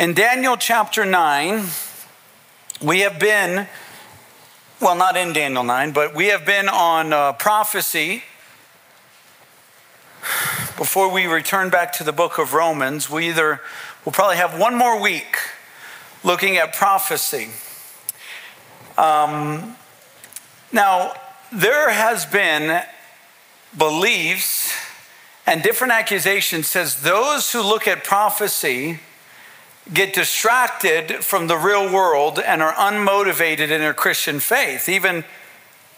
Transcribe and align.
In 0.00 0.14
Daniel 0.14 0.56
chapter 0.56 1.04
9, 1.04 1.62
we 2.80 3.00
have 3.00 3.20
been, 3.20 3.68
well, 4.80 4.96
not 4.96 5.14
in 5.14 5.34
Daniel 5.34 5.62
9, 5.62 5.92
but 5.92 6.14
we 6.14 6.28
have 6.28 6.46
been 6.46 6.70
on 6.70 7.12
uh, 7.12 7.34
prophecy. 7.34 8.22
Before 10.78 11.12
we 11.12 11.26
return 11.26 11.68
back 11.68 11.92
to 11.92 12.02
the 12.02 12.14
book 12.14 12.38
of 12.38 12.54
Romans, 12.54 13.10
we 13.10 13.28
either 13.28 13.60
will 14.06 14.12
probably 14.12 14.38
have 14.38 14.58
one 14.58 14.74
more 14.74 14.98
week 14.98 15.36
looking 16.24 16.56
at 16.56 16.72
prophecy. 16.72 17.50
Um, 18.96 19.76
now, 20.72 21.12
there 21.52 21.90
has 21.90 22.24
been 22.24 22.82
beliefs 23.76 24.72
and 25.46 25.62
different 25.62 25.92
accusations 25.92 26.68
says 26.68 27.02
those 27.02 27.52
who 27.52 27.60
look 27.60 27.86
at 27.86 28.02
prophecy 28.02 29.00
get 29.92 30.14
distracted 30.14 31.24
from 31.24 31.46
the 31.46 31.56
real 31.56 31.92
world 31.92 32.38
and 32.38 32.62
are 32.62 32.72
unmotivated 32.74 33.70
in 33.70 33.80
their 33.80 33.94
Christian 33.94 34.40
faith. 34.40 34.88
Even 34.88 35.24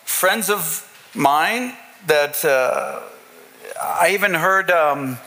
friends 0.04 0.48
of 0.48 0.88
mine 1.14 1.74
that 2.06 2.44
uh, 2.44 3.00
I 3.80 4.10
even 4.12 4.34
heard 4.34 4.70
um, 4.70 5.18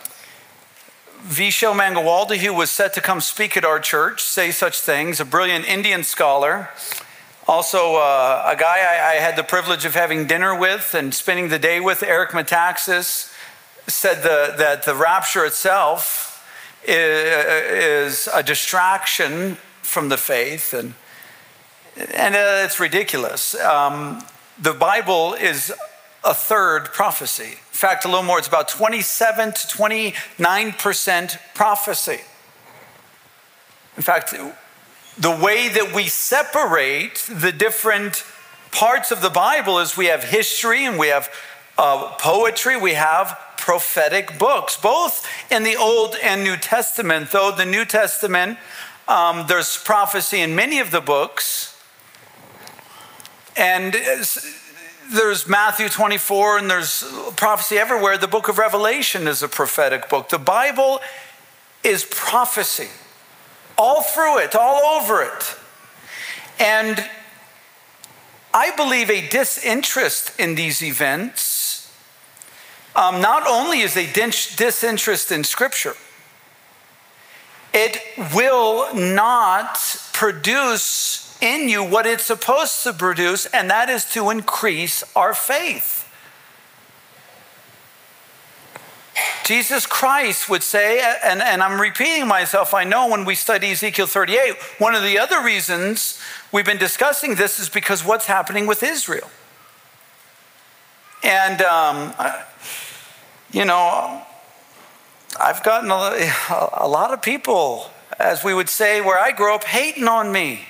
Vishal 1.24 1.74
Mangalwadi, 1.74 2.38
who 2.38 2.54
was 2.54 2.72
set 2.72 2.94
to 2.96 3.02
come 3.02 3.22
speak 3.22 3.56
at 3.56 3.64
our 3.64 3.80
church, 3.80 4.22
say 4.22 4.52
such 4.52 4.80
things, 4.80 5.20
a 5.20 5.26
brilliant 5.26 5.68
Indian 5.68 6.04
scholar. 6.04 6.70
Also, 7.48 7.96
uh, 7.96 8.52
a 8.52 8.56
guy 8.56 8.78
I, 8.80 9.12
I, 9.12 9.16
had 9.16 9.36
the 9.36 9.44
privilege 9.44 9.86
of 9.86 9.94
having 9.94 10.26
dinner 10.26 10.58
with 10.58 10.96
and 10.96 11.14
spending 11.14 11.50
the 11.50 11.60
day 11.60 11.80
with, 11.80 12.02
Eric 12.02 12.32
Metaxas, 12.32 13.32
said 13.88 14.24
the, 14.24 14.56
that 14.58 14.84
the 14.84 14.96
rapture 14.96 15.46
itself 15.46 16.25
is 16.88 18.28
a 18.34 18.44
distraction 18.44 19.58
from 19.82 20.10
the 20.10 20.18
faith, 20.18 20.74
and, 20.74 20.94
and 22.14 22.36
uh, 22.36 22.64
it's 22.66 22.80
ridiculous. 22.80 23.56
Um, 23.56 24.24
the 24.60 24.74
Bible 24.74 25.34
is 25.34 25.74
a 26.24 26.34
third 26.34 26.86
prophecy. 26.86 27.44
In 27.44 27.78
fact, 27.78 28.06
a 28.06 28.08
little 28.08 28.24
more, 28.24 28.40
it's 28.40 28.48
about 28.48 28.68
27 28.68 29.54
to 29.54 29.68
29% 29.68 31.38
prophecy. 31.54 32.22
In 33.96 34.04
fact, 34.04 34.34
the 35.18 35.32
way 35.32 35.70
that 35.70 35.94
we 35.94 36.08
separate 36.08 37.16
the 37.30 37.52
different 37.52 38.26
parts 38.72 39.12
of 39.12 39.22
the 39.22 39.30
Bible 39.30 39.80
is 39.80 39.96
we 39.96 40.08
have 40.08 40.24
history 40.24 40.84
and 40.86 41.00
we 41.00 41.08
have 41.08 41.30
uh, 41.78 42.16
poetry, 42.20 42.78
we 42.78 42.94
have 42.94 43.38
prophetic 43.58 44.38
books, 44.38 44.78
both 44.78 45.28
in 45.52 45.64
the 45.64 45.76
Old 45.76 46.16
and 46.22 46.44
New 46.44 46.56
Testament. 46.56 47.32
Though 47.32 47.52
the 47.52 47.66
New 47.66 47.84
Testament, 47.84 48.58
um, 49.08 49.46
there's 49.48 49.78
prophecy 49.78 50.40
in 50.40 50.56
many 50.56 50.80
of 50.80 50.92
the 50.92 51.02
books. 51.02 51.76
And 53.58 53.94
there's 55.12 55.48
Matthew 55.48 55.90
24 55.90 56.60
and 56.60 56.70
there's 56.70 57.04
prophecy 57.36 57.78
everywhere. 57.78 58.18
The 58.18 58.28
book 58.28 58.50
of 58.50 58.58
Revelation 58.58 59.28
is 59.28 59.44
a 59.44 59.48
prophetic 59.48 60.10
book. 60.10 60.30
The 60.30 60.40
Bible 60.40 61.00
is 61.84 62.06
prophecy, 62.10 62.90
all 63.78 64.02
through 64.02 64.40
it, 64.40 64.56
all 64.56 65.00
over 65.00 65.22
it. 65.22 65.56
And 66.60 67.08
I 68.54 68.76
believe 68.76 69.10
a 69.10 69.28
disinterest 69.28 70.40
in 70.40 70.56
these 70.56 70.82
events 70.82 71.55
um, 72.96 73.22
not 73.22 73.46
only 73.48 73.82
is 73.82 73.98
a 73.98 74.12
disinterest 74.12 75.32
in 75.32 75.44
Scripture, 75.44 75.96
it 77.74 78.02
will 78.34 78.94
not 78.96 79.78
produce 80.14 81.38
in 81.42 81.68
you 81.68 81.84
what 81.84 82.06
it's 82.06 82.24
supposed 82.24 82.84
to 82.84 82.94
produce, 82.94 83.46
and 83.48 83.70
that 83.70 83.90
is 83.90 84.06
to 84.06 84.30
increase 84.30 85.04
our 85.16 85.34
faith. 85.34 86.04
Jesus 89.46 89.86
Christ 89.86 90.50
would 90.50 90.64
say, 90.64 91.00
and, 91.24 91.42
and 91.42 91.62
I'm 91.62 91.80
repeating 91.80 92.28
myself, 92.28 92.74
I 92.74 92.84
know 92.84 93.08
when 93.08 93.26
we 93.26 93.36
study 93.36 93.72
Ezekiel 93.72 94.08
38, 94.08 94.56
one 94.80 94.96
of 94.96 95.04
the 95.04 95.20
other 95.20 95.42
reasons 95.42 96.20
we've 96.52 96.66
been 96.66 96.80
discussing 96.80 97.36
this 97.36 97.60
is 97.60 97.70
because 97.70 98.04
what's 98.04 98.26
happening 98.26 98.66
with 98.66 98.82
Israel. 98.82 99.30
And 101.24 101.62
um, 101.62 102.14
you 103.56 103.64
know, 103.64 104.22
I've 105.40 105.64
gotten 105.64 105.90
a, 105.90 106.74
a 106.74 106.90
lot 106.90 107.14
of 107.14 107.22
people, 107.22 107.90
as 108.20 108.44
we 108.44 108.54
would 108.54 108.68
say 108.68 109.00
where 109.00 109.18
I 109.18 109.32
grew 109.32 109.56
up, 109.56 109.64
hating 109.64 110.10
on 110.10 110.30
me 110.34 110.66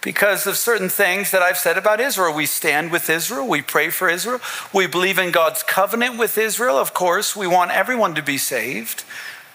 because 0.00 0.46
of 0.46 0.56
certain 0.56 0.88
things 0.88 1.32
that 1.32 1.42
I've 1.42 1.58
said 1.58 1.76
about 1.76 2.00
Israel. 2.00 2.34
We 2.34 2.46
stand 2.46 2.90
with 2.90 3.10
Israel, 3.10 3.46
we 3.46 3.60
pray 3.60 3.90
for 3.90 4.08
Israel, 4.08 4.40
we 4.72 4.86
believe 4.86 5.18
in 5.18 5.32
God's 5.32 5.62
covenant 5.62 6.18
with 6.18 6.38
Israel. 6.38 6.78
Of 6.78 6.94
course, 6.94 7.36
we 7.36 7.46
want 7.46 7.72
everyone 7.72 8.14
to 8.14 8.22
be 8.22 8.38
saved, 8.38 9.04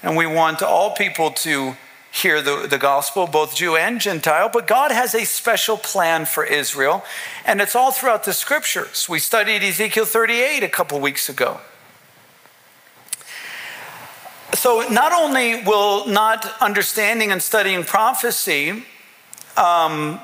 and 0.03 0.15
we 0.15 0.27
want 0.27 0.61
all 0.61 0.91
people 0.91 1.31
to 1.31 1.75
hear 2.11 2.39
the, 2.43 2.67
the 2.69 2.77
gospel, 2.77 3.25
both 3.25 3.55
Jew 3.55 3.75
and 3.75 3.99
Gentile. 3.99 4.51
But 4.53 4.67
God 4.67 4.91
has 4.91 5.15
a 5.15 5.25
special 5.25 5.75
plan 5.75 6.25
for 6.25 6.43
Israel, 6.43 7.03
and 7.47 7.61
it's 7.61 7.75
all 7.75 7.91
throughout 7.91 8.25
the 8.25 8.33
scriptures. 8.33 9.09
We 9.09 9.17
studied 9.17 9.63
Ezekiel 9.63 10.05
38 10.05 10.61
a 10.61 10.69
couple 10.69 10.99
weeks 10.99 11.27
ago 11.27 11.61
so 14.55 14.85
not 14.89 15.11
only 15.11 15.63
will 15.63 16.07
not 16.07 16.45
understanding 16.61 17.31
and 17.31 17.41
studying 17.41 17.83
prophecy 17.83 18.83
um, 19.57 20.19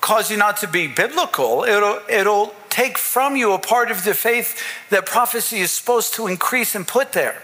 cause 0.00 0.30
you 0.30 0.36
not 0.36 0.58
to 0.58 0.68
be 0.68 0.86
biblical, 0.86 1.64
it'll, 1.64 2.00
it'll 2.08 2.54
take 2.68 2.98
from 2.98 3.36
you 3.36 3.52
a 3.52 3.58
part 3.58 3.90
of 3.90 4.04
the 4.04 4.14
faith 4.14 4.62
that 4.90 5.06
prophecy 5.06 5.58
is 5.58 5.70
supposed 5.70 6.14
to 6.14 6.26
increase 6.26 6.74
and 6.74 6.86
put 6.86 7.12
there. 7.12 7.42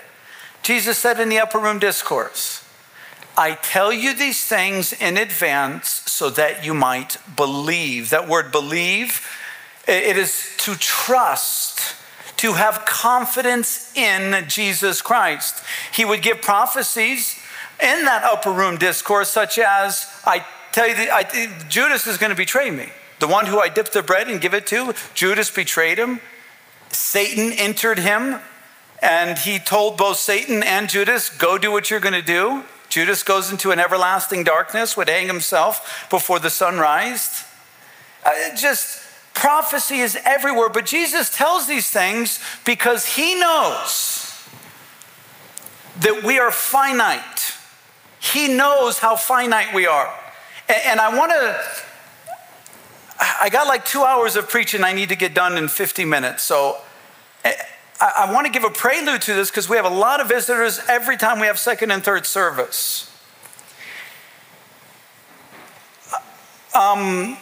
Jesus 0.63 0.99
said 0.99 1.21
in 1.21 1.29
the 1.29 1.39
upper 1.39 1.59
room 1.59 1.79
discourse, 1.79 2.65
I 3.37 3.55
tell 3.55 3.93
you 3.93 4.15
these 4.15 4.45
things 4.45 4.93
in 4.93 5.17
advance 5.17 5.89
so 5.89 6.29
that 6.31 6.65
you 6.65 6.75
might 6.75 7.19
believe. 7.37 8.11
That 8.11 8.27
word 8.27 8.51
believe, 8.51 9.27
it 9.87 10.17
is 10.17 10.55
to 10.59 10.75
trust 10.75 11.95
to 12.39 12.53
have 12.55 12.85
confidence 12.85 13.95
in 13.97 14.49
Jesus 14.49 15.03
Christ. 15.03 15.63
He 15.93 16.05
would 16.05 16.23
give 16.23 16.41
prophecies 16.41 17.39
in 17.81 18.05
that 18.05 18.25
upper 18.25 18.51
room 18.51 18.77
discourse, 18.77 19.29
such 19.29 19.59
as, 19.59 20.07
I 20.25 20.45
tell 20.73 20.89
you, 20.89 20.95
I, 20.97 21.25
Judas 21.69 22.07
is 22.07 22.17
going 22.17 22.31
to 22.31 22.37
betray 22.37 22.71
me. 22.71 22.89
The 23.19 23.29
one 23.29 23.47
who 23.47 23.59
I 23.59 23.69
dipped 23.69 23.93
the 23.93 24.03
bread 24.03 24.29
and 24.29 24.41
give 24.41 24.55
it 24.55 24.67
to, 24.69 24.95
Judas 25.15 25.51
betrayed 25.51 25.99
him. 25.99 26.21
Satan 26.91 27.53
entered 27.53 27.99
him, 27.99 28.41
and 29.03 29.39
he 29.39 29.59
told 29.59 29.97
both 29.97 30.17
Satan 30.17 30.63
and 30.63 30.89
Judas, 30.89 31.29
Go 31.29 31.59
do 31.59 31.71
what 31.73 31.91
you're 31.91 32.01
going 32.01 32.15
to 32.15 32.23
do. 32.23 32.65
Judas 32.89 33.23
goes 33.23 33.51
into 33.51 33.71
an 33.71 33.79
everlasting 33.79 34.45
darkness, 34.45 34.97
would 34.97 35.09
hang 35.09 35.27
himself 35.27 36.07
before 36.09 36.39
the 36.39 36.51
sun 36.51 36.79
rised. 36.79 37.45
Uh, 38.25 38.31
just 38.57 39.08
Prophecy 39.39 40.01
is 40.01 40.19
everywhere, 40.25 40.69
but 40.69 40.85
Jesus 40.85 41.31
tells 41.31 41.69
these 41.69 41.89
things 41.89 42.41
because 42.65 43.07
he 43.07 43.39
knows 43.39 44.37
that 46.01 46.25
we 46.25 46.41
are 46.41 46.51
finite. 46.51 47.55
He 48.19 48.49
knows 48.49 48.99
how 48.99 49.15
finite 49.15 49.73
we 49.73 49.87
are. 49.87 50.13
And 50.69 50.99
I 50.99 51.17
want 51.17 51.31
to, 51.31 51.57
I 53.41 53.49
got 53.49 53.69
like 53.69 53.85
two 53.85 54.03
hours 54.03 54.35
of 54.35 54.49
preaching 54.49 54.83
I 54.83 54.93
need 54.93 55.11
to 55.11 55.17
get 55.17 55.35
done 55.35 55.57
in 55.57 55.69
50 55.69 56.05
minutes. 56.05 56.43
So 56.43 56.79
eh, 57.45 57.55
I 58.01 58.33
want 58.33 58.49
to 58.49 58.53
give 58.53 58.65
a 58.65 58.71
prelude 58.71 59.23
to 59.23 59.35
this 59.35 59.53
because 59.53 59.69
we 59.69 59.77
have 59.77 59.87
a 59.87 59.89
lot 59.89 60.21
of 60.21 60.29
visitors 60.29 60.81
every 60.89 61.17
time 61.17 61.39
we 61.39 61.47
have 61.47 61.61
second 61.61 61.93
and 61.93 62.03
third 62.03 62.27
service. 62.27 63.09
Um, 66.75 67.39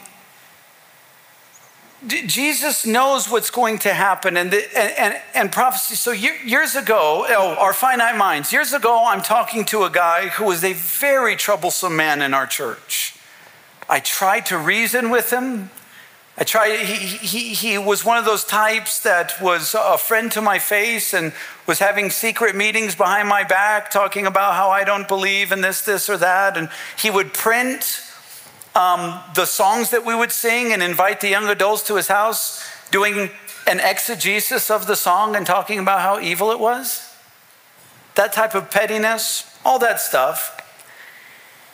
Jesus 2.06 2.86
knows 2.86 3.28
what's 3.28 3.50
going 3.50 3.78
to 3.80 3.92
happen 3.92 4.36
and, 4.36 4.50
the, 4.50 4.78
and, 4.78 4.92
and, 4.98 5.22
and, 5.34 5.52
prophecy. 5.52 5.94
So 5.94 6.12
years 6.12 6.76
ago, 6.76 7.26
oh, 7.28 7.56
our 7.58 7.72
finite 7.72 8.16
minds, 8.16 8.52
years 8.52 8.72
ago, 8.72 9.04
I'm 9.06 9.22
talking 9.22 9.64
to 9.66 9.84
a 9.84 9.90
guy 9.90 10.28
who 10.28 10.44
was 10.44 10.62
a 10.62 10.72
very 10.72 11.36
troublesome 11.36 11.96
man 11.96 12.22
in 12.22 12.34
our 12.34 12.46
church. 12.46 13.16
I 13.88 14.00
tried 14.00 14.46
to 14.46 14.58
reason 14.58 15.10
with 15.10 15.32
him. 15.32 15.70
I 16.38 16.44
tried, 16.44 16.80
he, 16.80 17.16
he, 17.16 17.54
he 17.54 17.78
was 17.78 18.04
one 18.04 18.18
of 18.18 18.24
those 18.24 18.44
types 18.44 19.00
that 19.00 19.40
was 19.40 19.74
a 19.74 19.96
friend 19.96 20.30
to 20.32 20.42
my 20.42 20.58
face 20.58 21.14
and 21.14 21.32
was 21.66 21.78
having 21.78 22.10
secret 22.10 22.54
meetings 22.54 22.94
behind 22.94 23.28
my 23.28 23.42
back, 23.42 23.90
talking 23.90 24.26
about 24.26 24.54
how 24.54 24.68
I 24.68 24.84
don't 24.84 25.08
believe 25.08 25.50
in 25.50 25.62
this, 25.62 25.80
this, 25.82 26.10
or 26.10 26.18
that. 26.18 26.56
And 26.56 26.68
he 26.98 27.10
would 27.10 27.32
print 27.32 28.02
um, 28.76 29.18
the 29.34 29.46
songs 29.46 29.90
that 29.90 30.04
we 30.04 30.14
would 30.14 30.30
sing 30.30 30.72
and 30.72 30.82
invite 30.82 31.20
the 31.20 31.28
young 31.28 31.48
adults 31.48 31.82
to 31.84 31.96
his 31.96 32.08
house, 32.08 32.62
doing 32.90 33.30
an 33.66 33.80
exegesis 33.80 34.70
of 34.70 34.86
the 34.86 34.94
song 34.94 35.34
and 35.34 35.46
talking 35.46 35.78
about 35.78 36.00
how 36.00 36.20
evil 36.20 36.50
it 36.50 36.60
was. 36.60 37.10
That 38.14 38.32
type 38.32 38.54
of 38.54 38.70
pettiness, 38.70 39.58
all 39.64 39.78
that 39.78 40.00
stuff. 40.00 40.52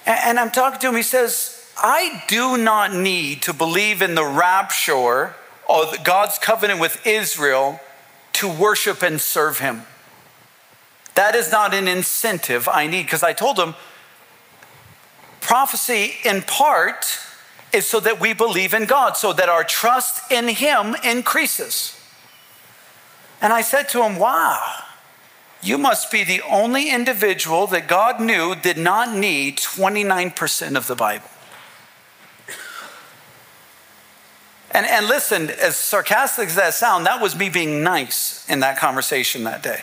And 0.07 0.39
I'm 0.39 0.51
talking 0.51 0.79
to 0.81 0.89
him, 0.89 0.97
he 0.97 1.03
says, 1.03 1.71
I 1.77 2.23
do 2.29 2.57
not 2.57 2.95
need 2.95 3.43
to 3.43 3.53
believe 3.53 4.01
in 4.01 4.15
the 4.15 4.25
rapture 4.25 5.35
of 5.69 6.05
God's 6.05 6.39
covenant 6.39 6.81
with 6.81 7.05
Israel 7.07 7.81
to 8.35 8.49
worship 8.49 9.03
and 9.03 9.21
serve 9.21 9.59
him. 9.59 9.83
That 11.15 11.35
is 11.35 11.51
not 11.51 11.75
an 11.75 11.89
incentive 11.89 12.69
I 12.69 12.87
need 12.87 13.05
because 13.05 13.23
I 13.23 13.33
told 13.33 13.59
him 13.59 13.75
prophecy 15.53 16.15
in 16.25 16.41
part 16.41 17.19
is 17.75 17.85
so 17.85 18.01
that 18.01 18.19
we 18.19 18.33
believe 18.33 18.73
in 18.73 18.87
God, 18.87 19.19
so 19.19 19.35
that 19.35 19.51
our 19.51 19.63
trust 19.63 20.33
in 20.33 20.49
him 20.49 20.97
increases. 21.05 22.01
And 23.43 23.53
I 23.53 23.61
said 23.61 23.91
to 23.91 24.03
him, 24.03 24.17
Wow, 24.17 24.83
you 25.63 25.77
must 25.77 26.11
be 26.11 26.25
the 26.25 26.41
only 26.49 26.89
individual 26.89 27.67
that 27.67 27.87
God 27.87 28.19
knew 28.19 28.55
did 28.55 28.79
not 28.79 29.15
need 29.15 29.59
29% 29.59 30.75
of 30.75 30.87
the 30.87 30.97
Bible. 30.97 31.29
And, 34.71 34.87
and 34.87 35.07
listen, 35.07 35.51
as 35.51 35.77
sarcastic 35.77 36.49
as 36.49 36.55
that 36.55 36.73
sounds, 36.73 37.05
that 37.05 37.21
was 37.21 37.37
me 37.37 37.51
being 37.51 37.83
nice 37.83 38.49
in 38.49 38.61
that 38.61 38.79
conversation 38.79 39.45
that 39.45 39.63
day. 39.63 39.83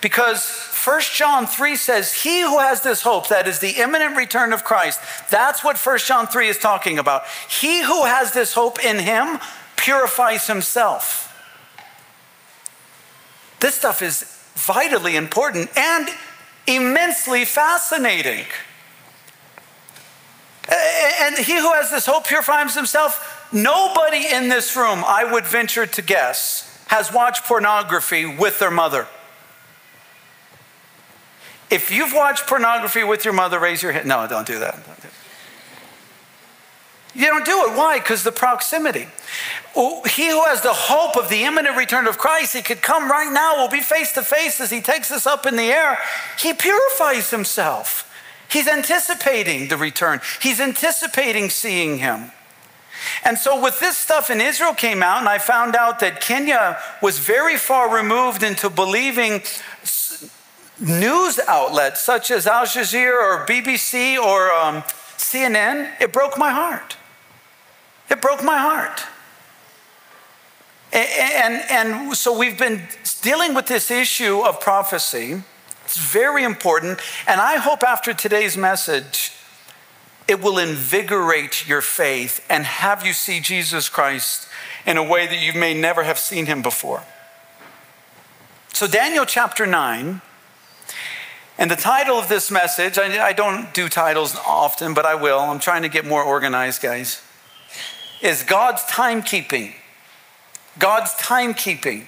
Because 0.00 0.48
1 0.84 1.00
John 1.14 1.46
3 1.46 1.76
says, 1.76 2.12
He 2.22 2.40
who 2.42 2.58
has 2.58 2.82
this 2.82 3.02
hope, 3.02 3.28
that 3.28 3.46
is 3.46 3.58
the 3.58 3.80
imminent 3.80 4.16
return 4.16 4.52
of 4.52 4.64
Christ, 4.64 5.00
that's 5.30 5.62
what 5.62 5.76
1 5.76 5.98
John 5.98 6.26
3 6.26 6.48
is 6.48 6.58
talking 6.58 6.98
about. 6.98 7.22
He 7.48 7.82
who 7.82 8.04
has 8.04 8.32
this 8.32 8.54
hope 8.54 8.84
in 8.84 8.98
him 8.98 9.38
purifies 9.76 10.46
himself. 10.46 11.24
This 13.60 13.74
stuff 13.74 14.02
is 14.02 14.22
vitally 14.54 15.16
important 15.16 15.70
and 15.76 16.08
immensely 16.66 17.44
fascinating. 17.44 18.44
And 21.20 21.36
he 21.38 21.56
who 21.56 21.72
has 21.72 21.90
this 21.90 22.06
hope 22.06 22.26
purifies 22.26 22.74
himself. 22.74 23.48
Nobody 23.52 24.26
in 24.30 24.48
this 24.48 24.76
room, 24.76 25.02
I 25.06 25.24
would 25.24 25.46
venture 25.46 25.86
to 25.86 26.02
guess, 26.02 26.84
has 26.88 27.12
watched 27.12 27.44
pornography 27.44 28.26
with 28.26 28.58
their 28.58 28.70
mother. 28.70 29.06
If 31.70 31.90
you've 31.90 32.12
watched 32.14 32.46
pornography 32.46 33.04
with 33.04 33.24
your 33.24 33.34
mother, 33.34 33.58
raise 33.58 33.82
your 33.82 33.92
hand. 33.92 34.08
No, 34.08 34.26
don't 34.26 34.46
do 34.46 34.58
that. 34.58 34.78
You 37.14 37.26
don't 37.26 37.44
do 37.44 37.64
it. 37.66 37.76
Why? 37.76 37.98
Because 37.98 38.22
the 38.22 38.32
proximity. 38.32 39.06
He 39.74 40.28
who 40.28 40.44
has 40.44 40.60
the 40.62 40.72
hope 40.72 41.16
of 41.16 41.28
the 41.28 41.44
imminent 41.44 41.76
return 41.76 42.06
of 42.06 42.16
Christ, 42.16 42.54
he 42.54 42.62
could 42.62 42.80
come 42.80 43.10
right 43.10 43.32
now, 43.32 43.56
will 43.56 43.68
be 43.68 43.80
face 43.80 44.12
to 44.12 44.22
face 44.22 44.60
as 44.60 44.70
he 44.70 44.80
takes 44.80 45.10
us 45.10 45.26
up 45.26 45.46
in 45.46 45.56
the 45.56 45.64
air. 45.64 45.98
He 46.38 46.52
purifies 46.52 47.30
himself. 47.30 48.04
He's 48.50 48.66
anticipating 48.66 49.68
the 49.68 49.76
return, 49.76 50.20
he's 50.40 50.60
anticipating 50.60 51.50
seeing 51.50 51.98
him. 51.98 52.32
And 53.24 53.38
so, 53.38 53.62
with 53.62 53.78
this 53.78 53.96
stuff 53.96 54.30
in 54.30 54.40
Israel 54.40 54.74
came 54.74 55.02
out, 55.02 55.18
and 55.18 55.28
I 55.28 55.38
found 55.38 55.76
out 55.76 56.00
that 56.00 56.20
Kenya 56.20 56.78
was 57.00 57.18
very 57.18 57.56
far 57.56 57.94
removed 57.94 58.42
into 58.42 58.68
believing 58.68 59.42
news 60.80 61.38
outlets 61.46 62.00
such 62.00 62.30
as 62.30 62.46
Al 62.46 62.66
Jazeera 62.66 63.20
or 63.20 63.46
BBC 63.46 64.18
or 64.18 64.52
um, 64.52 64.82
CNN, 65.16 66.00
it 66.00 66.12
broke 66.12 66.38
my 66.38 66.50
heart. 66.50 66.96
It 68.10 68.20
broke 68.20 68.42
my 68.42 68.58
heart. 68.58 69.02
And, 70.92 71.62
and 71.70 72.16
so 72.16 72.36
we've 72.36 72.58
been 72.58 72.82
dealing 73.20 73.54
with 73.54 73.66
this 73.66 73.90
issue 73.90 74.40
of 74.40 74.60
prophecy. 74.60 75.42
It's 75.84 75.98
very 75.98 76.44
important. 76.44 77.00
And 77.26 77.40
I 77.40 77.56
hope 77.56 77.82
after 77.82 78.14
today's 78.14 78.56
message, 78.56 79.32
it 80.26 80.40
will 80.42 80.58
invigorate 80.58 81.66
your 81.68 81.80
faith 81.80 82.44
and 82.48 82.64
have 82.64 83.04
you 83.06 83.12
see 83.12 83.40
Jesus 83.40 83.88
Christ 83.88 84.48
in 84.86 84.96
a 84.96 85.02
way 85.02 85.26
that 85.26 85.40
you 85.40 85.58
may 85.58 85.74
never 85.74 86.04
have 86.04 86.18
seen 86.18 86.46
him 86.46 86.62
before. 86.62 87.02
So, 88.72 88.86
Daniel 88.86 89.24
chapter 89.24 89.66
9, 89.66 90.20
and 91.58 91.68
the 91.68 91.76
title 91.76 92.16
of 92.16 92.28
this 92.28 92.52
message, 92.52 92.98
I, 92.98 93.32
don't 93.32 93.74
do 93.74 93.88
titles 93.88 94.36
often, 94.46 94.94
but 94.94 95.04
I 95.04 95.16
will. 95.16 95.40
I'm 95.40 95.58
trying 95.58 95.82
to 95.82 95.88
get 95.88 96.06
more 96.06 96.22
organized, 96.22 96.80
guys, 96.80 97.20
is 98.22 98.44
God's 98.44 98.82
timekeeping. 98.82 99.74
God's 100.78 101.12
timekeeping. 101.14 102.06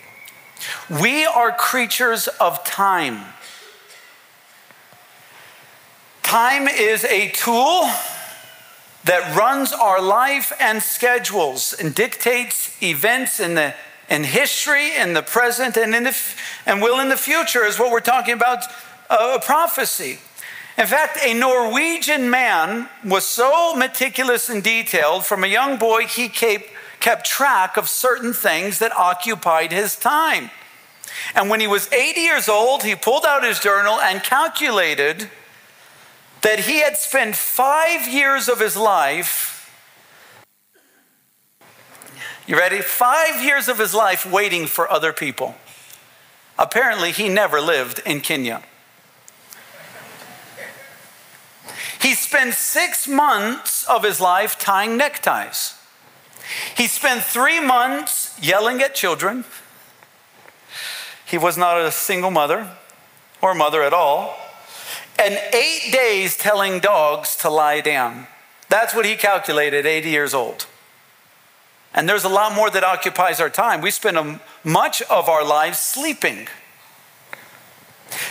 We 0.89 1.25
are 1.27 1.51
creatures 1.51 2.29
of 2.29 2.63
time. 2.63 3.25
Time 6.23 6.69
is 6.69 7.05
a 7.05 7.31
tool 7.31 7.91
that 9.05 9.37
runs 9.37 9.73
our 9.73 10.01
life 10.01 10.53
and 10.61 10.81
schedules 10.81 11.73
and 11.73 11.93
dictates 11.93 12.81
events 12.81 13.41
in 13.41 13.57
the 13.57 13.75
in 14.09 14.25
history, 14.25 14.97
in 14.97 15.15
the 15.15 15.23
present, 15.23 15.77
and 15.77 15.95
in 15.95 16.05
the 16.05 16.17
and 16.67 16.83
will 16.83 17.01
in 17.01 17.09
the 17.09 17.17
future 17.17 17.65
is 17.65 17.79
what 17.79 17.91
we're 17.91 18.01
talking 18.01 18.35
about 18.35 18.65
uh, 19.11 19.39
prophecy. 19.41 20.19
In 20.79 20.87
fact, 20.87 21.19
a 21.23 21.35
Norwegian 21.35 22.31
man 22.31 22.89
was 23.05 23.27
so 23.27 23.75
meticulous 23.75 24.49
and 24.49 24.63
detailed. 24.63 25.27
From 25.27 25.45
a 25.45 25.49
young 25.49 25.77
boy, 25.77 26.07
he 26.07 26.29
kept, 26.29 26.65
kept 27.01 27.27
track 27.27 27.77
of 27.77 27.89
certain 27.89 28.33
things 28.33 28.79
that 28.79 28.97
occupied 28.97 29.73
his 29.73 29.97
time. 29.97 30.51
And 31.35 31.51
when 31.51 31.61
he 31.61 31.67
was 31.67 31.93
80 31.93 32.21
years 32.21 32.49
old, 32.49 32.85
he 32.85 32.95
pulled 32.95 33.27
out 33.27 33.45
his 33.45 33.59
journal 33.59 34.01
and 34.01 34.23
calculated 34.23 35.29
that 36.43 36.61
he 36.61 36.81
had 36.81 36.97
spent 36.97 37.37
five 37.37 38.09
years 38.09 38.49
of 38.49 38.61
his 38.61 38.77
life. 38.77 39.49
You 42.47 42.57
ready? 42.57 42.81
Five 42.81 43.45
years 43.45 43.69
of 43.69 43.79
his 43.79 43.93
life 43.93 44.25
waiting 44.25 44.67
for 44.67 44.91
other 44.91 45.13
people. 45.13 45.57
Apparently, 46.59 47.11
he 47.11 47.29
never 47.29 47.61
lived 47.61 48.01
in 48.07 48.21
Kenya. 48.21 48.63
He 52.01 52.15
spent 52.15 52.55
six 52.55 53.07
months 53.07 53.87
of 53.89 54.05
his 54.05 54.21
life 54.21 54.59
tying 54.59 54.97
neckties. 54.97 55.75
He 56.77 56.87
spent 56.87 57.23
three 57.23 57.61
months 57.61 58.39
yelling 58.43 58.83
at 58.83 58.95
children. 58.95 59.45
He 61.27 61.39
was 61.39 61.57
not 61.57 61.81
a 61.81 61.91
single 61.91 62.31
mother 62.31 62.77
or 63.41 63.55
mother 63.55 63.83
at 63.83 63.93
all 63.93 64.37
and 65.21 65.39
eight 65.53 65.93
days 65.93 66.37
telling 66.37 66.81
dogs 66.81 67.37
to 67.37 67.51
lie 67.51 67.81
down. 67.81 68.27
That's 68.69 68.95
what 68.95 69.05
he 69.05 69.17
calculated, 69.17 69.85
80 69.85 70.09
years 70.09 70.33
old. 70.33 70.67
And 71.93 72.09
there's 72.09 72.25
a 72.25 72.29
lot 72.29 72.55
more 72.55 72.71
that 72.71 72.85
occupies 72.85 73.41
our 73.41 73.51
time. 73.51 73.81
We 73.81 73.91
spend 73.91 74.41
much 74.65 75.03
of 75.03 75.29
our 75.29 75.45
lives 75.45 75.79
sleeping. 75.79 76.49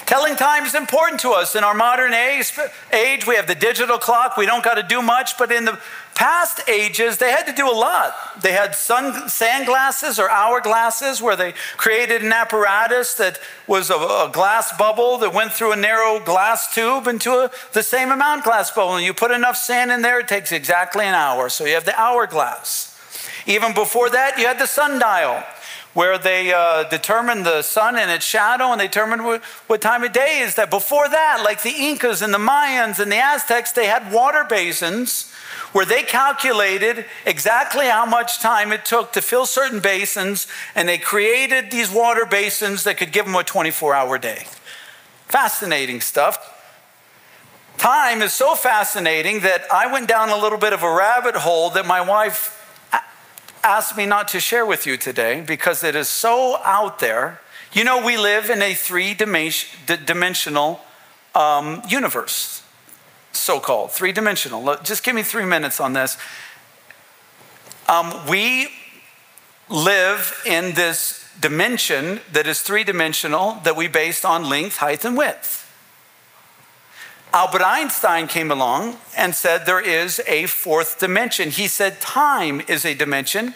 Telling 0.09 0.35
time 0.37 0.63
is 0.63 0.73
important 0.73 1.19
to 1.19 1.33
us. 1.33 1.55
In 1.55 1.63
our 1.63 1.75
modern 1.75 2.15
age, 2.15 2.57
age 2.91 3.27
we 3.27 3.35
have 3.35 3.45
the 3.45 3.53
digital 3.53 3.99
clock. 3.99 4.37
We 4.37 4.47
don't 4.47 4.63
got 4.63 4.73
to 4.73 4.81
do 4.81 5.03
much, 5.03 5.37
but 5.37 5.51
in 5.51 5.65
the 5.65 5.77
past 6.15 6.67
ages, 6.67 7.19
they 7.19 7.29
had 7.29 7.45
to 7.45 7.53
do 7.53 7.69
a 7.69 7.77
lot. 7.77 8.15
They 8.41 8.53
had 8.53 8.73
sun, 8.73 9.29
sand 9.29 9.67
glasses 9.67 10.17
or 10.17 10.27
hourglasses 10.27 11.21
where 11.21 11.35
they 11.35 11.53
created 11.77 12.23
an 12.23 12.33
apparatus 12.33 13.13
that 13.13 13.39
was 13.67 13.91
a, 13.91 13.93
a, 13.93 14.31
glass 14.33 14.75
bubble 14.75 15.19
that 15.19 15.31
went 15.31 15.51
through 15.51 15.73
a 15.73 15.75
narrow 15.75 16.19
glass 16.19 16.73
tube 16.73 17.05
into 17.05 17.29
a, 17.29 17.51
the 17.73 17.83
same 17.83 18.09
amount 18.09 18.45
glass 18.45 18.71
bubble. 18.71 18.95
And 18.95 19.05
you 19.05 19.13
put 19.13 19.29
enough 19.29 19.57
sand 19.57 19.91
in 19.91 20.01
there, 20.01 20.21
it 20.21 20.27
takes 20.27 20.51
exactly 20.51 21.05
an 21.05 21.13
hour. 21.13 21.49
So 21.49 21.65
you 21.65 21.75
have 21.75 21.85
the 21.85 21.95
hourglass. 21.95 22.99
Even 23.45 23.75
before 23.75 24.09
that, 24.09 24.39
you 24.39 24.47
had 24.47 24.57
the 24.57 24.65
sundial 24.65 25.43
where 25.93 26.17
they 26.17 26.53
uh, 26.53 26.83
determined 26.83 27.45
the 27.45 27.61
sun 27.61 27.97
and 27.97 28.11
its 28.11 28.25
shadow 28.25 28.71
and 28.71 28.79
they 28.79 28.87
determined 28.87 29.25
what, 29.25 29.43
what 29.67 29.81
time 29.81 30.03
of 30.03 30.13
day 30.13 30.39
is 30.39 30.55
that. 30.55 30.69
Before 30.69 31.09
that, 31.09 31.41
like 31.43 31.63
the 31.63 31.73
Incas 31.75 32.21
and 32.21 32.33
the 32.33 32.37
Mayans 32.37 32.99
and 32.99 33.11
the 33.11 33.17
Aztecs, 33.17 33.71
they 33.71 33.87
had 33.87 34.11
water 34.11 34.45
basins 34.47 35.31
where 35.71 35.85
they 35.85 36.03
calculated 36.03 37.05
exactly 37.25 37.87
how 37.87 38.05
much 38.05 38.39
time 38.39 38.71
it 38.71 38.85
took 38.85 39.13
to 39.13 39.21
fill 39.21 39.45
certain 39.45 39.79
basins 39.79 40.47
and 40.75 40.87
they 40.87 40.97
created 40.97 41.71
these 41.71 41.91
water 41.91 42.25
basins 42.25 42.83
that 42.83 42.97
could 42.97 43.11
give 43.11 43.25
them 43.25 43.35
a 43.35 43.43
24 43.43 43.93
hour 43.93 44.17
day. 44.17 44.45
Fascinating 45.27 46.01
stuff. 46.01 46.55
Time 47.77 48.21
is 48.21 48.33
so 48.33 48.55
fascinating 48.55 49.39
that 49.41 49.65
I 49.71 49.91
went 49.91 50.07
down 50.07 50.29
a 50.29 50.37
little 50.37 50.57
bit 50.57 50.73
of 50.73 50.83
a 50.83 50.91
rabbit 50.91 51.35
hole 51.35 51.69
that 51.71 51.85
my 51.85 52.01
wife 52.01 52.58
asked 53.63 53.97
me 53.97 54.05
not 54.05 54.27
to 54.29 54.39
share 54.39 54.65
with 54.65 54.85
you 54.85 54.97
today 54.97 55.41
because 55.41 55.83
it 55.83 55.95
is 55.95 56.09
so 56.09 56.57
out 56.63 56.99
there. 56.99 57.41
You 57.73 57.83
know, 57.83 58.03
we 58.03 58.17
live 58.17 58.49
in 58.49 58.61
a 58.61 58.73
three 58.73 59.13
dimensional 59.13 60.81
um, 61.35 61.81
universe, 61.87 62.63
so 63.31 63.59
called, 63.59 63.91
three 63.91 64.11
dimensional. 64.11 64.77
Just 64.83 65.03
give 65.03 65.15
me 65.15 65.23
three 65.23 65.45
minutes 65.45 65.79
on 65.79 65.93
this. 65.93 66.17
Um, 67.87 68.13
we 68.27 68.69
live 69.69 70.41
in 70.45 70.73
this 70.73 71.27
dimension 71.39 72.21
that 72.31 72.47
is 72.47 72.61
three 72.61 72.83
dimensional 72.83 73.59
that 73.63 73.75
we 73.75 73.87
based 73.87 74.25
on 74.25 74.49
length, 74.49 74.77
height, 74.77 75.05
and 75.05 75.17
width. 75.17 75.58
Albert 77.31 77.61
Einstein 77.61 78.27
came 78.27 78.49
along 78.49 78.97
and 79.15 79.35
said 79.35 79.65
there 79.65 79.79
is 79.79 80.19
a 80.27 80.47
fourth 80.47 80.99
dimension. 80.99 81.51
He 81.51 81.67
said 81.67 82.01
time 82.01 82.61
is 82.67 82.85
a 82.85 82.95
dimension. 82.95 83.53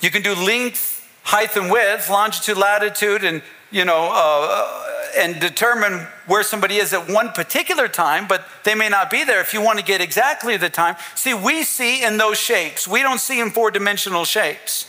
You 0.00 0.10
can 0.10 0.22
do 0.22 0.34
length, 0.34 1.06
height, 1.24 1.56
and 1.56 1.70
width, 1.70 2.08
longitude, 2.08 2.56
latitude, 2.56 3.22
and 3.22 3.42
you 3.70 3.84
know, 3.84 4.08
uh, 4.12 4.86
and 5.16 5.40
determine 5.40 6.06
where 6.26 6.42
somebody 6.42 6.76
is 6.76 6.92
at 6.92 7.08
one 7.08 7.30
particular 7.32 7.86
time, 7.86 8.26
but 8.26 8.44
they 8.64 8.74
may 8.74 8.88
not 8.88 9.10
be 9.10 9.24
there 9.24 9.40
if 9.40 9.52
you 9.52 9.60
want 9.60 9.78
to 9.78 9.84
get 9.84 10.00
exactly 10.00 10.56
the 10.56 10.70
time. 10.70 10.96
See, 11.14 11.34
we 11.34 11.62
see 11.62 12.02
in 12.02 12.16
those 12.16 12.38
shapes. 12.38 12.88
We 12.88 13.02
don't 13.02 13.20
see 13.20 13.40
in 13.40 13.50
four 13.50 13.70
dimensional 13.70 14.24
shapes. 14.24 14.86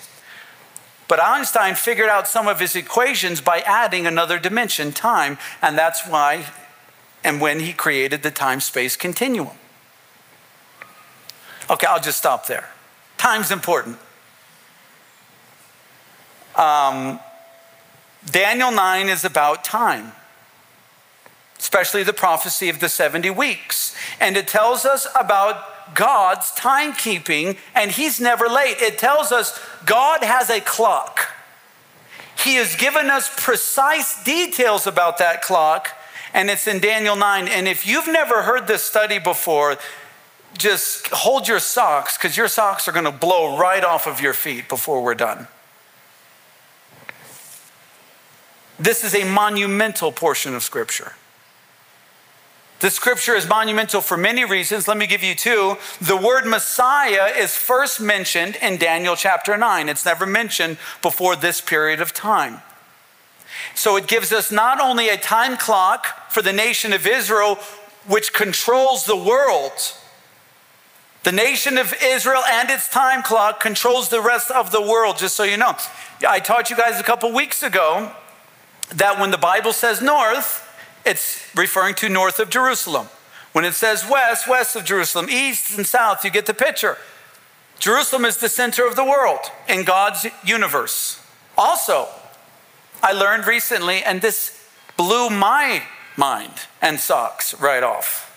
But 1.07 1.21
Einstein 1.21 1.75
figured 1.75 2.09
out 2.09 2.27
some 2.27 2.47
of 2.47 2.59
his 2.59 2.75
equations 2.75 3.41
by 3.41 3.59
adding 3.59 4.07
another 4.07 4.39
dimension, 4.39 4.93
time, 4.93 5.37
and 5.61 5.77
that's 5.77 6.07
why 6.07 6.45
and 7.23 7.39
when 7.39 7.59
he 7.59 7.73
created 7.73 8.23
the 8.23 8.31
time 8.31 8.59
space 8.59 8.95
continuum. 8.95 9.57
Okay, 11.69 11.87
I'll 11.87 12.01
just 12.01 12.17
stop 12.17 12.47
there. 12.47 12.69
Time's 13.17 13.51
important. 13.51 13.97
Um, 16.55 17.19
Daniel 18.25 18.71
9 18.71 19.07
is 19.07 19.23
about 19.23 19.63
time, 19.63 20.11
especially 21.57 22.03
the 22.03 22.13
prophecy 22.13 22.69
of 22.69 22.79
the 22.79 22.89
70 22.89 23.29
weeks. 23.29 23.95
And 24.19 24.35
it 24.35 24.47
tells 24.47 24.85
us 24.85 25.07
about 25.19 25.95
God's 25.95 26.51
timekeeping, 26.51 27.57
and 27.75 27.91
He's 27.91 28.19
never 28.19 28.47
late. 28.47 28.77
It 28.81 28.97
tells 28.97 29.31
us 29.31 29.59
God 29.85 30.23
has 30.23 30.49
a 30.49 30.61
clock. 30.61 31.29
He 32.37 32.55
has 32.55 32.75
given 32.75 33.09
us 33.09 33.31
precise 33.35 34.23
details 34.23 34.87
about 34.87 35.17
that 35.19 35.41
clock, 35.41 35.89
and 36.33 36.49
it's 36.49 36.67
in 36.67 36.79
Daniel 36.79 37.15
9. 37.15 37.47
And 37.47 37.67
if 37.67 37.85
you've 37.85 38.07
never 38.07 38.43
heard 38.43 38.67
this 38.67 38.83
study 38.83 39.19
before, 39.19 39.77
just 40.57 41.07
hold 41.07 41.47
your 41.47 41.59
socks 41.59 42.17
because 42.17 42.37
your 42.37 42.47
socks 42.47 42.87
are 42.87 42.91
going 42.91 43.05
to 43.05 43.11
blow 43.11 43.57
right 43.57 43.83
off 43.83 44.07
of 44.07 44.21
your 44.21 44.33
feet 44.33 44.67
before 44.69 45.01
we're 45.01 45.15
done. 45.15 45.47
This 48.79 49.03
is 49.03 49.13
a 49.13 49.23
monumental 49.23 50.11
portion 50.11 50.55
of 50.55 50.63
Scripture. 50.63 51.13
The 52.81 52.89
scripture 52.89 53.35
is 53.35 53.47
monumental 53.47 54.01
for 54.01 54.17
many 54.17 54.43
reasons. 54.43 54.87
Let 54.87 54.97
me 54.97 55.05
give 55.05 55.21
you 55.21 55.35
two. 55.35 55.77
The 56.01 56.17
word 56.17 56.47
Messiah 56.47 57.27
is 57.27 57.55
first 57.55 58.01
mentioned 58.01 58.55
in 58.55 58.77
Daniel 58.77 59.15
chapter 59.15 59.55
9. 59.55 59.87
It's 59.87 60.03
never 60.03 60.25
mentioned 60.25 60.79
before 61.03 61.35
this 61.35 61.61
period 61.61 62.01
of 62.01 62.11
time. 62.11 62.63
So 63.75 63.95
it 63.95 64.07
gives 64.07 64.31
us 64.31 64.51
not 64.51 64.79
only 64.79 65.09
a 65.09 65.17
time 65.17 65.57
clock 65.57 66.31
for 66.31 66.41
the 66.41 66.53
nation 66.53 66.93
of 66.93 67.05
Israel, 67.07 67.55
which 68.07 68.33
controls 68.33 69.05
the 69.05 69.15
world, 69.15 69.73
the 71.23 71.31
nation 71.31 71.77
of 71.77 71.93
Israel 72.01 72.41
and 72.49 72.69
its 72.69 72.89
time 72.89 73.21
clock 73.21 73.59
controls 73.59 74.09
the 74.09 74.21
rest 74.21 74.49
of 74.49 74.71
the 74.71 74.81
world, 74.81 75.17
just 75.17 75.35
so 75.35 75.43
you 75.43 75.57
know. 75.57 75.75
I 76.27 76.39
taught 76.39 76.69
you 76.69 76.75
guys 76.75 76.99
a 76.99 77.03
couple 77.03 77.31
weeks 77.31 77.61
ago 77.61 78.11
that 78.89 79.19
when 79.19 79.29
the 79.31 79.37
Bible 79.37 79.71
says 79.71 80.01
north, 80.01 80.67
it's 81.05 81.45
referring 81.55 81.95
to 81.95 82.09
north 82.09 82.39
of 82.39 82.49
Jerusalem. 82.49 83.07
When 83.51 83.65
it 83.65 83.73
says 83.73 84.07
west, 84.09 84.47
west 84.47 84.75
of 84.75 84.83
Jerusalem, 84.83 85.27
east 85.29 85.77
and 85.77 85.85
south, 85.85 86.23
you 86.23 86.31
get 86.31 86.45
the 86.45 86.53
picture. 86.53 86.97
Jerusalem 87.79 88.25
is 88.25 88.37
the 88.37 88.49
center 88.49 88.85
of 88.85 88.95
the 88.95 89.03
world 89.03 89.39
in 89.67 89.83
God's 89.83 90.25
universe. 90.43 91.19
Also, 91.57 92.07
I 93.03 93.13
learned 93.13 93.47
recently, 93.47 94.03
and 94.03 94.21
this 94.21 94.67
blew 94.97 95.29
my 95.29 95.83
mind 96.17 96.53
and 96.81 96.99
socks 96.99 97.59
right 97.59 97.83
off, 97.83 98.27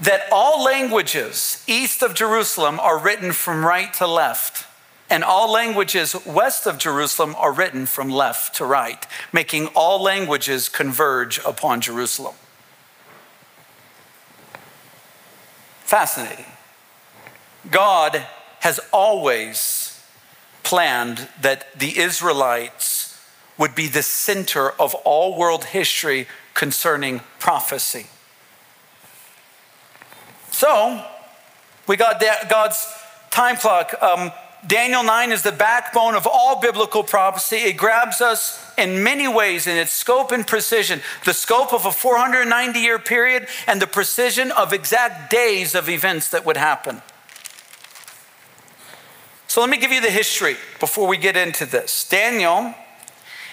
that 0.00 0.22
all 0.30 0.62
languages 0.62 1.62
east 1.66 2.02
of 2.02 2.14
Jerusalem 2.14 2.80
are 2.80 2.98
written 2.98 3.32
from 3.32 3.64
right 3.64 3.92
to 3.94 4.06
left 4.06 4.66
and 5.12 5.22
all 5.22 5.52
languages 5.52 6.16
west 6.24 6.66
of 6.66 6.78
Jerusalem 6.78 7.34
are 7.36 7.52
written 7.52 7.84
from 7.84 8.08
left 8.08 8.54
to 8.56 8.64
right, 8.64 9.06
making 9.30 9.66
all 9.74 10.02
languages 10.02 10.70
converge 10.70 11.38
upon 11.44 11.82
Jerusalem. 11.82 12.34
Fascinating. 15.80 16.46
God 17.70 18.26
has 18.60 18.80
always 18.90 19.81
planned 20.62 21.28
that 21.40 21.78
the 21.78 21.98
Israelites 21.98 23.20
would 23.58 23.74
be 23.74 23.86
the 23.86 24.02
center 24.02 24.70
of 24.70 24.94
all 25.04 25.36
world 25.36 25.64
history 25.64 26.26
concerning 26.54 27.20
prophecy. 27.38 28.06
So, 30.50 31.04
we 31.86 31.96
got 31.96 32.22
God's 32.48 32.86
time 33.30 33.56
clock. 33.56 33.94
Um, 34.00 34.30
Daniel 34.66 35.02
9 35.02 35.32
is 35.32 35.42
the 35.42 35.50
backbone 35.50 36.14
of 36.14 36.26
all 36.26 36.60
biblical 36.60 37.02
prophecy. 37.02 37.56
It 37.56 37.76
grabs 37.76 38.20
us 38.20 38.64
in 38.78 39.02
many 39.02 39.26
ways 39.26 39.66
in 39.66 39.76
its 39.76 39.90
scope 39.90 40.30
and 40.30 40.46
precision 40.46 41.00
the 41.24 41.34
scope 41.34 41.72
of 41.72 41.84
a 41.84 41.90
490 41.90 42.78
year 42.78 43.00
period 43.00 43.48
and 43.66 43.82
the 43.82 43.88
precision 43.88 44.52
of 44.52 44.72
exact 44.72 45.30
days 45.30 45.74
of 45.74 45.88
events 45.88 46.28
that 46.28 46.46
would 46.46 46.56
happen. 46.56 47.02
So 49.52 49.60
let 49.60 49.68
me 49.68 49.76
give 49.76 49.92
you 49.92 50.00
the 50.00 50.08
history 50.08 50.56
before 50.80 51.06
we 51.06 51.18
get 51.18 51.36
into 51.36 51.66
this. 51.66 52.08
Daniel 52.08 52.74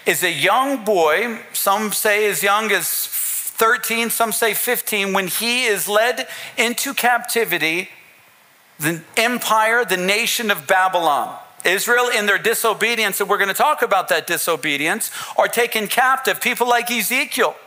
is 0.06 0.24
a 0.24 0.32
young 0.32 0.86
boy, 0.86 1.39
some 1.51 1.91
say 1.91 2.29
as 2.29 2.41
young 2.41 2.72
as 2.72 2.88
13, 2.88 4.10
some 4.10 4.32
say 4.32 4.53
15, 4.53 5.12
when 5.12 5.27
he 5.27 5.65
is 5.65 5.89
led 5.89 6.25
into 6.58 6.94
captivity 6.94 7.89
the 8.79 9.01
empire, 9.18 9.84
the 9.84 9.98
nation 9.98 10.50
of 10.50 10.68
Babylon. 10.68 11.38
Israel, 11.65 12.08
in 12.08 12.27
their 12.27 12.38
disobedience, 12.38 13.20
and 13.20 13.29
we're 13.29 13.38
going 13.38 13.50
to 13.50 13.53
talk 13.53 13.82
about 13.82 14.08
that 14.08 14.25
disobedience, 14.25 15.12
are 15.38 15.50
taken 15.50 15.86
captive. 15.86 16.39
People 16.39 16.70
like 16.70 16.89
Ezekiel, 16.89 17.58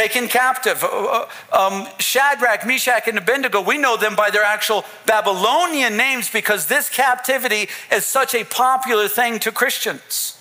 taken 0.00 0.28
captive. 0.28 0.82
Uh, 0.82 1.26
uh, 1.52 1.58
um, 1.58 1.86
Shadrach, 1.98 2.66
Meshach, 2.66 3.06
and 3.06 3.18
Abednego, 3.18 3.60
we 3.60 3.76
know 3.76 3.98
them 3.98 4.16
by 4.16 4.30
their 4.30 4.42
actual 4.42 4.84
Babylonian 5.04 5.96
names 5.96 6.30
because 6.30 6.66
this 6.66 6.88
captivity 6.88 7.68
is 7.92 8.06
such 8.06 8.34
a 8.34 8.44
popular 8.44 9.08
thing 9.08 9.38
to 9.40 9.52
Christians. 9.52 10.38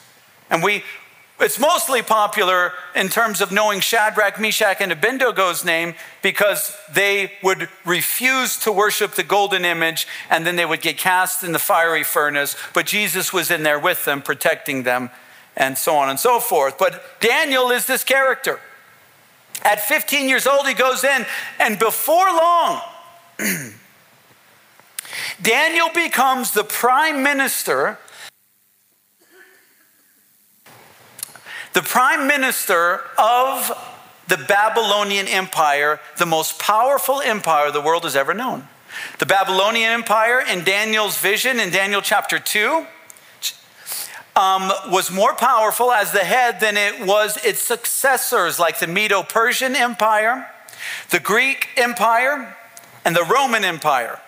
And 0.50 0.63
we, 0.63 0.84
it's 1.42 1.60
mostly 1.60 2.01
popular 2.01 2.72
in 2.96 3.10
terms 3.10 3.42
of 3.42 3.51
knowing 3.51 3.82
Shadrach, 3.82 4.39
Meshach, 4.39 4.78
and 4.80 4.94
Abednego's 4.94 5.66
name 5.66 5.94
because 6.22 6.74
they 6.94 7.34
would 7.44 7.68
refuse 7.86 8.58
to 8.60 8.72
worship 8.72 9.16
the 9.16 9.24
golden 9.24 9.66
image 9.66 10.08
and 10.30 10.48
then 10.48 10.56
they 10.56 10.66
would 10.66 10.82
get 10.82 10.98
cast 10.98 11.44
in 11.44 11.51
the 11.51 11.60
fiery 11.60 12.04
furnace. 12.04 12.56
But 12.74 12.86
Jesus 12.86 13.34
was 13.34 13.51
in 13.51 13.63
there 13.63 13.80
with 13.80 14.06
them, 14.06 14.22
protecting 14.22 14.84
them, 14.84 15.10
and 15.58 15.78
so 15.78 15.98
on 15.98 16.10
and 16.10 16.18
so 16.20 16.39
forth. 16.39 16.78
But 16.78 17.20
Daniel 17.20 17.72
is 17.72 17.88
this 17.88 18.06
character. 18.06 18.62
At 19.63 19.82
15 19.82 20.30
years 20.30 20.48
old, 20.48 20.68
he 20.68 20.74
goes 20.74 21.04
in, 21.04 21.25
and 21.60 21.78
before 21.78 22.25
long, 22.25 22.82
Daniel 25.42 25.89
becomes 25.94 26.51
the 26.51 26.63
prime 26.63 27.24
minister 27.24 27.98
the 31.74 31.82
prime 31.82 32.28
minister 32.28 33.01
of 33.18 33.72
the 34.28 34.38
Babylonian 34.38 35.28
Empire, 35.28 36.00
the 36.18 36.25
most 36.25 36.60
powerful 36.60 37.22
empire 37.22 37.72
the 37.72 37.82
world 37.82 38.04
has 38.04 38.16
ever 38.16 38.34
known. 38.34 38.68
The 39.20 39.25
Babylonian 39.25 39.92
Empire, 39.92 40.42
in 40.42 40.63
Daniel's 40.63 41.18
vision, 41.20 41.60
in 41.60 41.70
Daniel 41.70 42.01
chapter 42.01 42.39
2, 42.39 42.86
um, 44.39 44.72
was 44.89 45.12
more 45.12 45.36
powerful 45.36 45.91
as 45.91 46.13
the 46.13 46.24
head 46.24 46.62
than 46.62 46.77
it 46.77 47.05
was 47.05 47.38
its 47.43 47.60
successors, 47.60 48.58
like 48.58 48.79
the 48.79 48.88
Medo 48.88 49.22
Persian 49.22 49.75
Empire, 49.75 50.48
the 51.10 51.19
Greek 51.19 51.67
Empire, 51.75 52.55
and 53.03 53.13
the 53.15 53.25
Roman 53.25 53.65
Empire. 53.65 54.19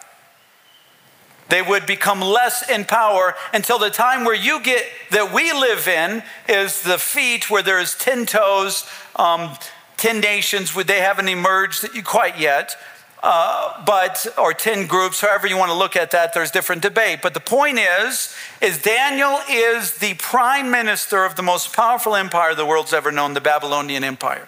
They 1.48 1.62
would 1.62 1.86
become 1.86 2.20
less 2.20 2.70
in 2.70 2.84
power 2.84 3.36
until 3.54 3.80
the 3.80 3.90
time 3.90 4.26
where 4.26 4.36
you 4.36 4.62
get 4.62 4.86
that 5.12 5.34
we 5.34 5.54
live 5.54 5.88
in 5.88 6.24
is 6.50 6.82
the 6.82 6.98
feet 6.98 7.50
where 7.50 7.64
there's 7.64 7.96
10 7.96 8.26
toes, 8.26 8.86
um, 9.16 9.58
10 9.96 10.20
nations, 10.20 10.76
would 10.76 10.88
they 10.88 11.00
haven't 11.00 11.30
emerged 11.30 11.88
quite 12.04 12.38
yet. 12.38 12.76
Uh, 13.24 13.84
but 13.86 14.26
or 14.36 14.52
10 14.52 14.88
groups 14.88 15.22
however 15.22 15.46
you 15.46 15.56
want 15.56 15.70
to 15.70 15.78
look 15.78 15.96
at 15.96 16.10
that 16.10 16.34
there's 16.34 16.50
different 16.50 16.82
debate 16.82 17.20
but 17.22 17.36
the 17.36 17.40
point 17.40 17.78
is 17.78 18.36
is 18.60 18.82
daniel 18.82 19.38
is 19.48 20.00
the 20.00 20.16
prime 20.16 20.72
minister 20.72 21.24
of 21.24 21.36
the 21.36 21.44
most 21.44 21.72
powerful 21.76 22.16
empire 22.16 22.56
the 22.56 22.66
world's 22.66 22.94
ever 22.94 23.12
known 23.12 23.36
the 23.36 23.40
babylonian 23.40 24.04
empire 24.04 24.48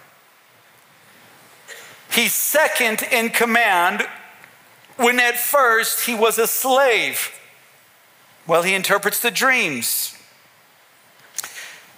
he's 2.10 2.34
second 2.34 3.04
in 3.12 3.30
command 3.30 4.08
when 4.98 5.20
at 5.20 5.38
first 5.38 6.06
he 6.06 6.16
was 6.16 6.38
a 6.38 6.48
slave. 6.48 7.32
Well, 8.46 8.64
he 8.64 8.74
interprets 8.74 9.20
the 9.20 9.32
dreams. 9.32 10.18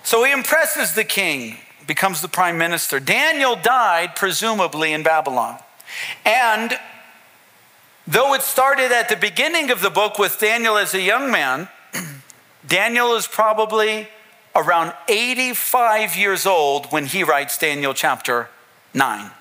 So 0.04 0.24
he 0.24 0.32
impresses 0.32 0.94
the 0.94 1.04
king. 1.04 1.58
becomes 1.88 2.22
the 2.22 2.28
prime 2.28 2.58
minister. 2.58 3.00
Daniel 3.00 3.56
died, 3.56 4.16
presumably, 4.16 4.92
in 4.92 5.04
Babylon. 5.04 5.60
And 6.26 6.78
though 8.08 8.34
it 8.34 8.42
started 8.42 8.92
at 8.92 9.10
the 9.10 9.16
beginning 9.16 9.72
of 9.72 9.82
the 9.82 9.90
book 9.90 10.20
with 10.20 10.40
Daniel 10.40 10.78
as 10.78 10.94
a 10.94 11.02
young 11.02 11.32
man, 11.32 11.70
Daniel 12.68 13.16
is 13.16 13.28
probably 13.28 14.08
around 14.56 14.94
85 15.08 16.16
years 16.16 16.46
old 16.46 16.88
when 16.88 17.06
he 17.06 17.24
writes 17.24 17.58
Daniel 17.58 17.94
chapter 17.94 18.50
9. 18.94 19.32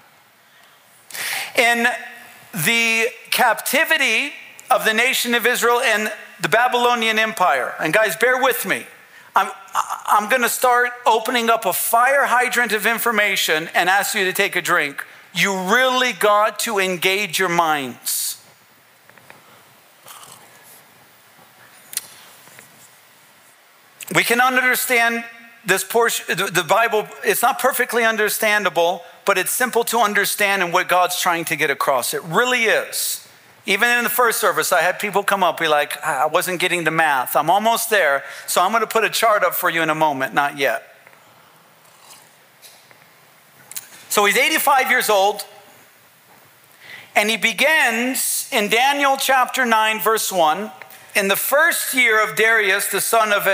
In 1.56 1.87
the 2.52 3.06
captivity 3.30 4.32
of 4.70 4.84
the 4.84 4.92
nation 4.92 5.34
of 5.34 5.46
Israel 5.46 5.80
and 5.80 6.12
the 6.40 6.49
Babylonian 6.49 7.18
Empire, 7.18 7.75
and 7.78 7.92
guys, 7.92 8.16
bear 8.16 8.42
with 8.42 8.66
me. 8.66 8.87
I'm, 9.37 9.50
I'm 10.06 10.28
going 10.28 10.42
to 10.42 10.49
start 10.49 10.90
opening 11.06 11.50
up 11.50 11.64
a 11.66 11.73
fire 11.73 12.26
hydrant 12.26 12.73
of 12.73 12.87
information 12.87 13.68
and 13.75 13.88
ask 13.88 14.14
you 14.14 14.25
to 14.25 14.32
take 14.32 14.54
a 14.54 14.62
drink. 14.62 15.04
You 15.35 15.75
really 15.75 16.12
got 16.12 16.61
to 16.61 16.79
engage 16.79 17.38
your 17.38 17.49
minds. 17.49 18.41
We 24.14 24.23
can 24.23 24.41
understand 24.41 25.25
this 25.67 25.83
portion, 25.83 26.37
the 26.37 26.64
Bible, 26.69 27.09
it's 27.25 27.43
not 27.43 27.59
perfectly 27.59 28.05
understandable, 28.05 29.03
but 29.25 29.38
it's 29.38 29.50
simple 29.50 29.83
to 29.85 29.99
understand 29.99 30.62
and 30.62 30.73
what 30.73 30.88
God's 30.88 31.19
trying 31.19 31.47
to 31.47 31.57
get 31.57 31.71
across. 31.71 32.14
It 32.14 32.23
really 32.23 32.64
is. 32.64 33.26
Even 33.67 33.88
in 33.97 34.05
the 34.05 34.11
first 34.11 34.41
service, 34.41 34.73
I 34.73 34.83
had 34.83 34.99
people 34.99 35.23
come 35.23 35.43
up, 35.43 35.59
be 35.59 35.69
like, 35.69 35.97
ah, 36.05 36.25
I 36.25 36.26
wasn't 36.26 36.61
getting 36.61 36.85
the 36.85 36.91
math. 36.91 37.35
I'm 37.35 37.49
almost 37.49 37.88
there. 37.88 38.23
So 38.47 38.61
I'm 38.61 38.73
going 38.73 38.83
to 38.83 38.87
put 38.87 39.05
a 39.05 39.11
chart 39.11 39.43
up 39.43 39.55
for 39.55 39.71
you 39.71 39.81
in 39.81 39.88
a 39.88 39.95
moment, 39.95 40.35
not 40.35 40.59
yet. 40.59 40.94
So 44.14 44.26
he's 44.26 44.37
85 44.37 44.90
years 44.90 45.11
old, 45.11 45.44
and 47.16 47.28
he 47.28 47.37
begins 47.37 48.49
in 48.52 48.68
Daniel 48.68 49.16
chapter 49.16 49.66
9, 49.66 49.99
verse 49.99 50.30
1. 50.30 50.71
In 51.16 51.26
the 51.26 51.35
first 51.35 51.92
year 51.94 52.23
of 52.23 52.37
Darius, 52.37 52.87
the 52.87 53.00
son 53.00 53.33
of 53.33 53.49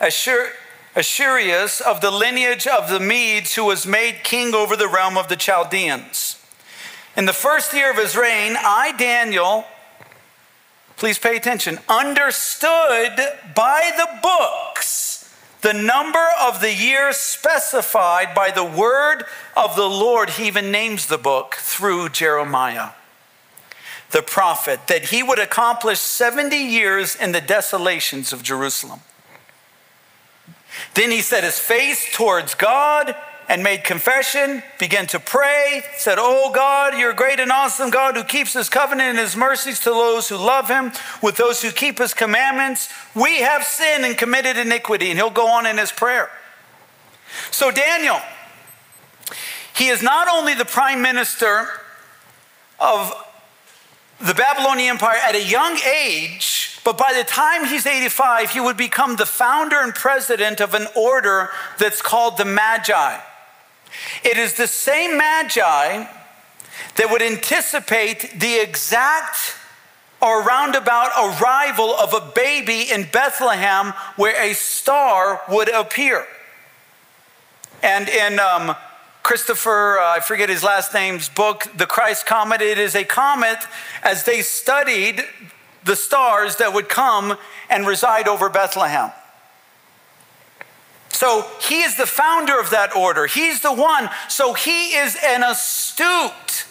Ashur, 0.00 0.52
Ahasuerus, 0.94 1.82
of 1.82 2.00
the 2.00 2.10
lineage 2.10 2.66
of 2.66 2.88
the 2.88 2.98
Medes, 2.98 3.56
who 3.56 3.66
was 3.66 3.86
made 3.86 4.24
king 4.24 4.54
over 4.54 4.74
the 4.74 4.88
realm 4.88 5.18
of 5.18 5.28
the 5.28 5.36
Chaldeans. 5.36 6.42
In 7.14 7.26
the 7.26 7.34
first 7.34 7.74
year 7.74 7.90
of 7.90 7.98
his 7.98 8.16
reign, 8.16 8.56
I, 8.58 8.94
Daniel, 8.96 9.66
please 10.96 11.18
pay 11.18 11.36
attention, 11.36 11.78
understood 11.90 13.18
by 13.54 13.90
the 13.98 14.08
books 14.22 15.05
the 15.66 15.72
number 15.72 16.24
of 16.40 16.60
the 16.60 16.72
years 16.72 17.16
specified 17.16 18.32
by 18.36 18.52
the 18.52 18.62
word 18.62 19.24
of 19.56 19.74
the 19.74 19.88
Lord. 19.88 20.30
He 20.30 20.46
even 20.46 20.70
names 20.70 21.06
the 21.06 21.18
book 21.18 21.56
through 21.56 22.10
Jeremiah, 22.10 22.90
the 24.12 24.22
prophet, 24.22 24.86
that 24.86 25.06
he 25.06 25.24
would 25.24 25.40
accomplish 25.40 25.98
70 25.98 26.56
years 26.56 27.16
in 27.16 27.32
the 27.32 27.40
desolations 27.40 28.32
of 28.32 28.44
Jerusalem. 28.44 29.00
Then 30.94 31.10
he 31.10 31.20
set 31.20 31.42
his 31.42 31.58
face 31.58 32.14
towards 32.14 32.54
God 32.54 33.16
and 33.48 33.62
made 33.62 33.84
confession, 33.84 34.62
began 34.78 35.06
to 35.06 35.20
pray, 35.20 35.82
said, 35.96 36.18
Oh 36.18 36.50
God, 36.52 36.94
you're 36.98 37.12
a 37.12 37.14
great 37.14 37.38
and 37.38 37.52
awesome 37.52 37.90
God 37.90 38.16
who 38.16 38.24
keeps 38.24 38.54
his 38.54 38.68
covenant 38.68 39.10
and 39.10 39.18
his 39.18 39.36
mercies 39.36 39.78
to 39.80 39.90
those 39.90 40.28
who 40.28 40.36
love 40.36 40.68
him, 40.68 40.92
with 41.22 41.36
those 41.36 41.62
who 41.62 41.70
keep 41.70 41.98
his 41.98 42.12
commandments. 42.12 42.88
We 43.14 43.40
have 43.42 43.62
sinned 43.62 44.04
and 44.04 44.16
committed 44.18 44.56
iniquity. 44.56 45.10
And 45.10 45.18
he'll 45.18 45.30
go 45.30 45.48
on 45.48 45.66
in 45.66 45.78
his 45.78 45.92
prayer. 45.92 46.30
So, 47.50 47.70
Daniel, 47.70 48.18
he 49.76 49.88
is 49.88 50.02
not 50.02 50.28
only 50.32 50.54
the 50.54 50.64
prime 50.64 51.02
minister 51.02 51.68
of 52.80 53.12
the 54.20 54.34
Babylonian 54.34 54.90
Empire 54.90 55.18
at 55.22 55.34
a 55.34 55.42
young 55.42 55.78
age, 55.78 56.80
but 56.84 56.96
by 56.96 57.12
the 57.16 57.24
time 57.24 57.64
he's 57.66 57.86
85, 57.86 58.50
he 58.50 58.60
would 58.60 58.76
become 58.76 59.16
the 59.16 59.26
founder 59.26 59.76
and 59.76 59.94
president 59.94 60.60
of 60.60 60.74
an 60.74 60.86
order 60.96 61.50
that's 61.78 62.00
called 62.00 62.38
the 62.38 62.44
Magi. 62.44 63.20
It 64.24 64.36
is 64.36 64.54
the 64.54 64.66
same 64.66 65.16
magi 65.16 66.06
that 66.96 67.10
would 67.10 67.22
anticipate 67.22 68.38
the 68.38 68.60
exact 68.60 69.56
or 70.20 70.42
roundabout 70.42 71.10
arrival 71.16 71.94
of 71.94 72.14
a 72.14 72.32
baby 72.34 72.90
in 72.90 73.06
Bethlehem 73.12 73.92
where 74.16 74.40
a 74.40 74.54
star 74.54 75.42
would 75.48 75.68
appear. 75.68 76.26
And 77.82 78.08
in 78.08 78.40
um, 78.40 78.74
Christopher, 79.22 79.98
uh, 79.98 80.16
I 80.16 80.20
forget 80.20 80.48
his 80.48 80.62
last 80.62 80.94
name's 80.94 81.28
book, 81.28 81.66
The 81.76 81.86
Christ 81.86 82.26
Comet, 82.26 82.60
it 82.60 82.78
is 82.78 82.94
a 82.94 83.04
comet 83.04 83.58
as 84.02 84.24
they 84.24 84.40
studied 84.40 85.22
the 85.84 85.96
stars 85.96 86.56
that 86.56 86.72
would 86.72 86.88
come 86.88 87.36
and 87.68 87.86
reside 87.86 88.26
over 88.26 88.48
Bethlehem. 88.48 89.10
So 91.16 91.46
he 91.62 91.80
is 91.80 91.96
the 91.96 92.04
founder 92.04 92.60
of 92.60 92.68
that 92.70 92.94
order. 92.94 93.26
He's 93.26 93.62
the 93.62 93.72
one. 93.72 94.10
So 94.28 94.52
he 94.52 94.88
is 94.88 95.16
an 95.24 95.42
astute 95.42 96.66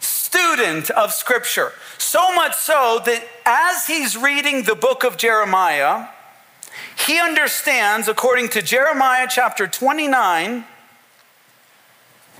student 0.00 0.90
of 0.90 1.14
Scripture. 1.14 1.72
So 1.96 2.34
much 2.34 2.54
so 2.56 3.00
that 3.06 3.26
as 3.46 3.86
he's 3.86 4.18
reading 4.18 4.64
the 4.64 4.74
book 4.74 5.02
of 5.02 5.16
Jeremiah, 5.16 6.08
he 7.06 7.18
understands, 7.18 8.06
according 8.06 8.50
to 8.50 8.60
Jeremiah 8.60 9.26
chapter 9.30 9.66
29, 9.66 10.66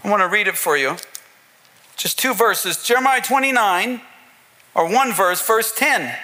I 0.04 0.10
want 0.10 0.20
to 0.20 0.28
read 0.28 0.46
it 0.46 0.58
for 0.58 0.76
you. 0.76 0.98
Just 1.96 2.18
two 2.18 2.34
verses. 2.34 2.82
Jeremiah 2.82 3.22
29, 3.22 4.02
or 4.74 4.92
one 4.92 5.14
verse, 5.14 5.40
verse 5.46 5.72
10. 5.74 6.14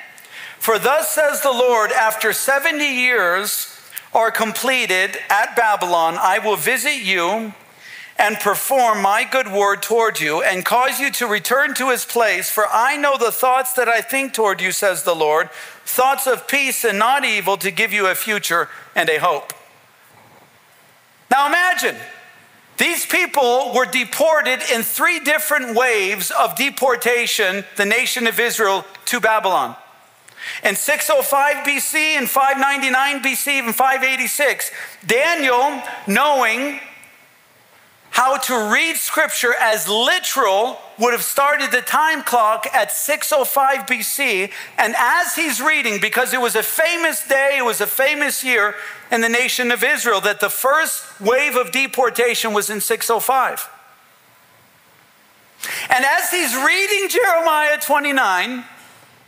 For 0.58 0.78
thus 0.78 1.08
says 1.08 1.40
the 1.40 1.52
Lord, 1.52 1.90
after 1.90 2.34
70 2.34 2.84
years, 2.84 3.75
are 4.16 4.30
completed 4.30 5.18
at 5.28 5.54
Babylon, 5.54 6.16
I 6.18 6.38
will 6.38 6.56
visit 6.56 7.04
you 7.04 7.52
and 8.18 8.36
perform 8.40 9.02
my 9.02 9.24
good 9.24 9.46
word 9.46 9.82
toward 9.82 10.20
you 10.20 10.42
and 10.42 10.64
cause 10.64 10.98
you 10.98 11.10
to 11.10 11.26
return 11.26 11.74
to 11.74 11.90
his 11.90 12.06
place. 12.06 12.50
For 12.50 12.66
I 12.66 12.96
know 12.96 13.18
the 13.18 13.30
thoughts 13.30 13.74
that 13.74 13.90
I 13.90 14.00
think 14.00 14.32
toward 14.32 14.62
you, 14.62 14.72
says 14.72 15.02
the 15.02 15.14
Lord 15.14 15.50
thoughts 15.84 16.26
of 16.26 16.48
peace 16.48 16.82
and 16.82 16.98
not 16.98 17.24
evil 17.24 17.58
to 17.58 17.70
give 17.70 17.92
you 17.92 18.06
a 18.06 18.14
future 18.14 18.68
and 18.94 19.08
a 19.10 19.18
hope. 19.18 19.52
Now 21.30 21.46
imagine. 21.46 21.96
These 22.78 23.06
people 23.06 23.72
were 23.74 23.86
deported 23.86 24.60
in 24.72 24.82
three 24.82 25.20
different 25.20 25.76
waves 25.76 26.30
of 26.30 26.56
deportation, 26.56 27.64
the 27.76 27.86
nation 27.86 28.26
of 28.26 28.40
Israel 28.40 28.84
to 29.06 29.20
Babylon. 29.20 29.76
In 30.62 30.76
605 30.76 31.66
BC 31.66 31.94
and 32.16 32.28
599 32.28 33.22
BC, 33.22 33.58
even 33.58 33.72
586, 33.72 34.70
Daniel, 35.06 35.82
knowing 36.06 36.80
how 38.10 38.38
to 38.38 38.72
read 38.72 38.96
scripture 38.96 39.52
as 39.60 39.86
literal, 39.88 40.78
would 40.98 41.12
have 41.12 41.22
started 41.22 41.70
the 41.70 41.82
time 41.82 42.22
clock 42.22 42.66
at 42.72 42.90
605 42.90 43.86
BC. 43.86 44.50
And 44.78 44.94
as 44.96 45.34
he's 45.34 45.60
reading, 45.60 46.00
because 46.00 46.32
it 46.32 46.40
was 46.40 46.56
a 46.56 46.62
famous 46.62 47.28
day, 47.28 47.56
it 47.58 47.64
was 47.64 47.82
a 47.82 47.86
famous 47.86 48.42
year 48.42 48.74
in 49.10 49.20
the 49.20 49.28
nation 49.28 49.70
of 49.70 49.84
Israel, 49.84 50.22
that 50.22 50.40
the 50.40 50.48
first 50.48 51.20
wave 51.20 51.56
of 51.56 51.72
deportation 51.72 52.54
was 52.54 52.70
in 52.70 52.80
605. 52.80 53.68
And 55.90 56.04
as 56.04 56.30
he's 56.30 56.56
reading 56.56 57.10
Jeremiah 57.10 57.78
29, 57.78 58.64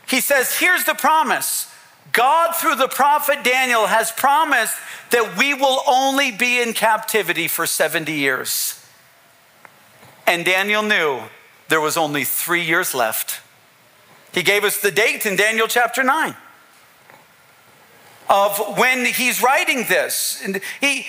he 0.08 0.20
says, 0.20 0.56
Here's 0.58 0.84
the 0.84 0.94
promise 0.94 1.70
God, 2.12 2.54
through 2.54 2.76
the 2.76 2.88
prophet 2.88 3.44
Daniel, 3.44 3.86
has 3.86 4.10
promised 4.10 4.76
that 5.10 5.36
we 5.36 5.54
will 5.54 5.80
only 5.86 6.30
be 6.30 6.60
in 6.60 6.72
captivity 6.72 7.48
for 7.48 7.66
70 7.66 8.12
years. 8.12 8.84
And 10.26 10.44
Daniel 10.44 10.82
knew 10.82 11.20
there 11.68 11.80
was 11.80 11.96
only 11.96 12.24
three 12.24 12.64
years 12.64 12.94
left. 12.94 13.40
He 14.32 14.42
gave 14.42 14.64
us 14.64 14.80
the 14.80 14.90
date 14.90 15.26
in 15.26 15.36
Daniel 15.36 15.66
chapter 15.66 16.02
9 16.02 16.34
of 18.28 18.76
when 18.78 19.06
he's 19.06 19.42
writing 19.42 19.84
this. 19.88 20.42
And 20.44 20.60
he, 20.80 21.06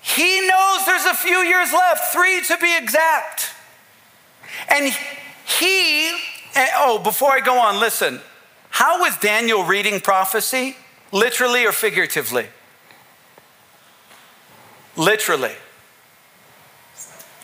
he 0.00 0.46
knows 0.46 0.86
there's 0.86 1.04
a 1.04 1.14
few 1.14 1.38
years 1.38 1.72
left, 1.72 2.12
three 2.12 2.42
to 2.44 2.56
be 2.58 2.76
exact. 2.76 3.50
And 4.68 4.94
he, 5.44 6.12
oh, 6.56 7.00
before 7.02 7.32
I 7.32 7.40
go 7.40 7.58
on, 7.58 7.80
listen, 7.80 8.20
how 8.72 9.00
was 9.00 9.18
Daniel 9.18 9.64
reading 9.64 10.00
prophecy? 10.00 10.76
Literally 11.12 11.66
or 11.66 11.72
figuratively? 11.72 12.46
Literally. 14.96 15.52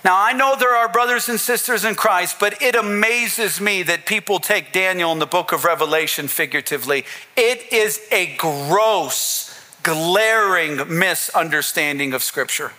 Now, 0.04 0.16
I 0.18 0.32
know 0.32 0.56
there 0.58 0.74
are 0.74 0.88
brothers 0.88 1.28
and 1.28 1.38
sisters 1.38 1.84
in 1.84 1.96
Christ, 1.96 2.38
but 2.40 2.62
it 2.62 2.74
amazes 2.74 3.60
me 3.60 3.82
that 3.82 4.06
people 4.06 4.38
take 4.38 4.72
Daniel 4.72 5.12
in 5.12 5.18
the 5.18 5.26
book 5.26 5.52
of 5.52 5.64
Revelation 5.64 6.28
figuratively. 6.28 7.04
It 7.36 7.74
is 7.74 8.00
a 8.10 8.34
gross, 8.36 9.54
glaring 9.82 10.98
misunderstanding 10.98 12.14
of 12.14 12.22
Scripture. 12.22 12.72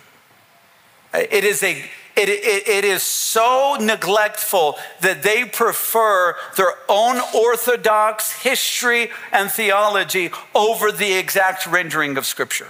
It 1.14 1.44
is 1.44 1.62
a 1.62 1.84
it, 2.28 2.44
it, 2.44 2.68
it 2.68 2.84
is 2.84 3.02
so 3.02 3.76
neglectful 3.80 4.76
that 5.00 5.22
they 5.22 5.44
prefer 5.44 6.36
their 6.56 6.74
own 6.88 7.20
orthodox 7.34 8.42
history 8.42 9.10
and 9.32 9.50
theology 9.50 10.30
over 10.54 10.92
the 10.92 11.14
exact 11.14 11.66
rendering 11.66 12.16
of 12.16 12.26
Scripture. 12.26 12.68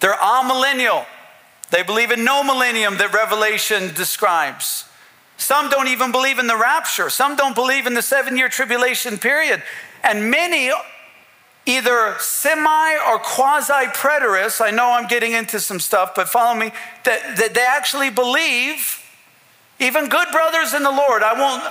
They're 0.00 0.14
amillennial. 0.14 1.06
They 1.70 1.82
believe 1.82 2.10
in 2.10 2.24
no 2.24 2.44
millennium 2.44 2.98
that 2.98 3.12
Revelation 3.12 3.94
describes. 3.94 4.84
Some 5.36 5.68
don't 5.68 5.88
even 5.88 6.12
believe 6.12 6.38
in 6.38 6.46
the 6.46 6.56
rapture. 6.56 7.10
Some 7.10 7.36
don't 7.36 7.54
believe 7.54 7.86
in 7.86 7.94
the 7.94 8.02
seven 8.02 8.36
year 8.36 8.48
tribulation 8.48 9.18
period. 9.18 9.62
And 10.02 10.30
many 10.30 10.70
either 11.66 12.16
semi 12.18 12.96
or 13.08 13.18
quasi 13.18 13.86
preterists, 13.94 14.64
I 14.64 14.70
know 14.70 14.90
I'm 14.92 15.06
getting 15.06 15.32
into 15.32 15.60
some 15.60 15.80
stuff, 15.80 16.14
but 16.14 16.28
follow 16.28 16.58
me, 16.58 16.72
that, 17.04 17.36
that 17.36 17.54
they 17.54 17.64
actually 17.66 18.10
believe, 18.10 19.00
even 19.80 20.08
good 20.08 20.28
brothers 20.30 20.74
in 20.74 20.82
the 20.82 20.90
Lord, 20.90 21.22
I 21.22 21.32
won't, 21.38 21.62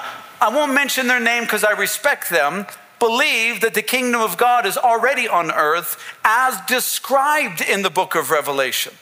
I 0.42 0.50
won't 0.50 0.74
mention 0.74 1.08
their 1.08 1.20
name 1.20 1.44
because 1.44 1.64
I 1.64 1.72
respect 1.72 2.30
them, 2.30 2.66
believe 3.00 3.62
that 3.62 3.74
the 3.74 3.82
kingdom 3.82 4.22
of 4.22 4.38
God 4.38 4.66
is 4.66 4.78
already 4.78 5.28
on 5.28 5.52
earth 5.52 6.02
as 6.24 6.60
described 6.68 7.62
in 7.62 7.82
the 7.82 7.90
book 7.90 8.16
of 8.16 8.32
Revelation. 8.32 8.94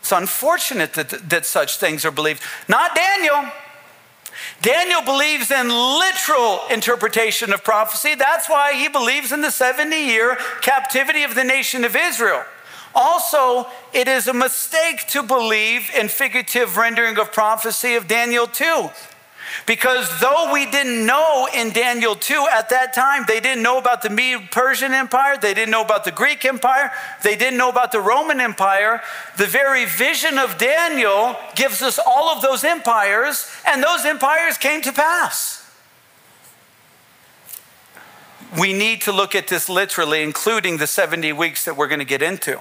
It's 0.00 0.12
unfortunate 0.12 0.94
that, 0.94 1.30
that 1.30 1.46
such 1.46 1.78
things 1.78 2.04
are 2.04 2.10
believed. 2.10 2.42
Not 2.68 2.94
Daniel. 2.94 3.50
Daniel 4.62 5.02
believes 5.02 5.50
in 5.50 5.68
literal 5.68 6.60
interpretation 6.70 7.52
of 7.52 7.64
prophecy. 7.64 8.14
That's 8.14 8.48
why 8.48 8.74
he 8.74 8.88
believes 8.88 9.32
in 9.32 9.40
the 9.40 9.50
70 9.50 9.96
year 9.96 10.36
captivity 10.60 11.22
of 11.22 11.34
the 11.34 11.44
nation 11.44 11.84
of 11.84 11.96
Israel. 11.96 12.44
Also, 12.94 13.66
it 13.92 14.06
is 14.06 14.28
a 14.28 14.34
mistake 14.34 15.06
to 15.08 15.22
believe 15.22 15.90
in 15.98 16.08
figurative 16.08 16.76
rendering 16.76 17.18
of 17.18 17.32
prophecy 17.32 17.94
of 17.96 18.06
Daniel 18.06 18.46
2. 18.46 18.90
Because 19.66 20.20
though 20.20 20.52
we 20.52 20.70
didn't 20.70 21.06
know 21.06 21.48
in 21.54 21.72
Daniel 21.72 22.14
2 22.14 22.46
at 22.52 22.68
that 22.70 22.92
time, 22.92 23.24
they 23.26 23.40
didn't 23.40 23.62
know 23.62 23.78
about 23.78 24.02
the 24.02 24.10
Mede 24.10 24.50
Persian 24.50 24.92
Empire, 24.92 25.36
they 25.40 25.54
didn't 25.54 25.70
know 25.70 25.82
about 25.82 26.04
the 26.04 26.12
Greek 26.12 26.44
Empire, 26.44 26.90
they 27.22 27.36
didn't 27.36 27.58
know 27.58 27.70
about 27.70 27.92
the 27.92 28.00
Roman 28.00 28.40
Empire. 28.40 29.00
The 29.38 29.46
very 29.46 29.84
vision 29.84 30.38
of 30.38 30.58
Daniel 30.58 31.36
gives 31.54 31.82
us 31.82 31.98
all 31.98 32.34
of 32.34 32.42
those 32.42 32.64
empires, 32.64 33.50
and 33.66 33.82
those 33.82 34.04
empires 34.04 34.58
came 34.58 34.82
to 34.82 34.92
pass. 34.92 35.60
We 38.58 38.72
need 38.72 39.00
to 39.02 39.12
look 39.12 39.34
at 39.34 39.48
this 39.48 39.68
literally, 39.68 40.22
including 40.22 40.76
the 40.76 40.86
70 40.86 41.32
weeks 41.32 41.64
that 41.64 41.76
we're 41.76 41.88
going 41.88 41.98
to 41.98 42.04
get 42.04 42.22
into. 42.22 42.60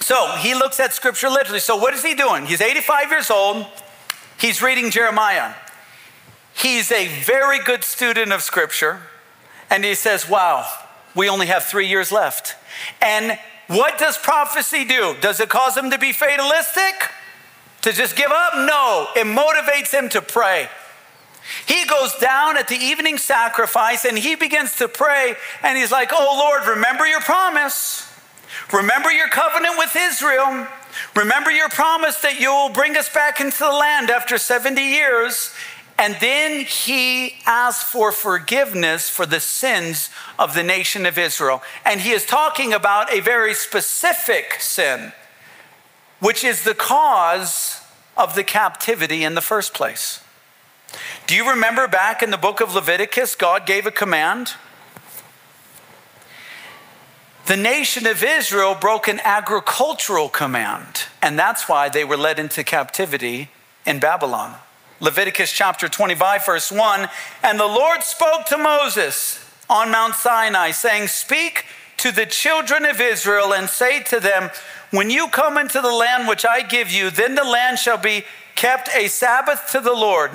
So 0.00 0.32
he 0.36 0.54
looks 0.54 0.78
at 0.78 0.92
scripture 0.92 1.30
literally. 1.30 1.60
So, 1.60 1.76
what 1.76 1.94
is 1.94 2.04
he 2.04 2.14
doing? 2.14 2.44
He's 2.44 2.60
85 2.60 3.10
years 3.10 3.30
old. 3.30 3.66
He's 4.38 4.62
reading 4.62 4.90
Jeremiah. 4.90 5.54
He's 6.54 6.92
a 6.92 7.08
very 7.22 7.58
good 7.58 7.84
student 7.84 8.32
of 8.32 8.42
Scripture, 8.42 9.00
and 9.70 9.84
he 9.84 9.94
says, 9.94 10.28
Wow, 10.28 10.68
we 11.14 11.28
only 11.28 11.46
have 11.46 11.64
three 11.64 11.88
years 11.88 12.12
left. 12.12 12.54
And 13.00 13.38
what 13.66 13.98
does 13.98 14.18
prophecy 14.18 14.84
do? 14.84 15.16
Does 15.20 15.40
it 15.40 15.48
cause 15.48 15.76
him 15.76 15.90
to 15.90 15.98
be 15.98 16.12
fatalistic? 16.12 17.10
To 17.82 17.92
just 17.92 18.16
give 18.16 18.30
up? 18.30 18.54
No, 18.56 19.08
it 19.16 19.26
motivates 19.26 19.90
him 19.90 20.08
to 20.10 20.22
pray. 20.22 20.68
He 21.66 21.84
goes 21.86 22.14
down 22.16 22.56
at 22.56 22.68
the 22.68 22.76
evening 22.76 23.18
sacrifice 23.18 24.06
and 24.06 24.18
he 24.18 24.34
begins 24.34 24.76
to 24.76 24.88
pray, 24.88 25.34
and 25.62 25.76
he's 25.76 25.92
like, 25.92 26.10
Oh 26.12 26.36
Lord, 26.38 26.66
remember 26.76 27.06
your 27.06 27.20
promise. 27.20 28.10
Remember 28.72 29.10
your 29.10 29.28
covenant 29.28 29.74
with 29.76 29.94
Israel. 29.96 30.66
Remember 31.14 31.50
your 31.50 31.68
promise 31.68 32.20
that 32.20 32.40
you 32.40 32.50
will 32.50 32.70
bring 32.70 32.96
us 32.96 33.08
back 33.08 33.40
into 33.40 33.58
the 33.58 33.70
land 33.70 34.10
after 34.10 34.38
70 34.38 34.80
years. 34.80 35.52
And 35.96 36.16
then 36.20 36.64
he 36.64 37.36
asks 37.46 37.88
for 37.88 38.10
forgiveness 38.10 39.08
for 39.08 39.26
the 39.26 39.40
sins 39.40 40.10
of 40.38 40.54
the 40.54 40.62
nation 40.62 41.06
of 41.06 41.18
Israel. 41.18 41.62
And 41.84 42.00
he 42.00 42.10
is 42.10 42.26
talking 42.26 42.72
about 42.72 43.12
a 43.12 43.20
very 43.20 43.54
specific 43.54 44.56
sin, 44.58 45.12
which 46.18 46.42
is 46.42 46.64
the 46.64 46.74
cause 46.74 47.80
of 48.16 48.34
the 48.34 48.44
captivity 48.44 49.22
in 49.22 49.34
the 49.34 49.40
first 49.40 49.72
place. 49.72 50.20
Do 51.26 51.34
you 51.34 51.48
remember 51.48 51.86
back 51.88 52.22
in 52.22 52.30
the 52.30 52.38
book 52.38 52.60
of 52.60 52.74
Leviticus, 52.74 53.34
God 53.34 53.66
gave 53.66 53.86
a 53.86 53.90
command? 53.90 54.54
The 57.46 57.56
nation 57.58 58.06
of 58.06 58.24
Israel 58.24 58.74
broke 58.74 59.06
an 59.06 59.20
agricultural 59.22 60.30
command, 60.30 61.04
and 61.20 61.38
that's 61.38 61.68
why 61.68 61.90
they 61.90 62.02
were 62.02 62.16
led 62.16 62.38
into 62.38 62.64
captivity 62.64 63.50
in 63.84 63.98
Babylon. 64.00 64.54
Leviticus 64.98 65.52
chapter 65.52 65.86
25, 65.86 66.46
verse 66.46 66.72
1 66.72 67.06
And 67.42 67.60
the 67.60 67.66
Lord 67.66 68.02
spoke 68.02 68.46
to 68.46 68.56
Moses 68.56 69.44
on 69.68 69.90
Mount 69.90 70.14
Sinai, 70.14 70.70
saying, 70.70 71.08
Speak 71.08 71.66
to 71.98 72.10
the 72.10 72.24
children 72.24 72.86
of 72.86 72.98
Israel 72.98 73.52
and 73.52 73.68
say 73.68 74.02
to 74.04 74.20
them, 74.20 74.50
When 74.90 75.10
you 75.10 75.28
come 75.28 75.58
into 75.58 75.82
the 75.82 75.92
land 75.92 76.26
which 76.26 76.46
I 76.46 76.62
give 76.62 76.90
you, 76.90 77.10
then 77.10 77.34
the 77.34 77.44
land 77.44 77.78
shall 77.78 77.98
be 77.98 78.24
kept 78.54 78.88
a 78.94 79.06
Sabbath 79.06 79.68
to 79.72 79.80
the 79.80 79.92
Lord. 79.92 80.30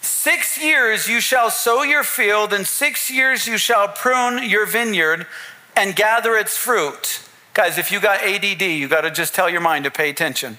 Six 0.00 0.60
years 0.60 1.08
you 1.08 1.20
shall 1.20 1.50
sow 1.50 1.84
your 1.84 2.02
field, 2.02 2.52
and 2.52 2.66
six 2.66 3.08
years 3.08 3.46
you 3.46 3.56
shall 3.56 3.86
prune 3.86 4.42
your 4.42 4.66
vineyard 4.66 5.28
and 5.76 5.96
gather 5.96 6.36
its 6.36 6.56
fruit. 6.56 7.20
Guys, 7.54 7.78
if 7.78 7.92
you 7.92 8.00
got 8.00 8.22
ADD, 8.22 8.62
you 8.62 8.88
got 8.88 9.02
to 9.02 9.10
just 9.10 9.34
tell 9.34 9.50
your 9.50 9.60
mind 9.60 9.84
to 9.84 9.90
pay 9.90 10.10
attention. 10.10 10.58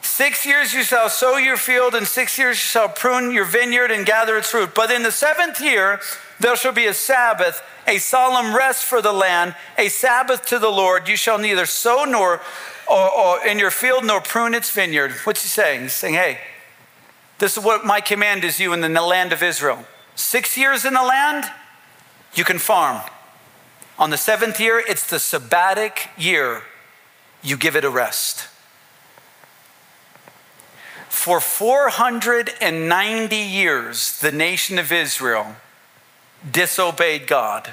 Six 0.00 0.46
years 0.46 0.72
you 0.72 0.84
shall 0.84 1.08
sow 1.08 1.36
your 1.36 1.56
field, 1.56 1.94
and 1.94 2.06
six 2.06 2.38
years 2.38 2.56
you 2.56 2.66
shall 2.66 2.88
prune 2.88 3.32
your 3.32 3.44
vineyard 3.44 3.90
and 3.90 4.06
gather 4.06 4.36
its 4.36 4.50
fruit. 4.50 4.74
But 4.74 4.90
in 4.90 5.02
the 5.02 5.10
seventh 5.10 5.60
year 5.60 6.00
there 6.38 6.56
shall 6.56 6.72
be 6.72 6.86
a 6.86 6.94
Sabbath, 6.94 7.62
a 7.86 7.98
solemn 7.98 8.54
rest 8.54 8.84
for 8.84 9.02
the 9.02 9.12
land, 9.12 9.56
a 9.76 9.88
Sabbath 9.88 10.46
to 10.46 10.58
the 10.58 10.68
Lord. 10.68 11.08
You 11.08 11.16
shall 11.16 11.38
neither 11.38 11.66
sow 11.66 12.04
nor 12.04 12.40
or, 12.88 13.10
or 13.10 13.46
in 13.46 13.58
your 13.58 13.70
field 13.70 14.04
nor 14.04 14.20
prune 14.20 14.54
its 14.54 14.70
vineyard. 14.70 15.12
What's 15.24 15.42
he 15.42 15.48
saying? 15.48 15.82
He's 15.82 15.92
saying, 15.92 16.14
hey, 16.14 16.38
this 17.38 17.56
is 17.56 17.64
what 17.64 17.84
my 17.84 18.00
command 18.00 18.44
is 18.44 18.60
you 18.60 18.72
in 18.72 18.80
the 18.80 18.88
land 18.88 19.32
of 19.32 19.42
Israel. 19.42 19.84
Six 20.14 20.56
years 20.56 20.84
in 20.84 20.94
the 20.94 21.02
land, 21.02 21.44
you 22.34 22.44
can 22.44 22.58
farm. 22.58 23.02
On 23.98 24.10
the 24.10 24.18
seventh 24.18 24.60
year, 24.60 24.78
it's 24.78 25.08
the 25.08 25.16
sabbatic 25.16 26.08
year. 26.18 26.62
You 27.42 27.56
give 27.56 27.76
it 27.76 27.84
a 27.84 27.90
rest. 27.90 28.48
For 31.08 31.40
490 31.40 33.36
years, 33.36 34.20
the 34.20 34.32
nation 34.32 34.78
of 34.78 34.92
Israel 34.92 35.56
disobeyed 36.50 37.26
God. 37.26 37.72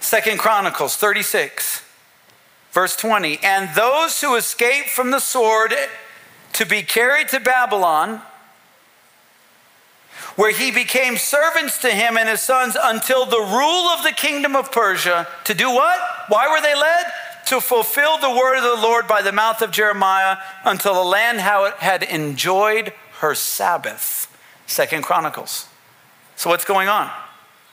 Second 0.00 0.38
Chronicles 0.38 0.96
36, 0.96 1.84
verse 2.72 2.96
20. 2.96 3.38
And 3.42 3.74
those 3.76 4.20
who 4.20 4.34
escaped 4.34 4.88
from 4.88 5.10
the 5.10 5.20
sword 5.20 5.74
to 6.54 6.66
be 6.66 6.82
carried 6.82 7.28
to 7.28 7.38
Babylon 7.38 8.22
where 10.36 10.52
he 10.52 10.70
became 10.70 11.16
servants 11.16 11.78
to 11.78 11.90
him 11.90 12.16
and 12.16 12.28
his 12.28 12.40
sons 12.40 12.76
until 12.80 13.26
the 13.26 13.38
rule 13.38 13.88
of 13.88 14.02
the 14.02 14.12
kingdom 14.12 14.56
of 14.56 14.72
Persia. 14.72 15.28
To 15.44 15.54
do 15.54 15.70
what? 15.70 15.98
Why 16.28 16.48
were 16.48 16.60
they 16.60 16.74
led? 16.74 17.04
To 17.46 17.60
fulfill 17.60 18.18
the 18.18 18.30
word 18.30 18.56
of 18.56 18.62
the 18.62 18.86
Lord 18.86 19.06
by 19.06 19.22
the 19.22 19.32
mouth 19.32 19.60
of 19.62 19.70
Jeremiah 19.70 20.38
until 20.64 20.94
the 20.94 21.02
land 21.02 21.40
had 21.40 22.02
enjoyed 22.02 22.92
her 23.20 23.34
Sabbath. 23.34 24.28
Second 24.66 25.02
Chronicles. 25.02 25.66
So 26.36 26.48
what's 26.48 26.64
going 26.64 26.88
on? 26.88 27.10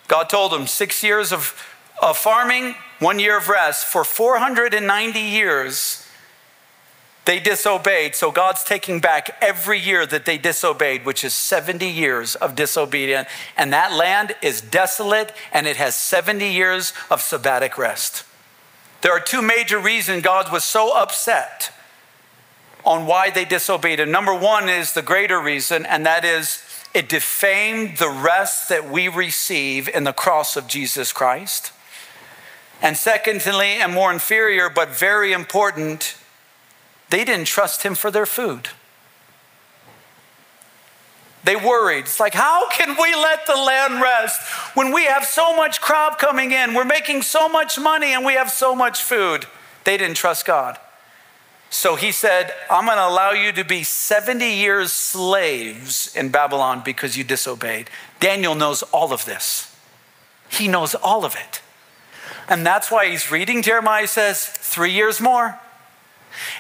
God 0.07 0.23
told 0.23 0.51
them 0.51 0.67
six 0.67 1.03
years 1.03 1.31
of, 1.31 1.55
of 2.01 2.17
farming, 2.17 2.75
one 2.99 3.19
year 3.19 3.37
of 3.37 3.47
rest. 3.47 3.85
For 3.85 4.03
490 4.03 5.19
years, 5.19 6.05
they 7.25 7.39
disobeyed, 7.39 8.15
so 8.15 8.31
God's 8.31 8.63
taking 8.63 8.99
back 8.99 9.37
every 9.41 9.79
year 9.79 10.05
that 10.05 10.25
they 10.25 10.37
disobeyed, 10.37 11.05
which 11.05 11.23
is 11.23 11.33
70 11.33 11.85
years 11.87 12.35
of 12.35 12.55
disobedience. 12.55 13.29
And 13.55 13.71
that 13.71 13.93
land 13.93 14.35
is 14.41 14.61
desolate 14.61 15.33
and 15.53 15.67
it 15.67 15.77
has 15.77 15.95
70 15.95 16.51
years 16.51 16.91
of 17.11 17.19
sabbatic 17.19 17.77
rest. 17.77 18.23
There 19.01 19.11
are 19.11 19.19
two 19.19 19.41
major 19.41 19.79
reasons 19.79 20.23
God 20.23 20.51
was 20.51 20.63
so 20.63 20.97
upset 20.97 21.71
on 22.83 23.05
why 23.05 23.29
they 23.29 23.45
disobeyed. 23.45 23.99
And 23.99 24.11
number 24.11 24.33
one 24.33 24.67
is 24.67 24.93
the 24.93 25.01
greater 25.01 25.39
reason, 25.39 25.85
and 25.85 26.05
that 26.05 26.25
is 26.25 26.63
it 26.93 27.07
defamed 27.07 27.97
the 27.97 28.09
rest 28.09 28.69
that 28.69 28.89
we 28.89 29.07
receive 29.07 29.87
in 29.87 30.03
the 30.03 30.13
cross 30.13 30.57
of 30.57 30.67
Jesus 30.67 31.11
Christ. 31.11 31.71
And 32.81 32.97
secondly, 32.97 33.73
and 33.73 33.93
more 33.93 34.11
inferior, 34.11 34.69
but 34.69 34.89
very 34.89 35.31
important, 35.33 36.15
they 37.09 37.25
didn't 37.25 37.45
trust 37.45 37.83
him 37.83 37.95
for 37.95 38.11
their 38.11 38.25
food. 38.25 38.69
They 41.43 41.55
worried. 41.55 42.01
It's 42.01 42.19
like, 42.19 42.33
how 42.33 42.69
can 42.69 42.89
we 43.01 43.15
let 43.15 43.45
the 43.45 43.55
land 43.55 44.01
rest 44.01 44.41
when 44.75 44.93
we 44.93 45.05
have 45.05 45.23
so 45.23 45.55
much 45.55 45.81
crop 45.81 46.19
coming 46.19 46.51
in? 46.51 46.73
We're 46.73 46.85
making 46.85 47.21
so 47.21 47.47
much 47.47 47.79
money 47.79 48.13
and 48.13 48.25
we 48.25 48.33
have 48.33 48.51
so 48.51 48.75
much 48.75 49.01
food. 49.01 49.45
They 49.85 49.97
didn't 49.97 50.17
trust 50.17 50.45
God. 50.45 50.77
So 51.69 51.95
he 51.95 52.11
said, 52.11 52.51
I'm 52.69 52.85
going 52.85 52.97
to 52.97 53.07
allow 53.07 53.31
you 53.31 53.51
to 53.53 53.63
be 53.63 53.83
70 53.83 54.45
years 54.53 54.91
slaves 54.91 56.15
in 56.15 56.29
Babylon 56.29 56.81
because 56.83 57.17
you 57.17 57.23
disobeyed. 57.23 57.89
Daniel 58.19 58.55
knows 58.55 58.83
all 58.83 59.13
of 59.13 59.25
this. 59.25 59.75
He 60.49 60.67
knows 60.67 60.95
all 60.95 61.25
of 61.25 61.35
it. 61.35 61.61
And 62.49 62.65
that's 62.65 62.89
why 62.89 63.09
he's 63.09 63.31
reading 63.31 63.61
Jeremiah 63.61 64.07
says, 64.07 64.45
three 64.45 64.91
years 64.91 65.21
more. 65.21 65.59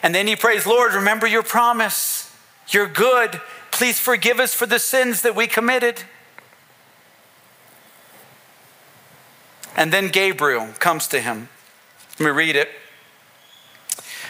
And 0.03 0.13
then 0.13 0.27
he 0.27 0.35
prays, 0.35 0.65
Lord, 0.65 0.93
remember 0.93 1.27
your 1.27 1.43
promise. 1.43 2.35
You're 2.69 2.87
good. 2.87 3.41
Please 3.71 3.99
forgive 3.99 4.39
us 4.39 4.53
for 4.53 4.65
the 4.65 4.79
sins 4.79 5.21
that 5.21 5.35
we 5.35 5.47
committed. 5.47 6.03
And 9.75 9.93
then 9.93 10.09
Gabriel 10.09 10.67
comes 10.79 11.07
to 11.07 11.21
him. 11.21 11.49
Let 12.19 12.25
me 12.25 12.31
read 12.31 12.55
it. 12.55 12.69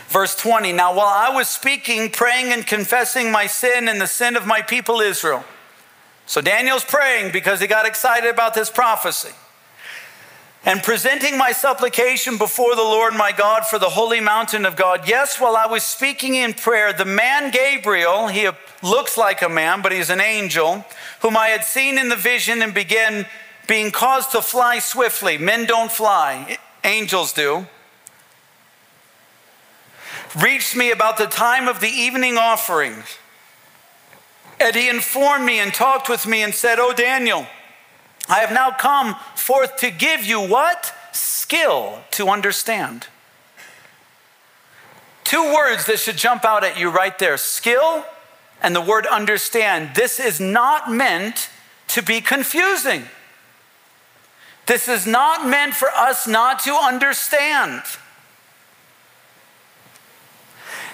Verse 0.10 0.36
20 0.36 0.74
Now, 0.74 0.94
while 0.94 1.08
I 1.08 1.34
was 1.34 1.48
speaking, 1.48 2.10
praying, 2.10 2.52
and 2.52 2.66
confessing 2.66 3.32
my 3.32 3.48
sin 3.48 3.88
and 3.88 4.00
the 4.00 4.08
sin 4.08 4.36
of 4.36 4.46
my 4.46 4.62
people 4.62 5.00
Israel. 5.02 5.44
So 6.26 6.42
Daniel's 6.42 6.86
praying 6.86 7.32
because 7.32 7.60
he 7.60 7.66
got 7.66 7.88
excited 7.88 8.30
about 8.30 8.54
this 8.54 8.70
prophecy. 8.70 9.34
And 10.66 10.84
presenting 10.84 11.38
my 11.38 11.52
supplication 11.52 12.38
before 12.38 12.76
the 12.76 12.82
Lord 12.82 13.14
my 13.14 13.32
God 13.32 13.66
for 13.66 13.80
the 13.80 13.90
holy 13.90 14.20
mountain 14.20 14.66
of 14.66 14.76
God. 14.76 15.08
Yes, 15.08 15.40
while 15.40 15.56
I 15.56 15.66
was 15.66 15.84
speaking 15.84 16.36
in 16.36 16.54
prayer, 16.54 16.92
the 16.92 17.06
man 17.06 17.50
Gabriel, 17.50 18.28
he 18.28 18.50
looks 18.84 19.18
like 19.18 19.42
a 19.42 19.50
man, 19.50 19.82
but 19.82 19.92
he's 19.92 20.10
an 20.10 20.20
angel, 20.20 20.86
whom 21.22 21.38
I 21.38 21.48
had 21.48 21.64
seen 21.64 21.98
in 21.98 22.10
the 22.10 22.16
vision 22.16 22.62
and 22.62 22.74
began 22.74 23.26
being 23.68 23.92
caused 23.92 24.32
to 24.32 24.42
fly 24.42 24.80
swiftly. 24.80 25.38
Men 25.38 25.66
don't 25.66 25.92
fly, 25.92 26.58
angels 26.84 27.32
do 27.34 27.66
reached 30.36 30.76
me 30.76 30.92
about 30.92 31.18
the 31.18 31.26
time 31.26 31.68
of 31.68 31.80
the 31.80 31.90
evening 31.90 32.38
offering. 32.38 33.04
And 34.60 34.76
he 34.76 34.90
informed 34.90 35.46
me 35.46 35.60
and 35.60 35.74
talked 35.74 36.10
with 36.10 36.28
me 36.28 36.44
and 36.44 36.54
said, 36.54 36.80
Oh, 36.80 36.94
Daniel, 36.94 37.48
I 38.30 38.40
have 38.40 38.52
now 38.52 38.72
come 38.72 39.16
forth 39.36 39.78
to 39.78 39.90
give 39.90 40.24
you 40.24 40.40
what? 40.40 40.94
Skill 41.12 42.00
to 42.12 42.30
understand. 42.30 43.08
Two 45.24 45.54
words 45.54 45.86
that 45.88 46.00
should 46.00 46.18
jump 46.18 46.46
out 46.46 46.64
at 46.64 46.80
you 46.80 46.90
right 46.90 47.18
there 47.20 47.38
skill 47.38 48.06
and 48.62 48.76
the 48.76 48.82
word 48.82 49.06
understand. 49.08 49.96
This 49.96 50.20
is 50.20 50.40
not 50.40 50.92
meant 50.92 51.50
to 51.90 52.04
be 52.04 52.22
confusing. 52.22 53.04
This 54.68 54.88
is 54.88 55.08
not 55.08 55.48
meant 55.48 55.74
for 55.74 55.90
us 55.90 56.28
not 56.28 56.60
to 56.60 56.74
understand. 56.74 57.82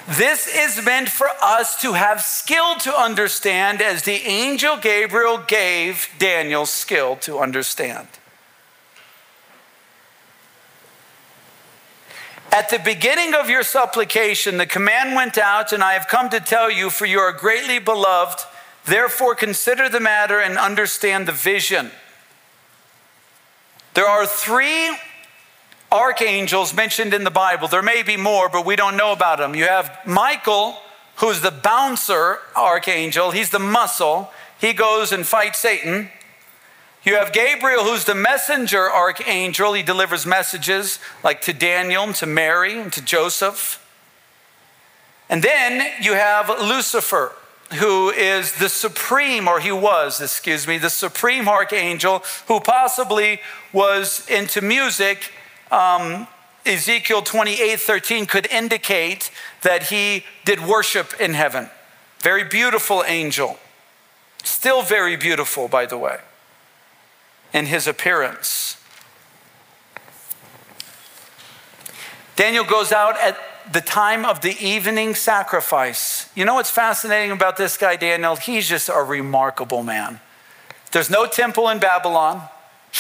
This 0.07 0.47
is 0.47 0.85
meant 0.85 1.09
for 1.09 1.27
us 1.41 1.81
to 1.81 1.93
have 1.93 2.21
skill 2.21 2.75
to 2.75 2.95
understand, 2.95 3.81
as 3.81 4.03
the 4.03 4.21
angel 4.27 4.77
Gabriel 4.77 5.39
gave 5.39 6.09
Daniel 6.19 6.67
skill 6.67 7.15
to 7.17 7.39
understand. 7.39 8.07
At 12.51 12.69
the 12.69 12.79
beginning 12.79 13.33
of 13.33 13.49
your 13.49 13.63
supplication, 13.63 14.57
the 14.57 14.67
command 14.67 15.15
went 15.15 15.39
out, 15.39 15.73
and 15.73 15.83
I 15.83 15.93
have 15.93 16.07
come 16.07 16.29
to 16.29 16.39
tell 16.39 16.69
you, 16.69 16.91
for 16.91 17.07
you 17.07 17.19
are 17.19 17.33
greatly 17.33 17.79
beloved. 17.79 18.45
Therefore, 18.85 19.33
consider 19.33 19.89
the 19.89 19.99
matter 19.99 20.39
and 20.39 20.57
understand 20.57 21.27
the 21.27 21.31
vision. 21.31 21.89
There 23.95 24.07
are 24.07 24.27
three 24.27 24.95
archangels 25.95 26.73
mentioned 26.73 27.13
in 27.13 27.23
the 27.23 27.31
Bible. 27.31 27.67
There 27.67 27.81
may 27.81 28.03
be 28.03 28.17
more, 28.17 28.49
but 28.49 28.65
we 28.65 28.75
don't 28.75 28.97
know 28.97 29.11
about 29.11 29.39
them. 29.39 29.55
You 29.55 29.65
have 29.65 29.99
Michael, 30.05 30.77
who's 31.17 31.41
the 31.41 31.51
bouncer 31.51 32.39
archangel, 32.55 33.31
he's 33.31 33.49
the 33.49 33.59
muscle. 33.59 34.31
He 34.59 34.73
goes 34.73 35.11
and 35.11 35.25
fights 35.25 35.59
Satan. 35.59 36.09
You 37.03 37.15
have 37.15 37.33
Gabriel, 37.33 37.83
who's 37.83 38.05
the 38.05 38.15
messenger 38.15 38.89
archangel. 38.89 39.73
He 39.73 39.83
delivers 39.83 40.25
messages 40.25 40.99
like 41.23 41.41
to 41.41 41.53
Daniel, 41.53 42.11
to 42.13 42.25
Mary, 42.25 42.79
and 42.79 42.91
to 42.93 43.01
Joseph. 43.01 43.81
And 45.29 45.43
then 45.43 45.87
you 46.01 46.13
have 46.13 46.49
Lucifer, 46.49 47.31
who 47.73 48.09
is 48.09 48.53
the 48.53 48.69
supreme, 48.69 49.47
or 49.47 49.59
he 49.59 49.71
was, 49.71 50.21
excuse 50.21 50.67
me, 50.67 50.77
the 50.77 50.89
supreme 50.89 51.47
archangel 51.47 52.23
who 52.47 52.59
possibly 52.59 53.39
was 53.71 54.27
into 54.29 54.61
music 54.61 55.31
um, 55.75 56.27
Ezekiel 56.65 57.21
28 57.21 57.79
13 57.79 58.25
could 58.25 58.47
indicate 58.47 59.29
that 59.61 59.83
he 59.83 60.23
did 60.45 60.65
worship 60.65 61.13
in 61.19 61.33
heaven. 61.33 61.69
Very 62.19 62.43
beautiful 62.43 63.03
angel. 63.05 63.59
Still 64.43 64.81
very 64.81 65.15
beautiful, 65.15 65.67
by 65.67 65.85
the 65.85 65.97
way, 65.97 66.19
in 67.53 67.65
his 67.65 67.87
appearance. 67.87 68.77
Daniel 72.35 72.65
goes 72.65 72.91
out 72.91 73.19
at 73.19 73.37
the 73.71 73.81
time 73.81 74.25
of 74.25 74.41
the 74.41 74.55
evening 74.59 75.15
sacrifice. 75.15 76.29
You 76.35 76.45
know 76.45 76.55
what's 76.55 76.69
fascinating 76.69 77.31
about 77.31 77.57
this 77.57 77.77
guy, 77.77 77.95
Daniel? 77.95 78.35
He's 78.35 78.67
just 78.67 78.89
a 78.89 79.01
remarkable 79.01 79.83
man. 79.83 80.19
There's 80.91 81.09
no 81.09 81.25
temple 81.25 81.69
in 81.69 81.79
Babylon. 81.79 82.47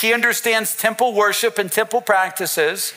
He 0.01 0.13
understands 0.13 0.75
temple 0.75 1.13
worship 1.13 1.57
and 1.57 1.71
temple 1.71 2.01
practices, 2.01 2.93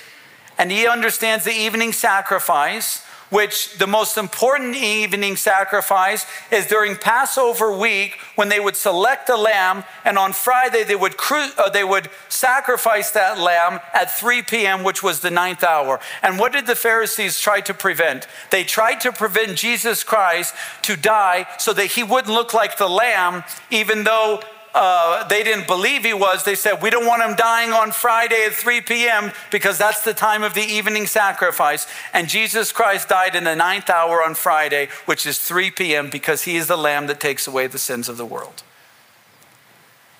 and 0.58 0.72
he 0.72 0.88
understands 0.88 1.44
the 1.44 1.52
evening 1.52 1.92
sacrifice, 1.92 3.04
which 3.30 3.78
the 3.78 3.86
most 3.86 4.16
important 4.16 4.74
evening 4.74 5.36
sacrifice 5.36 6.26
is 6.50 6.66
during 6.66 6.96
Passover 6.96 7.70
week 7.70 8.18
when 8.34 8.48
they 8.48 8.58
would 8.58 8.74
select 8.74 9.28
a 9.28 9.36
lamb, 9.36 9.84
and 10.04 10.18
on 10.18 10.32
Friday 10.32 10.82
they 10.82 10.96
would, 10.96 11.16
cru- 11.16 11.52
uh, 11.56 11.70
they 11.70 11.84
would 11.84 12.08
sacrifice 12.28 13.12
that 13.12 13.38
lamb 13.38 13.78
at 13.94 14.10
3 14.10 14.42
p.m., 14.42 14.82
which 14.82 15.00
was 15.00 15.20
the 15.20 15.30
ninth 15.30 15.62
hour. 15.62 16.00
And 16.20 16.36
what 16.36 16.52
did 16.52 16.66
the 16.66 16.74
Pharisees 16.74 17.38
try 17.38 17.60
to 17.60 17.74
prevent? 17.74 18.26
They 18.50 18.64
tried 18.64 19.00
to 19.02 19.12
prevent 19.12 19.56
Jesus 19.56 20.02
Christ 20.02 20.52
to 20.82 20.96
die 20.96 21.46
so 21.58 21.72
that 21.74 21.92
he 21.92 22.02
wouldn't 22.02 22.34
look 22.34 22.52
like 22.52 22.76
the 22.76 22.88
lamb, 22.88 23.44
even 23.70 24.02
though 24.02 24.42
uh, 24.80 25.26
they 25.26 25.42
didn't 25.42 25.66
believe 25.66 26.04
he 26.04 26.14
was, 26.14 26.44
they 26.44 26.54
said, 26.54 26.80
We 26.80 26.90
don't 26.90 27.04
want 27.04 27.20
him 27.20 27.34
dying 27.34 27.72
on 27.72 27.90
Friday 27.90 28.44
at 28.46 28.52
3 28.52 28.80
p.m. 28.82 29.32
because 29.50 29.76
that's 29.76 30.04
the 30.04 30.14
time 30.14 30.44
of 30.44 30.54
the 30.54 30.62
evening 30.62 31.08
sacrifice. 31.08 31.88
And 32.12 32.28
Jesus 32.28 32.70
Christ 32.70 33.08
died 33.08 33.34
in 33.34 33.42
the 33.42 33.56
ninth 33.56 33.90
hour 33.90 34.22
on 34.22 34.36
Friday, 34.36 34.88
which 35.04 35.26
is 35.26 35.40
3 35.40 35.72
p.m., 35.72 36.10
because 36.10 36.42
he 36.42 36.54
is 36.54 36.68
the 36.68 36.76
lamb 36.76 37.08
that 37.08 37.18
takes 37.18 37.48
away 37.48 37.66
the 37.66 37.76
sins 37.76 38.08
of 38.08 38.18
the 38.18 38.24
world. 38.24 38.62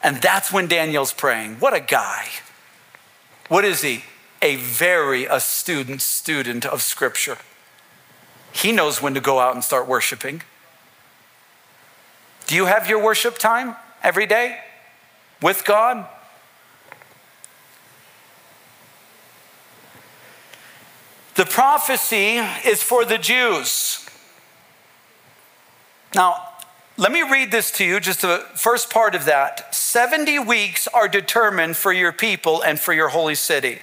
And 0.02 0.20
that's 0.20 0.52
when 0.52 0.66
Daniel's 0.66 1.12
praying. 1.12 1.60
What 1.60 1.72
a 1.72 1.80
guy. 1.80 2.26
What 3.46 3.64
is 3.64 3.82
he? 3.82 4.02
A 4.42 4.56
very 4.56 5.24
astute 5.24 6.00
student 6.00 6.66
of 6.66 6.82
Scripture. 6.82 7.38
He 8.50 8.72
knows 8.72 9.00
when 9.00 9.14
to 9.14 9.20
go 9.20 9.38
out 9.38 9.54
and 9.54 9.62
start 9.62 9.86
worshiping. 9.86 10.42
Do 12.48 12.56
you 12.56 12.66
have 12.66 12.88
your 12.88 13.00
worship 13.00 13.38
time? 13.38 13.76
Every 14.02 14.26
day 14.26 14.58
with 15.42 15.64
God? 15.64 16.06
The 21.34 21.46
prophecy 21.46 22.38
is 22.66 22.82
for 22.82 23.04
the 23.04 23.16
Jews. 23.16 24.04
Now, 26.14 26.42
let 26.96 27.12
me 27.12 27.22
read 27.22 27.52
this 27.52 27.70
to 27.72 27.84
you, 27.84 28.00
just 28.00 28.22
the 28.22 28.44
first 28.56 28.90
part 28.90 29.14
of 29.14 29.26
that. 29.26 29.72
70 29.72 30.40
weeks 30.40 30.88
are 30.88 31.06
determined 31.06 31.76
for 31.76 31.92
your 31.92 32.10
people 32.10 32.60
and 32.60 32.80
for 32.80 32.92
your 32.92 33.10
holy 33.10 33.36
city. 33.36 33.78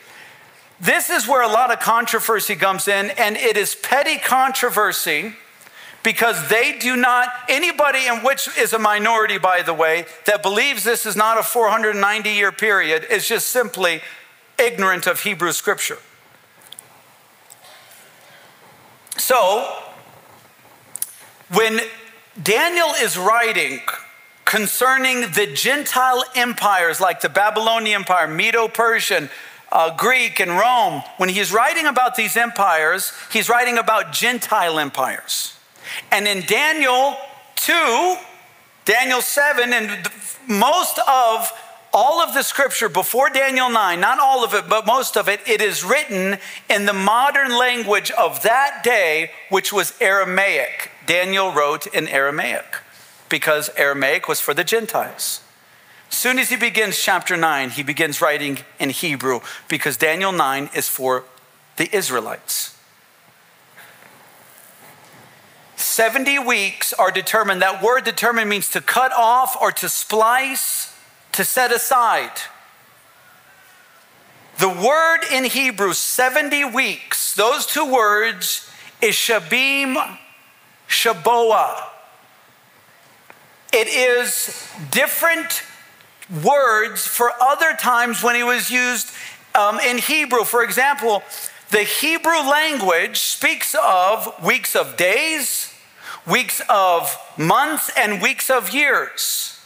This 0.82 1.10
is 1.10 1.26
where 1.26 1.42
a 1.42 1.48
lot 1.48 1.72
of 1.72 1.80
controversy 1.80 2.58
comes 2.58 2.90
in, 2.90 3.12
and 3.12 3.38
it 3.38 3.56
is 3.56 3.74
petty 3.74 4.18
controversy 4.18 5.36
because 6.06 6.50
they 6.50 6.78
do 6.78 6.96
not, 6.96 7.30
anybody 7.50 8.06
in 8.06 8.18
which 8.18 8.48
is 8.60 8.74
a 8.74 8.80
minority, 8.80 9.40
by 9.40 9.64
the 9.64 9.74
way, 9.74 10.06
that 10.28 10.44
believes 10.44 10.84
this 10.84 11.04
is 11.04 11.16
not 11.16 11.40
a 11.40 11.44
490 11.44 12.30
year 12.30 12.52
period 12.52 13.08
is 13.10 13.28
just 13.28 13.48
simply 13.48 14.02
ignorant 14.60 15.08
of 15.08 15.22
Hebrew 15.22 15.52
scripture. 15.52 15.98
So, 19.18 19.82
when 21.52 21.80
Daniel 22.42 22.90
is 23.02 23.18
writing 23.18 23.80
concerning 24.46 25.22
the 25.32 25.52
Gentile 25.56 26.24
empires 26.36 27.02
like 27.02 27.22
the 27.22 27.30
Babylonian 27.30 28.02
Empire, 28.02 28.28
Medo 28.28 28.68
Persian, 28.68 29.32
uh, 29.72 29.96
Greek, 29.98 30.40
and 30.40 30.52
Rome, 30.52 31.02
when 31.18 31.30
he's 31.30 31.52
writing 31.52 31.88
about 31.88 32.16
these 32.16 32.38
empires, 32.38 33.12
he's 33.32 33.50
writing 33.50 33.80
about 33.80 34.14
Gentile 34.14 34.78
empires. 34.78 35.55
And 36.12 36.28
in 36.28 36.42
Daniel 36.42 37.16
2, 37.56 38.16
Daniel 38.86 39.22
7, 39.22 39.74
and 39.74 40.10
most 40.48 41.00
of 41.08 41.52
all 41.94 42.22
of 42.22 42.34
the 42.34 42.44
scripture 42.44 42.90
before 42.90 43.30
Daniel 43.30 43.70
9, 43.70 44.00
not 44.00 44.20
all 44.20 44.44
of 44.44 44.54
it, 44.54 44.68
but 44.68 44.86
most 44.86 45.16
of 45.16 45.30
it, 45.30 45.40
it 45.48 45.62
is 45.62 45.84
written 45.84 46.38
in 46.70 46.86
the 46.86 46.94
modern 46.94 47.58
language 47.58 48.12
of 48.12 48.44
that 48.44 48.82
day, 48.84 49.32
which 49.50 49.72
was 49.72 49.94
Aramaic. 50.02 50.92
Daniel 51.06 51.54
wrote 51.54 51.88
in 51.88 52.08
Aramaic 52.10 52.66
because 53.30 53.70
Aramaic 53.78 54.28
was 54.28 54.42
for 54.42 54.54
the 54.54 54.64
Gentiles. 54.64 55.42
As 56.12 56.18
soon 56.18 56.38
as 56.38 56.50
he 56.50 56.58
begins 56.58 57.00
chapter 57.00 57.38
9, 57.38 57.72
he 57.72 57.84
begins 57.84 58.22
writing 58.22 58.60
in 58.80 58.90
Hebrew 58.90 59.40
because 59.68 59.98
Daniel 59.98 60.32
9 60.32 60.70
is 60.76 60.88
for 60.90 61.24
the 61.78 61.94
Israelites. 61.96 62.75
70 65.96 66.40
weeks 66.40 66.92
are 66.92 67.10
determined. 67.10 67.62
That 67.62 67.82
word 67.82 68.04
determined 68.04 68.50
means 68.50 68.70
to 68.72 68.82
cut 68.82 69.14
off 69.14 69.56
or 69.62 69.72
to 69.72 69.88
splice 69.88 70.94
to 71.32 71.46
set 71.46 71.72
aside. 71.72 72.34
The 74.60 74.68
word 74.68 75.22
in 75.32 75.46
Hebrew, 75.46 75.94
70 75.94 76.66
weeks, 76.66 77.34
those 77.36 77.66
two 77.66 77.90
words 77.90 78.70
is 79.02 79.16
Shabim 79.16 80.18
Shaboa. 80.90 81.84
It 83.72 83.88
is 83.88 84.68
different 84.92 85.64
words 86.44 87.08
for 87.08 87.32
other 87.42 87.74
times 87.74 88.22
when 88.22 88.36
it 88.36 88.44
was 88.44 88.70
used 88.70 89.14
um, 89.58 89.80
in 89.80 90.00
Hebrew. 90.00 90.44
For 90.44 90.62
example, 90.62 91.24
the 91.72 91.84
Hebrew 91.84 92.42
language 92.42 93.18
speaks 93.20 93.74
of 93.82 94.44
weeks 94.44 94.76
of 94.76 94.98
days, 94.98 95.72
weeks 96.28 96.62
of 96.70 97.18
months, 97.38 97.92
and 97.98 98.22
weeks 98.22 98.50
of 98.50 98.74
years. 98.74 99.60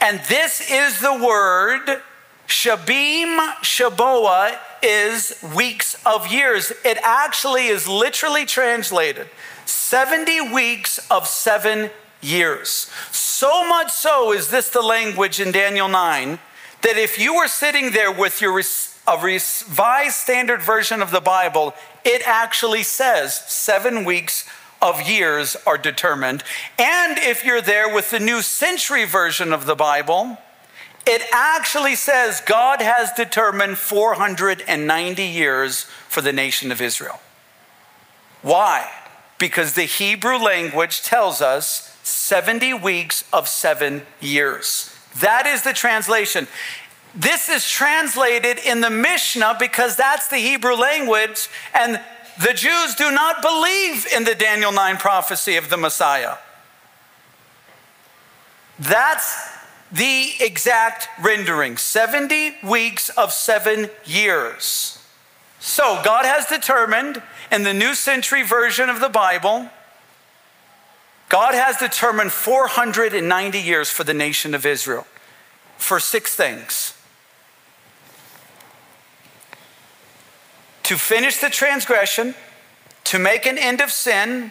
And 0.00 0.20
this 0.28 0.60
is 0.70 1.00
the 1.00 1.14
word 1.14 2.02
Shabim 2.48 3.38
Shaboa 3.62 4.58
is 4.82 5.42
weeks 5.56 5.96
of 6.04 6.26
years. 6.26 6.72
It 6.84 6.98
actually 7.02 7.66
is 7.68 7.88
literally 7.88 8.44
translated 8.44 9.28
70 9.64 10.52
weeks 10.52 10.98
of 11.10 11.26
seven 11.26 11.90
years. 12.20 12.90
So 13.10 13.66
much 13.66 13.90
so 13.90 14.32
is 14.32 14.50
this 14.50 14.68
the 14.68 14.82
language 14.82 15.40
in 15.40 15.52
Daniel 15.52 15.88
9 15.88 16.38
that 16.82 16.96
if 16.96 17.18
you 17.18 17.34
were 17.34 17.48
sitting 17.48 17.92
there 17.92 18.12
with 18.12 18.40
your 18.40 18.60
a 19.06 19.18
revised 19.18 20.14
standard 20.16 20.62
version 20.62 21.02
of 21.02 21.10
the 21.10 21.20
Bible, 21.20 21.74
it 22.04 22.22
actually 22.26 22.82
says 22.82 23.34
seven 23.34 24.04
weeks 24.04 24.48
of 24.82 25.08
years 25.08 25.56
are 25.66 25.78
determined. 25.78 26.42
And 26.78 27.16
if 27.18 27.44
you're 27.44 27.62
there 27.62 27.92
with 27.92 28.10
the 28.10 28.20
New 28.20 28.42
Century 28.42 29.04
Version 29.04 29.52
of 29.52 29.64
the 29.64 29.76
Bible, 29.76 30.38
it 31.06 31.22
actually 31.32 31.94
says 31.94 32.42
God 32.44 32.82
has 32.82 33.12
determined 33.12 33.78
490 33.78 35.22
years 35.22 35.84
for 36.08 36.20
the 36.20 36.32
nation 36.32 36.72
of 36.72 36.80
Israel. 36.80 37.20
Why? 38.42 38.90
Because 39.38 39.74
the 39.74 39.82
Hebrew 39.82 40.36
language 40.36 41.02
tells 41.02 41.40
us 41.40 41.96
70 42.02 42.74
weeks 42.74 43.24
of 43.32 43.48
seven 43.48 44.02
years. 44.20 44.94
That 45.20 45.46
is 45.46 45.62
the 45.62 45.72
translation. 45.72 46.48
This 47.14 47.48
is 47.48 47.68
translated 47.68 48.58
in 48.58 48.80
the 48.80 48.90
Mishnah 48.90 49.56
because 49.58 49.96
that's 49.96 50.28
the 50.28 50.38
Hebrew 50.38 50.74
language, 50.74 51.48
and 51.74 52.00
the 52.40 52.54
Jews 52.54 52.94
do 52.94 53.10
not 53.10 53.42
believe 53.42 54.06
in 54.14 54.24
the 54.24 54.34
Daniel 54.34 54.72
9 54.72 54.96
prophecy 54.96 55.56
of 55.56 55.70
the 55.70 55.76
Messiah. 55.76 56.36
That's 58.78 59.50
the 59.90 60.32
exact 60.40 61.08
rendering 61.20 61.76
70 61.76 62.56
weeks 62.64 63.10
of 63.10 63.32
seven 63.32 63.90
years. 64.04 64.98
So, 65.60 66.00
God 66.04 66.24
has 66.24 66.46
determined 66.46 67.22
in 67.52 67.62
the 67.62 67.74
New 67.74 67.94
Century 67.94 68.42
Version 68.42 68.88
of 68.88 69.00
the 69.00 69.08
Bible, 69.08 69.68
God 71.28 71.54
has 71.54 71.76
determined 71.76 72.32
490 72.32 73.58
years 73.58 73.90
for 73.90 74.04
the 74.04 74.14
nation 74.14 74.54
of 74.54 74.66
Israel 74.66 75.06
for 75.76 76.00
six 76.00 76.34
things 76.34 76.94
to 80.92 80.98
finish 80.98 81.38
the 81.38 81.48
transgression, 81.48 82.34
to 83.02 83.18
make 83.18 83.46
an 83.46 83.56
end 83.56 83.80
of 83.80 83.90
sin, 83.90 84.50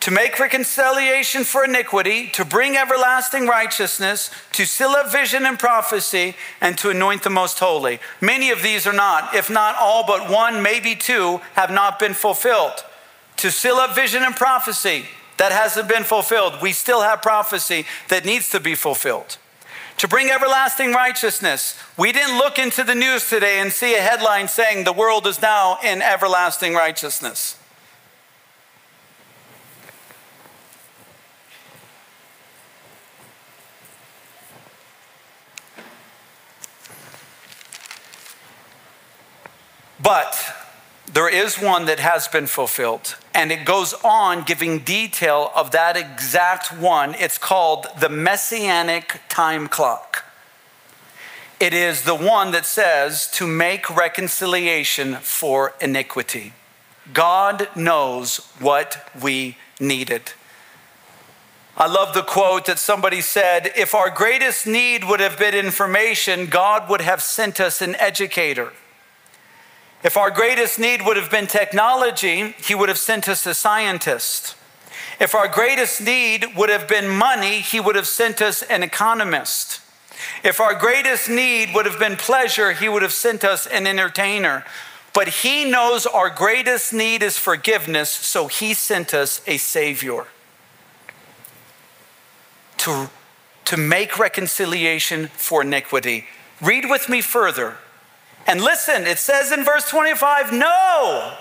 to 0.00 0.10
make 0.10 0.38
reconciliation 0.38 1.44
for 1.44 1.66
iniquity, 1.66 2.28
to 2.28 2.46
bring 2.46 2.78
everlasting 2.78 3.46
righteousness, 3.46 4.30
to 4.52 4.64
seal 4.64 4.88
up 4.88 5.12
vision 5.12 5.44
and 5.44 5.58
prophecy, 5.58 6.34
and 6.62 6.78
to 6.78 6.88
anoint 6.88 7.22
the 7.24 7.28
most 7.28 7.58
holy. 7.58 8.00
Many 8.22 8.48
of 8.48 8.62
these 8.62 8.86
are 8.86 8.92
not, 8.94 9.34
if 9.34 9.50
not 9.50 9.76
all 9.78 10.06
but 10.06 10.30
one, 10.30 10.62
maybe 10.62 10.94
two, 10.94 11.42
have 11.52 11.70
not 11.70 11.98
been 11.98 12.14
fulfilled. 12.14 12.82
To 13.36 13.50
seal 13.50 13.74
up 13.74 13.94
vision 13.94 14.22
and 14.22 14.34
prophecy, 14.34 15.04
that 15.36 15.52
hasn't 15.52 15.90
been 15.90 16.04
fulfilled. 16.04 16.54
We 16.62 16.72
still 16.72 17.02
have 17.02 17.20
prophecy 17.20 17.84
that 18.08 18.24
needs 18.24 18.48
to 18.52 18.60
be 18.60 18.74
fulfilled 18.74 19.36
to 19.98 20.08
bring 20.08 20.30
everlasting 20.30 20.92
righteousness. 20.92 21.78
We 21.96 22.12
didn't 22.12 22.36
look 22.36 22.58
into 22.58 22.84
the 22.84 22.94
news 22.94 23.28
today 23.28 23.60
and 23.60 23.72
see 23.72 23.94
a 23.94 24.00
headline 24.00 24.48
saying 24.48 24.84
the 24.84 24.92
world 24.92 25.26
is 25.26 25.40
now 25.40 25.78
in 25.82 26.02
everlasting 26.02 26.74
righteousness. 26.74 27.58
But 40.02 40.54
there 41.12 41.28
is 41.28 41.56
one 41.58 41.86
that 41.86 41.98
has 41.98 42.28
been 42.28 42.46
fulfilled. 42.46 43.16
And 43.36 43.52
it 43.52 43.66
goes 43.66 43.92
on 44.02 44.44
giving 44.44 44.78
detail 44.78 45.52
of 45.54 45.70
that 45.72 45.94
exact 45.94 46.72
one. 46.72 47.14
It's 47.16 47.36
called 47.36 47.86
the 48.00 48.08
Messianic 48.08 49.20
time 49.28 49.68
clock. 49.68 50.24
It 51.60 51.74
is 51.74 52.04
the 52.04 52.14
one 52.14 52.52
that 52.52 52.64
says 52.64 53.28
to 53.32 53.46
make 53.46 53.94
reconciliation 53.94 55.16
for 55.16 55.74
iniquity. 55.82 56.54
God 57.12 57.68
knows 57.76 58.38
what 58.58 59.06
we 59.20 59.58
needed. 59.78 60.32
I 61.76 61.88
love 61.88 62.14
the 62.14 62.22
quote 62.22 62.64
that 62.64 62.78
somebody 62.78 63.20
said 63.20 63.70
if 63.76 63.94
our 63.94 64.08
greatest 64.08 64.66
need 64.66 65.04
would 65.04 65.20
have 65.20 65.38
been 65.38 65.54
information, 65.54 66.46
God 66.46 66.88
would 66.88 67.02
have 67.02 67.20
sent 67.20 67.60
us 67.60 67.82
an 67.82 67.96
educator. 67.96 68.72
If 70.06 70.16
our 70.16 70.30
greatest 70.30 70.78
need 70.78 71.02
would 71.04 71.16
have 71.16 71.32
been 71.32 71.48
technology, 71.48 72.54
He 72.62 72.76
would 72.76 72.88
have 72.88 72.96
sent 72.96 73.28
us 73.28 73.44
a 73.44 73.52
scientist. 73.52 74.54
If 75.18 75.34
our 75.34 75.48
greatest 75.48 76.00
need 76.00 76.54
would 76.54 76.70
have 76.70 76.86
been 76.86 77.08
money, 77.08 77.58
He 77.58 77.80
would 77.80 77.96
have 77.96 78.06
sent 78.06 78.40
us 78.40 78.62
an 78.62 78.84
economist. 78.84 79.80
If 80.44 80.60
our 80.60 80.74
greatest 80.74 81.28
need 81.28 81.74
would 81.74 81.86
have 81.86 81.98
been 81.98 82.14
pleasure, 82.14 82.70
He 82.70 82.88
would 82.88 83.02
have 83.02 83.12
sent 83.12 83.42
us 83.42 83.66
an 83.66 83.84
entertainer. 83.84 84.64
But 85.12 85.42
He 85.42 85.68
knows 85.68 86.06
our 86.06 86.30
greatest 86.30 86.92
need 86.92 87.20
is 87.20 87.36
forgiveness, 87.36 88.08
so 88.08 88.46
He 88.46 88.74
sent 88.74 89.12
us 89.12 89.40
a 89.44 89.56
Savior 89.56 90.26
to, 92.76 93.10
to 93.64 93.76
make 93.76 94.20
reconciliation 94.20 95.26
for 95.34 95.62
iniquity. 95.62 96.26
Read 96.60 96.88
with 96.88 97.08
me 97.08 97.20
further. 97.20 97.78
And 98.46 98.60
listen, 98.60 99.06
it 99.06 99.18
says 99.18 99.50
in 99.50 99.64
verse 99.64 99.88
25, 99.88 100.52
no. 100.52 101.36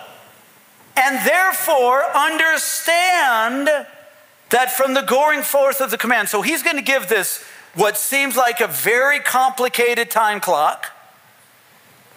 And 0.98 1.28
therefore 1.28 2.04
understand 2.16 3.68
that 4.50 4.72
from 4.72 4.94
the 4.94 5.02
going 5.02 5.44
forth 5.44 5.82
of 5.82 5.92
the 5.92 5.98
command. 5.98 6.30
So 6.30 6.42
he's 6.42 6.64
going 6.64 6.78
to 6.78 6.82
give 6.82 7.08
this 7.08 7.44
what 7.76 7.98
seems 7.98 8.36
like 8.36 8.62
a 8.62 8.68
very 8.68 9.20
complicated 9.20 10.10
time 10.10 10.40
clock, 10.40 10.92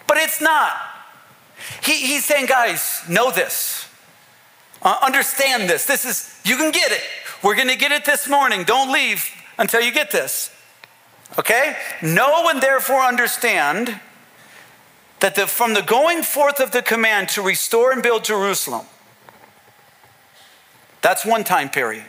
but 0.07 0.17
it's 0.17 0.41
not. 0.41 0.71
He, 1.83 2.07
he's 2.07 2.25
saying, 2.25 2.45
guys, 2.45 3.03
know 3.09 3.31
this. 3.31 3.87
Uh, 4.81 4.97
understand 5.01 5.69
this. 5.69 5.85
This 5.85 6.05
is, 6.05 6.39
you 6.45 6.55
can 6.55 6.71
get 6.71 6.91
it. 6.91 7.03
We're 7.43 7.55
going 7.55 7.67
to 7.67 7.75
get 7.75 7.91
it 7.91 8.05
this 8.05 8.27
morning. 8.29 8.63
Don't 8.63 8.91
leave 8.91 9.29
until 9.57 9.81
you 9.81 9.91
get 9.91 10.11
this. 10.11 10.55
Okay? 11.37 11.75
Know 12.01 12.49
and 12.49 12.61
therefore 12.61 13.01
understand 13.01 13.99
that 15.19 15.35
the, 15.35 15.47
from 15.47 15.73
the 15.73 15.81
going 15.81 16.23
forth 16.23 16.59
of 16.59 16.71
the 16.71 16.81
command 16.81 17.29
to 17.29 17.41
restore 17.41 17.91
and 17.91 18.01
build 18.01 18.23
Jerusalem, 18.23 18.85
that's 21.01 21.25
one 21.25 21.43
time 21.43 21.69
period. 21.69 22.05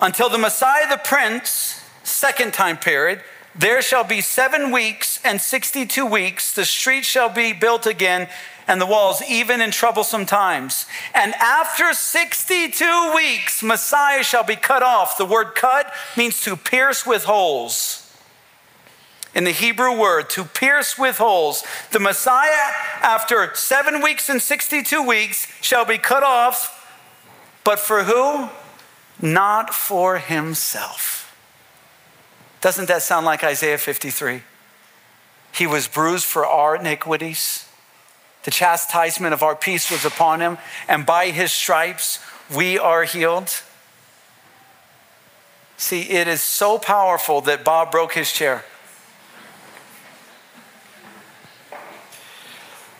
Until 0.00 0.28
the 0.28 0.38
Messiah 0.38 0.88
the 0.88 1.00
Prince, 1.02 1.82
second 2.04 2.52
time 2.52 2.76
period, 2.76 3.22
there 3.58 3.80
shall 3.80 4.04
be 4.04 4.20
seven 4.20 4.70
weeks 4.70 5.18
and 5.24 5.40
62 5.40 6.04
weeks. 6.04 6.54
The 6.54 6.66
street 6.66 7.04
shall 7.04 7.30
be 7.30 7.54
built 7.54 7.86
again, 7.86 8.28
and 8.68 8.80
the 8.80 8.86
walls, 8.86 9.22
even 9.26 9.62
in 9.62 9.70
troublesome 9.70 10.26
times. 10.26 10.84
And 11.14 11.32
after 11.34 11.94
62 11.94 13.12
weeks, 13.14 13.62
Messiah 13.62 14.22
shall 14.22 14.44
be 14.44 14.56
cut 14.56 14.82
off. 14.82 15.16
The 15.16 15.24
word 15.24 15.54
cut 15.54 15.90
means 16.16 16.42
to 16.42 16.56
pierce 16.56 17.06
with 17.06 17.24
holes. 17.24 18.05
In 19.36 19.44
the 19.44 19.52
Hebrew 19.52 19.96
word, 19.96 20.28
to 20.30 20.44
pierce 20.44 20.98
with 20.98 21.18
holes. 21.18 21.62
The 21.92 22.00
Messiah, 22.00 22.72
after 23.02 23.54
seven 23.54 24.02
weeks 24.02 24.28
and 24.28 24.42
62 24.42 25.06
weeks, 25.06 25.46
shall 25.60 25.84
be 25.84 25.98
cut 25.98 26.24
off. 26.24 26.72
But 27.62 27.78
for 27.78 28.02
who? 28.02 28.48
Not 29.20 29.72
for 29.72 30.18
himself. 30.18 31.36
Doesn't 32.60 32.88
that 32.88 33.02
sound 33.02 33.26
like 33.26 33.44
Isaiah 33.44 33.78
53? 33.78 34.42
He 35.52 35.66
was 35.66 35.86
bruised 35.86 36.24
for 36.24 36.44
our 36.44 36.74
iniquities 36.74 37.66
the 38.46 38.52
chastisement 38.52 39.34
of 39.34 39.42
our 39.42 39.56
peace 39.56 39.90
was 39.90 40.04
upon 40.04 40.40
him, 40.40 40.56
and 40.86 41.04
by 41.04 41.30
his 41.30 41.50
stripes 41.50 42.20
we 42.54 42.78
are 42.78 43.02
healed. 43.02 43.52
See, 45.76 46.02
it 46.02 46.28
is 46.28 46.42
so 46.42 46.78
powerful 46.78 47.40
that 47.40 47.64
Bob 47.64 47.90
broke 47.90 48.12
his 48.12 48.32
chair. 48.32 48.64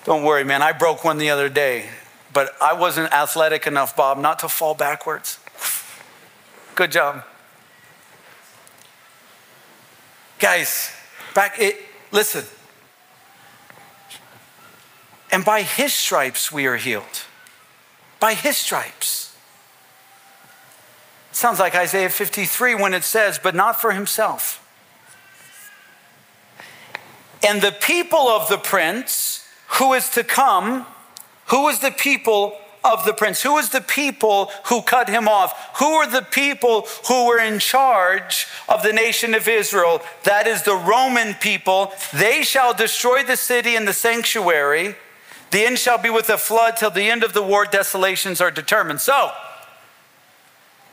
Don't 0.07 0.23
worry, 0.23 0.45
man. 0.45 0.63
I 0.63 0.71
broke 0.71 1.03
one 1.03 1.19
the 1.19 1.31
other 1.31 1.49
day, 1.49 1.91
but 2.33 2.55
I 2.63 2.75
wasn't 2.75 3.13
athletic 3.13 3.67
enough, 3.67 3.97
Bob, 3.97 4.19
not 4.19 4.39
to 4.39 4.49
fall 4.49 4.73
backwards. 4.73 5.41
Good 6.77 6.93
job. 6.93 7.25
Guys, 10.39 10.93
back 11.35 11.59
it 11.59 11.77
listen. 12.13 12.45
And 15.33 15.45
by 15.45 15.63
his 15.63 15.93
stripes 15.93 16.53
we 16.53 16.67
are 16.67 16.77
healed. 16.77 17.25
By 18.21 18.35
his 18.35 18.57
stripes. 18.57 19.37
Sounds 21.33 21.59
like 21.59 21.75
Isaiah 21.75 22.11
53 22.11 22.77
when 22.77 22.95
it 22.95 23.03
says, 23.03 23.41
but 23.43 23.57
not 23.57 23.81
for 23.81 23.91
himself. 23.91 24.63
And 27.45 27.61
the 27.61 27.73
people 27.73 28.29
of 28.29 28.49
the 28.49 28.57
prince 28.57 29.46
who 29.69 29.93
is 29.93 30.09
to 30.11 30.25
come, 30.25 30.87
who 31.47 31.69
is 31.69 31.81
the 31.81 31.91
people 31.91 32.57
of 32.85 33.05
the 33.05 33.13
prince? 33.13 33.43
Who 33.43 33.59
is 33.59 33.71
the 33.71 33.81
people 33.81 34.51
who 34.67 34.81
cut 34.83 35.09
him 35.09 35.27
off? 35.27 35.79
Who 35.79 35.87
are 35.87 36.09
the 36.09 36.23
people 36.23 36.87
who 37.09 37.27
were 37.27 37.41
in 37.41 37.59
charge 37.59 38.47
of 38.69 38.83
the 38.83 38.93
nation 38.93 39.35
of 39.35 39.49
Israel? 39.49 40.01
That 40.25 40.47
is 40.47 40.63
the 40.63 40.77
Roman 40.77 41.35
people. 41.35 41.93
They 42.15 42.43
shall 42.43 42.73
destroy 42.73 43.25
the 43.25 43.37
city 43.37 43.75
and 43.75 43.89
the 43.89 43.93
sanctuary 43.93 44.95
the 45.51 45.65
end 45.65 45.79
shall 45.79 45.99
be 45.99 46.11
with 46.11 46.29
a 46.29 46.39
flood 46.39 46.77
till 46.77 46.91
the 46.91 47.09
end 47.09 47.23
of 47.23 47.33
the 47.33 47.43
war, 47.43 47.65
desolations 47.65 48.41
are 48.41 48.51
determined. 48.51 49.01
So, 49.01 49.31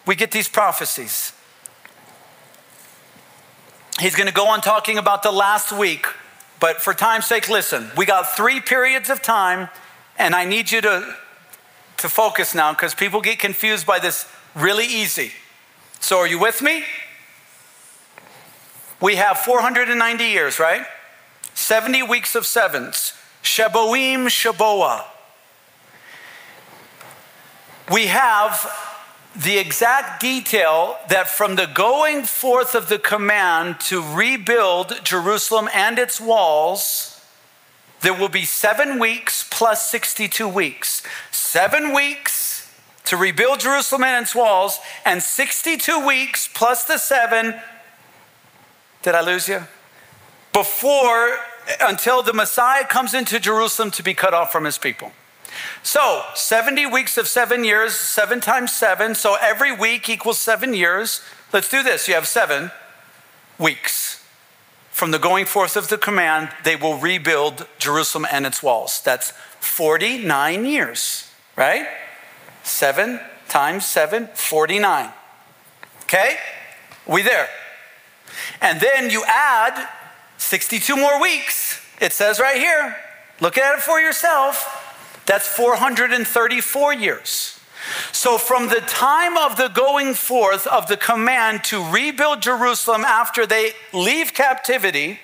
we 0.06 0.16
get 0.16 0.32
these 0.32 0.48
prophecies. 0.48 1.34
He's 4.00 4.16
going 4.16 4.28
to 4.28 4.34
go 4.34 4.48
on 4.48 4.62
talking 4.62 4.98
about 4.98 5.24
the 5.24 5.32
last 5.32 5.72
week, 5.72 6.06
but 6.64 6.82
for 6.82 6.94
time's 6.94 7.26
sake, 7.26 7.50
listen. 7.50 7.92
We 7.98 8.06
got 8.06 8.38
three 8.38 8.62
periods 8.62 9.10
of 9.10 9.22
time, 9.22 9.68
and 10.18 10.34
I 10.34 10.46
need 10.46 10.72
you 10.72 10.80
to, 10.80 11.14
to 11.98 12.08
focus 12.08 12.56
now 12.56 12.72
because 12.72 12.96
people 12.96 13.20
get 13.20 13.38
confused 13.38 13.86
by 13.86 14.00
this 14.00 14.32
really 14.56 14.86
easy. 14.86 15.34
So, 16.00 16.20
are 16.20 16.26
you 16.26 16.40
with 16.40 16.62
me? 16.62 16.86
We 19.02 19.18
have 19.18 19.40
490 19.40 20.24
years, 20.24 20.58
right? 20.58 20.86
70 21.54 22.04
weeks 22.04 22.34
of 22.34 22.46
sevens. 22.46 23.12
Sheboim 23.44 24.28
Sheboah. 24.28 25.04
We 27.92 28.06
have 28.06 28.93
the 29.36 29.58
exact 29.58 30.22
detail 30.22 30.98
that 31.10 31.28
from 31.28 31.56
the 31.56 31.66
going 31.66 32.24
forth 32.24 32.76
of 32.76 32.90
the 32.90 33.00
command 33.00 33.80
to 33.82 34.02
rebuild 34.02 35.04
Jerusalem 35.04 35.70
and 35.74 35.98
its 35.98 36.22
walls, 36.22 37.20
there 38.02 38.14
will 38.14 38.30
be 38.30 38.46
seven 38.46 39.00
weeks 39.00 39.48
plus 39.50 39.90
62 39.90 40.48
weeks. 40.48 41.02
Seven 41.32 41.94
weeks 41.94 42.44
to 43.06 43.18
rebuild 43.18 43.60
Jerusalem 43.60 44.04
and 44.04 44.24
its 44.24 44.34
walls, 44.34 44.80
and 45.06 45.22
62 45.22 46.06
weeks 46.06 46.50
plus 46.54 46.86
the 46.86 46.98
seven. 46.98 47.56
Did 49.02 49.16
I 49.16 49.22
lose 49.22 49.50
you? 49.50 49.64
Before 50.54 51.38
until 51.82 52.24
the 52.24 52.34
Messiah 52.34 52.86
comes 52.86 53.14
into 53.14 53.40
Jerusalem 53.40 53.92
to 53.92 54.04
be 54.04 54.14
cut 54.14 54.34
off 54.34 54.52
from 54.52 54.66
his 54.66 54.78
people. 54.78 55.12
So, 55.82 56.24
70 56.36 56.86
weeks 56.86 57.18
of 57.18 57.28
seven 57.28 57.64
years, 57.64 57.94
seven 57.96 58.40
times 58.40 58.72
seven. 58.72 59.16
So, 59.16 59.36
every 59.42 59.76
week 59.76 60.10
equals 60.10 60.40
seven 60.40 60.74
years. 60.74 61.22
Let's 61.52 61.70
do 61.70 61.84
this. 61.84 62.08
You 62.08 62.14
have 62.16 62.28
seven 62.28 62.72
weeks. 63.60 64.24
From 64.92 65.12
the 65.12 65.20
going 65.20 65.46
forth 65.46 65.76
of 65.76 65.90
the 65.90 65.98
command, 65.98 66.50
they 66.64 66.76
will 66.76 66.98
rebuild 66.98 67.68
Jerusalem 67.80 68.28
and 68.32 68.46
its 68.46 68.62
walls. 68.62 69.02
That's 69.02 69.32
49 69.60 70.66
years, 70.66 71.32
right? 71.56 71.88
Seven 72.64 73.20
times 73.50 73.86
seven, 73.86 74.30
49. 74.34 75.10
Okay? 76.04 76.38
We 77.08 77.22
there. 77.22 77.48
And 78.62 78.80
then 78.80 79.10
you 79.10 79.24
add 79.28 79.90
62 80.38 80.96
more 80.96 81.22
weeks. 81.22 81.82
It 82.02 82.14
says 82.14 82.40
right 82.40 82.58
here. 82.58 82.96
Look 83.42 83.58
at 83.58 83.78
it 83.78 83.82
for 83.82 84.00
yourself. 84.00 84.83
That's 85.26 85.48
434 85.48 86.94
years. 86.94 87.60
So, 88.12 88.38
from 88.38 88.70
the 88.70 88.82
time 88.82 89.38
of 89.38 89.58
the 89.58 89.68
going 89.68 90.14
forth 90.14 90.66
of 90.68 90.88
the 90.88 90.96
command 90.96 91.66
to 91.66 91.84
rebuild 91.84 92.42
Jerusalem 92.42 93.04
after 93.04 93.46
they 93.46 93.72
leave 93.92 94.34
captivity, 94.34 95.20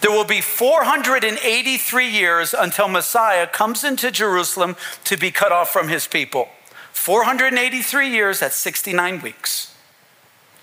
there 0.00 0.10
will 0.10 0.24
be 0.24 0.40
483 0.40 2.08
years 2.08 2.54
until 2.54 2.88
Messiah 2.88 3.46
comes 3.46 3.84
into 3.84 4.10
Jerusalem 4.10 4.76
to 5.04 5.16
be 5.16 5.30
cut 5.30 5.52
off 5.52 5.72
from 5.72 5.88
his 5.88 6.06
people. 6.06 6.48
483 6.92 8.08
years, 8.08 8.40
that's 8.40 8.56
69 8.56 9.20
weeks. 9.22 9.74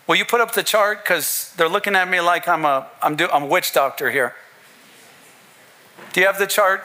Will 0.08 0.16
you 0.16 0.26
put 0.26 0.41
up 0.41 0.54
the 0.54 0.64
chart? 0.64 1.04
Because 1.04 1.54
they're 1.58 1.70
looking 1.70 1.95
at 1.95 2.10
me 2.10 2.20
like 2.20 2.47
I'm 2.47 2.66
a, 2.66 2.88
I'm, 3.02 3.16
do, 3.16 3.28
I'm 3.32 3.43
a 3.43 3.47
witch 3.47 3.74
doctor 3.74 4.12
here. 4.12 4.36
Do 6.14 6.22
you 6.22 6.28
have 6.28 6.39
the 6.39 6.47
chart? 6.47 6.84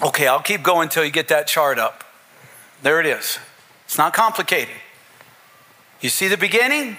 Okay, 0.00 0.28
I'll 0.28 0.42
keep 0.42 0.62
going 0.62 0.84
until 0.84 1.04
you 1.04 1.10
get 1.10 1.28
that 1.28 1.46
chart 1.46 1.78
up. 1.78 2.04
There 2.82 3.00
it 3.00 3.06
is. 3.06 3.38
It's 3.84 3.98
not 3.98 4.12
complicated. 4.12 4.76
You 6.00 6.08
see 6.08 6.28
the 6.28 6.36
beginning? 6.36 6.96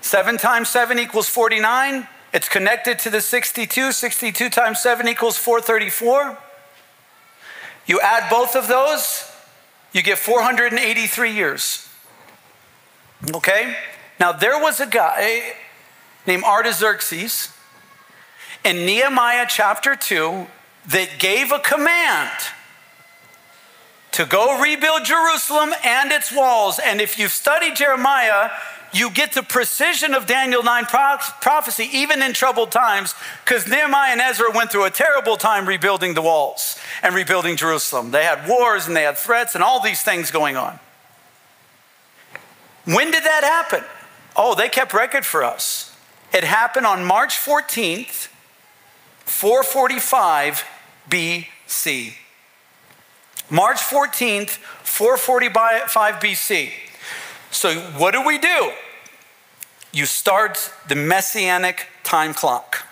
Seven 0.00 0.38
times 0.38 0.68
seven 0.68 0.98
equals 0.98 1.28
49. 1.28 2.08
It's 2.32 2.48
connected 2.48 2.98
to 3.00 3.10
the 3.10 3.20
62. 3.20 3.92
62 3.92 4.50
times 4.50 4.80
7 4.80 5.06
equals 5.06 5.38
434. 5.38 6.36
You 7.86 8.00
add 8.00 8.28
both 8.30 8.56
of 8.56 8.68
those, 8.68 9.30
you 9.92 10.02
get 10.02 10.18
483 10.18 11.30
years. 11.32 11.88
Okay? 13.34 13.76
Now, 14.18 14.32
there 14.32 14.58
was 14.58 14.80
a 14.80 14.86
guy 14.86 15.54
named 16.26 16.44
Artaxerxes 16.44 17.52
in 18.64 18.86
Nehemiah 18.86 19.46
chapter 19.48 19.94
2 19.96 20.46
that 20.86 21.18
gave 21.18 21.52
a 21.52 21.58
command 21.58 22.30
to 24.12 24.26
go 24.26 24.60
rebuild 24.60 25.04
Jerusalem 25.04 25.72
and 25.84 26.12
its 26.12 26.30
walls. 26.32 26.78
And 26.78 27.00
if 27.00 27.18
you've 27.18 27.32
studied 27.32 27.76
Jeremiah, 27.76 28.50
you 28.92 29.10
get 29.10 29.32
the 29.32 29.42
precision 29.42 30.12
of 30.12 30.26
Daniel 30.26 30.62
9 30.62 30.84
prophecy 30.84 31.88
even 31.92 32.20
in 32.20 32.34
troubled 32.34 32.70
times 32.70 33.14
because 33.44 33.66
Nehemiah 33.66 34.12
and 34.12 34.20
Ezra 34.20 34.50
went 34.54 34.70
through 34.70 34.84
a 34.84 34.90
terrible 34.90 35.36
time 35.36 35.66
rebuilding 35.66 36.12
the 36.12 36.20
walls 36.20 36.78
and 37.02 37.14
rebuilding 37.14 37.56
Jerusalem. 37.56 38.10
They 38.10 38.24
had 38.24 38.46
wars 38.46 38.86
and 38.86 38.94
they 38.94 39.04
had 39.04 39.16
threats 39.16 39.54
and 39.54 39.64
all 39.64 39.80
these 39.80 40.02
things 40.02 40.30
going 40.30 40.56
on. 40.56 40.78
When 42.84 43.10
did 43.10 43.24
that 43.24 43.44
happen? 43.44 43.84
Oh, 44.36 44.54
they 44.54 44.68
kept 44.68 44.92
record 44.92 45.24
for 45.24 45.42
us. 45.42 45.96
It 46.34 46.44
happened 46.44 46.84
on 46.84 47.04
March 47.04 47.36
14th, 47.36 48.28
445 49.32 50.64
BC. 51.10 52.14
March 53.50 53.78
14th, 53.78 54.50
445 54.84 56.14
BC. 56.14 56.70
So, 57.50 57.74
what 57.98 58.12
do 58.12 58.24
we 58.24 58.38
do? 58.38 58.72
You 59.92 60.06
start 60.06 60.70
the 60.86 60.94
messianic 60.94 61.88
time 62.04 62.34
clock. 62.34 62.86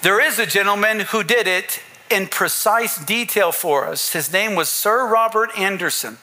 There 0.00 0.20
is 0.20 0.38
a 0.38 0.46
gentleman 0.46 1.00
who 1.00 1.22
did 1.22 1.46
it 1.46 1.80
in 2.10 2.26
precise 2.28 2.96
detail 3.04 3.52
for 3.52 3.86
us. 3.86 4.14
His 4.14 4.32
name 4.32 4.54
was 4.54 4.70
Sir 4.70 5.06
Robert 5.06 5.50
Anderson. 5.58 6.16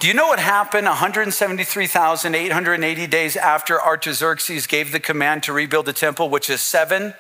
Do 0.00 0.09
you 0.09 0.14
know 0.14 0.26
what 0.26 0.40
happened 0.40 0.88
173,880 0.88 3.07
days 3.07 3.36
after 3.36 3.80
Artaxerxes 3.80 4.66
gave 4.66 4.90
the 4.90 4.98
command 4.98 5.44
to 5.44 5.52
rebuild 5.52 5.86
the 5.86 5.92
temple, 5.92 6.28
which 6.28 6.50
is 6.50 6.61
seven 6.61 7.14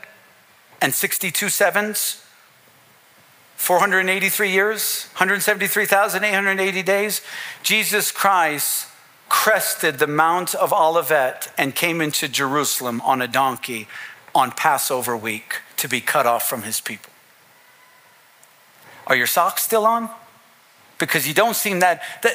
and 0.82 0.92
62 0.92 1.48
sevens, 1.48 2.22
483 3.56 4.50
years, 4.50 5.08
173,880 5.14 6.82
days, 6.82 7.22
Jesus 7.62 8.10
Christ 8.10 8.88
crested 9.28 9.98
the 9.98 10.06
Mount 10.06 10.54
of 10.54 10.72
Olivet 10.72 11.50
and 11.56 11.74
came 11.74 12.00
into 12.00 12.28
Jerusalem 12.28 13.00
on 13.00 13.22
a 13.22 13.28
donkey 13.28 13.88
on 14.34 14.50
Passover 14.50 15.16
week 15.16 15.60
to 15.76 15.88
be 15.88 16.00
cut 16.00 16.26
off 16.26 16.48
from 16.48 16.62
his 16.62 16.80
people. 16.80 17.12
Are 19.06 19.16
your 19.16 19.26
socks 19.26 19.62
still 19.62 19.86
on? 19.86 20.08
Because 20.98 21.26
you 21.26 21.34
don't 21.34 21.56
seem 21.56 21.80
that, 21.80 22.02
that 22.22 22.34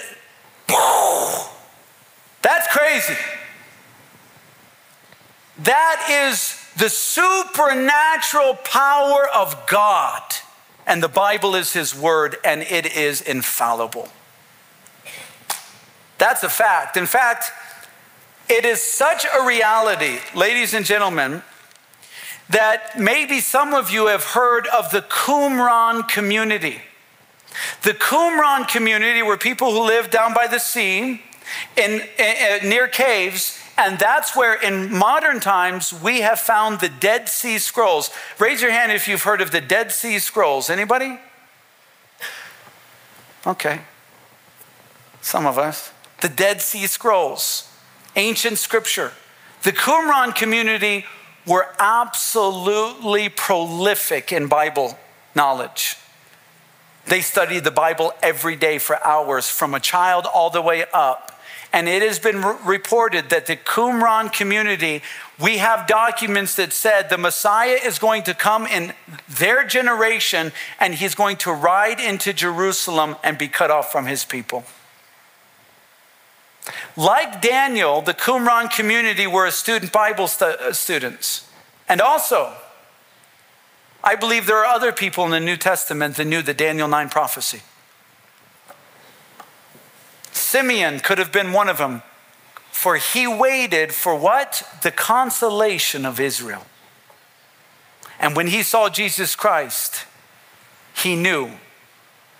that's 2.41 2.67
crazy. 2.75 3.15
That 5.59 6.29
is 6.31 6.55
the 6.77 6.89
supernatural 6.89 8.55
power 8.63 9.27
of 9.33 9.67
God. 9.67 10.21
And 10.89 11.03
the 11.03 11.07
Bible 11.07 11.53
is 11.53 11.73
His 11.73 11.93
Word, 11.93 12.37
and 12.43 12.63
it 12.63 12.97
is 12.97 13.21
infallible. 13.21 14.09
That's 16.17 16.41
a 16.41 16.49
fact. 16.49 16.97
In 16.97 17.05
fact, 17.05 17.51
it 18.49 18.65
is 18.65 18.81
such 18.81 19.23
a 19.23 19.45
reality, 19.45 20.17
ladies 20.35 20.73
and 20.73 20.83
gentlemen, 20.83 21.43
that 22.49 22.99
maybe 22.99 23.39
some 23.39 23.75
of 23.75 23.91
you 23.91 24.07
have 24.07 24.23
heard 24.23 24.65
of 24.65 24.89
the 24.89 25.03
Qumran 25.03 26.09
community. 26.09 26.81
The 27.83 27.93
Qumran 27.93 28.67
community 28.67 29.21
were 29.21 29.37
people 29.37 29.71
who 29.71 29.85
lived 29.85 30.09
down 30.09 30.33
by 30.33 30.47
the 30.47 30.59
sea 30.59 31.21
in, 31.77 32.01
in, 32.17 32.61
in 32.63 32.67
near 32.67 32.87
caves 32.87 33.61
and 33.85 33.99
that's 33.99 34.35
where, 34.35 34.53
in 34.53 34.91
modern 34.91 35.39
times, 35.39 35.93
we 35.93 36.21
have 36.21 36.39
found 36.39 36.79
the 36.79 36.89
Dead 36.89 37.29
Sea 37.29 37.57
Scrolls. 37.57 38.09
Raise 38.37 38.61
your 38.61 38.71
hand 38.71 38.91
if 38.91 39.07
you've 39.07 39.23
heard 39.23 39.41
of 39.41 39.51
the 39.51 39.61
Dead 39.61 39.91
Sea 39.91 40.19
Scrolls. 40.19 40.69
Anybody? 40.69 41.19
Okay. 43.45 43.81
Some 45.21 45.45
of 45.45 45.57
us. 45.57 45.91
The 46.21 46.29
Dead 46.29 46.61
Sea 46.61 46.87
Scrolls, 46.87 47.69
ancient 48.15 48.57
scripture. 48.57 49.13
The 49.63 49.71
Qumran 49.71 50.35
community 50.35 51.05
were 51.45 51.67
absolutely 51.79 53.29
prolific 53.29 54.31
in 54.31 54.47
Bible 54.47 54.97
knowledge. 55.35 55.95
They 57.05 57.21
studied 57.21 57.63
the 57.63 57.71
Bible 57.71 58.13
every 58.21 58.55
day 58.55 58.77
for 58.77 59.03
hours, 59.05 59.49
from 59.49 59.73
a 59.73 59.79
child 59.79 60.25
all 60.25 60.49
the 60.49 60.61
way 60.61 60.85
up. 60.93 61.28
And 61.71 61.87
it 61.87 62.01
has 62.01 62.17
been 62.17 62.41
re- 62.41 62.55
reported 62.65 63.29
that 63.29 63.45
the 63.45 63.55
Qumran 63.55 64.33
community, 64.33 65.03
we 65.39 65.59
have 65.59 65.87
documents 65.87 66.55
that 66.55 66.73
said 66.73 67.09
the 67.09 67.17
Messiah 67.17 67.77
is 67.83 67.99
going 67.99 68.23
to 68.23 68.33
come 68.33 68.65
in 68.65 68.93
their 69.27 69.63
generation 69.65 70.51
and 70.79 70.95
he's 70.95 71.13
going 71.13 71.37
to 71.37 71.51
ride 71.51 71.99
into 71.99 72.33
Jerusalem 72.33 73.17
and 73.23 73.37
be 73.37 73.47
cut 73.47 73.69
off 73.69 73.91
from 73.91 74.07
his 74.07 74.25
people. 74.25 74.63
Like 76.95 77.41
Daniel, 77.41 78.01
the 78.01 78.13
Qumran 78.13 78.71
community 78.71 79.27
were 79.27 79.49
student 79.51 79.91
Bible 79.91 80.27
stu- 80.27 80.45
uh, 80.45 80.73
students. 80.73 81.47
And 81.87 82.01
also, 82.01 82.53
I 84.03 84.15
believe 84.15 84.45
there 84.45 84.57
are 84.57 84.65
other 84.65 84.91
people 84.91 85.25
in 85.25 85.31
the 85.31 85.39
New 85.39 85.57
Testament 85.57 86.17
that 86.17 86.25
knew 86.25 86.41
the 86.41 86.53
Daniel 86.53 86.87
9 86.87 87.09
prophecy. 87.09 87.61
Simeon 90.49 90.99
could 90.99 91.19
have 91.19 91.31
been 91.31 91.53
one 91.53 91.69
of 91.69 91.77
them, 91.77 92.01
for 92.71 92.95
he 92.95 93.27
waited 93.27 93.93
for 93.93 94.15
what? 94.15 94.67
The 94.81 94.89
consolation 94.89 96.07
of 96.07 96.19
Israel. 96.19 96.65
And 98.19 98.35
when 98.35 98.47
he 98.47 98.63
saw 98.63 98.89
Jesus 98.89 99.35
Christ, 99.35 100.05
he 100.95 101.15
knew 101.15 101.51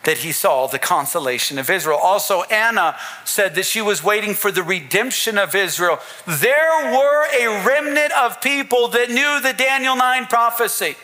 that 0.06 0.18
he 0.18 0.32
saw 0.32 0.66
the 0.66 0.80
consolation 0.80 1.60
of 1.60 1.70
Israel. 1.70 2.00
Also, 2.02 2.42
Anna 2.44 2.98
said 3.26 3.54
that 3.54 3.68
she 3.68 3.80
was 3.80 4.04
waiting 4.04 4.34
for 4.34 4.52
the 4.52 4.64
redemption 4.64 5.38
of 5.38 5.54
Israel. 5.54 6.00
There 6.26 6.92
were 6.92 7.28
a 7.40 7.64
remnant 7.64 8.12
of 8.14 8.42
people 8.42 8.88
that 8.88 9.12
knew 9.12 9.40
the 9.40 9.54
Daniel 9.56 9.96
9 9.96 10.26
prophecy. 10.26 10.96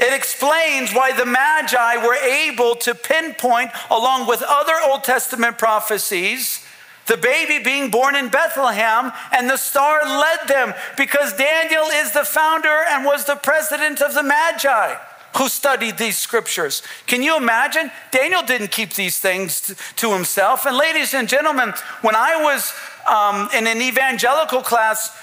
It 0.00 0.14
explains 0.14 0.94
why 0.94 1.12
the 1.12 1.26
Magi 1.26 1.96
were 1.98 2.14
able 2.14 2.74
to 2.76 2.94
pinpoint, 2.94 3.70
along 3.90 4.26
with 4.26 4.42
other 4.42 4.74
Old 4.86 5.04
Testament 5.04 5.58
prophecies, 5.58 6.64
the 7.06 7.18
baby 7.18 7.62
being 7.62 7.90
born 7.90 8.16
in 8.16 8.28
Bethlehem, 8.28 9.12
and 9.30 9.50
the 9.50 9.58
star 9.58 10.02
led 10.04 10.48
them 10.48 10.72
because 10.96 11.34
Daniel 11.34 11.84
is 11.84 12.12
the 12.12 12.24
founder 12.24 12.84
and 12.88 13.04
was 13.04 13.26
the 13.26 13.34
president 13.36 14.00
of 14.00 14.14
the 14.14 14.22
Magi 14.22 14.96
who 15.36 15.48
studied 15.48 15.98
these 15.98 16.16
scriptures. 16.16 16.82
Can 17.06 17.22
you 17.22 17.36
imagine? 17.36 17.90
Daniel 18.10 18.42
didn't 18.42 18.70
keep 18.70 18.94
these 18.94 19.18
things 19.18 19.74
to 19.96 20.12
himself. 20.12 20.66
And, 20.66 20.76
ladies 20.76 21.14
and 21.14 21.28
gentlemen, 21.28 21.74
when 22.00 22.16
I 22.16 22.42
was 22.42 22.72
um, 23.08 23.48
in 23.54 23.66
an 23.66 23.82
evangelical 23.82 24.62
class, 24.62 25.16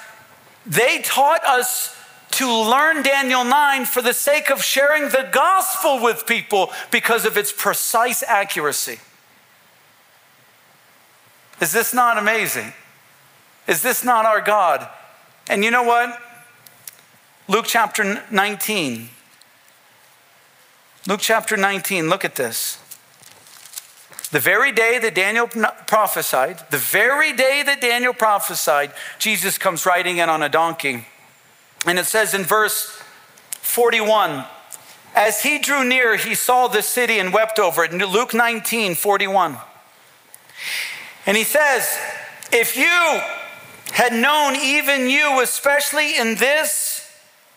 they 0.65 1.01
taught 1.01 1.43
us 1.45 1.96
to 2.31 2.51
learn 2.51 3.03
Daniel 3.03 3.43
9 3.43 3.85
for 3.85 4.01
the 4.01 4.13
sake 4.13 4.49
of 4.49 4.63
sharing 4.63 5.09
the 5.09 5.27
gospel 5.31 6.01
with 6.01 6.25
people 6.27 6.71
because 6.91 7.25
of 7.25 7.37
its 7.37 7.51
precise 7.51 8.23
accuracy. 8.23 8.99
Is 11.59 11.71
this 11.71 11.93
not 11.93 12.17
amazing? 12.17 12.73
Is 13.67 13.81
this 13.81 14.03
not 14.03 14.25
our 14.25 14.41
God? 14.41 14.87
And 15.49 15.63
you 15.63 15.71
know 15.71 15.83
what? 15.83 16.19
Luke 17.47 17.65
chapter 17.67 18.23
19. 18.29 19.09
Luke 21.07 21.21
chapter 21.21 21.55
19, 21.55 22.09
look 22.09 22.25
at 22.25 22.35
this. 22.35 22.79
The 24.31 24.41
very 24.41 24.73
day 24.73 24.99
that 24.99 25.15
Daniel 25.15 25.47
prophesied, 25.47 26.69
the 26.69 26.77
very 26.77 27.31
day 27.31 27.63
that 27.65 27.79
Daniel 27.79 28.13
prophesied, 28.13 28.91
Jesus 29.17 29.57
comes 29.57 29.85
riding 29.85 30.17
in 30.17 30.27
on 30.27 30.43
a 30.43 30.49
donkey. 30.49 31.05
And 31.87 31.97
it 31.97 32.05
says 32.05 32.33
in 32.33 32.43
verse 32.43 33.01
41 33.61 34.45
As 35.15 35.41
he 35.41 35.57
drew 35.57 35.83
near, 35.83 36.17
he 36.17 36.35
saw 36.35 36.67
the 36.67 36.81
city 36.81 37.17
and 37.17 37.33
wept 37.33 37.59
over 37.59 37.83
it. 37.83 37.93
Luke 37.93 38.33
19 38.33 38.95
41. 38.95 39.57
And 41.25 41.37
he 41.37 41.43
says, 41.43 41.97
If 42.51 42.77
you 42.77 43.21
had 43.93 44.13
known, 44.13 44.55
even 44.55 45.09
you, 45.09 45.41
especially 45.41 46.17
in 46.17 46.35
this 46.35 47.09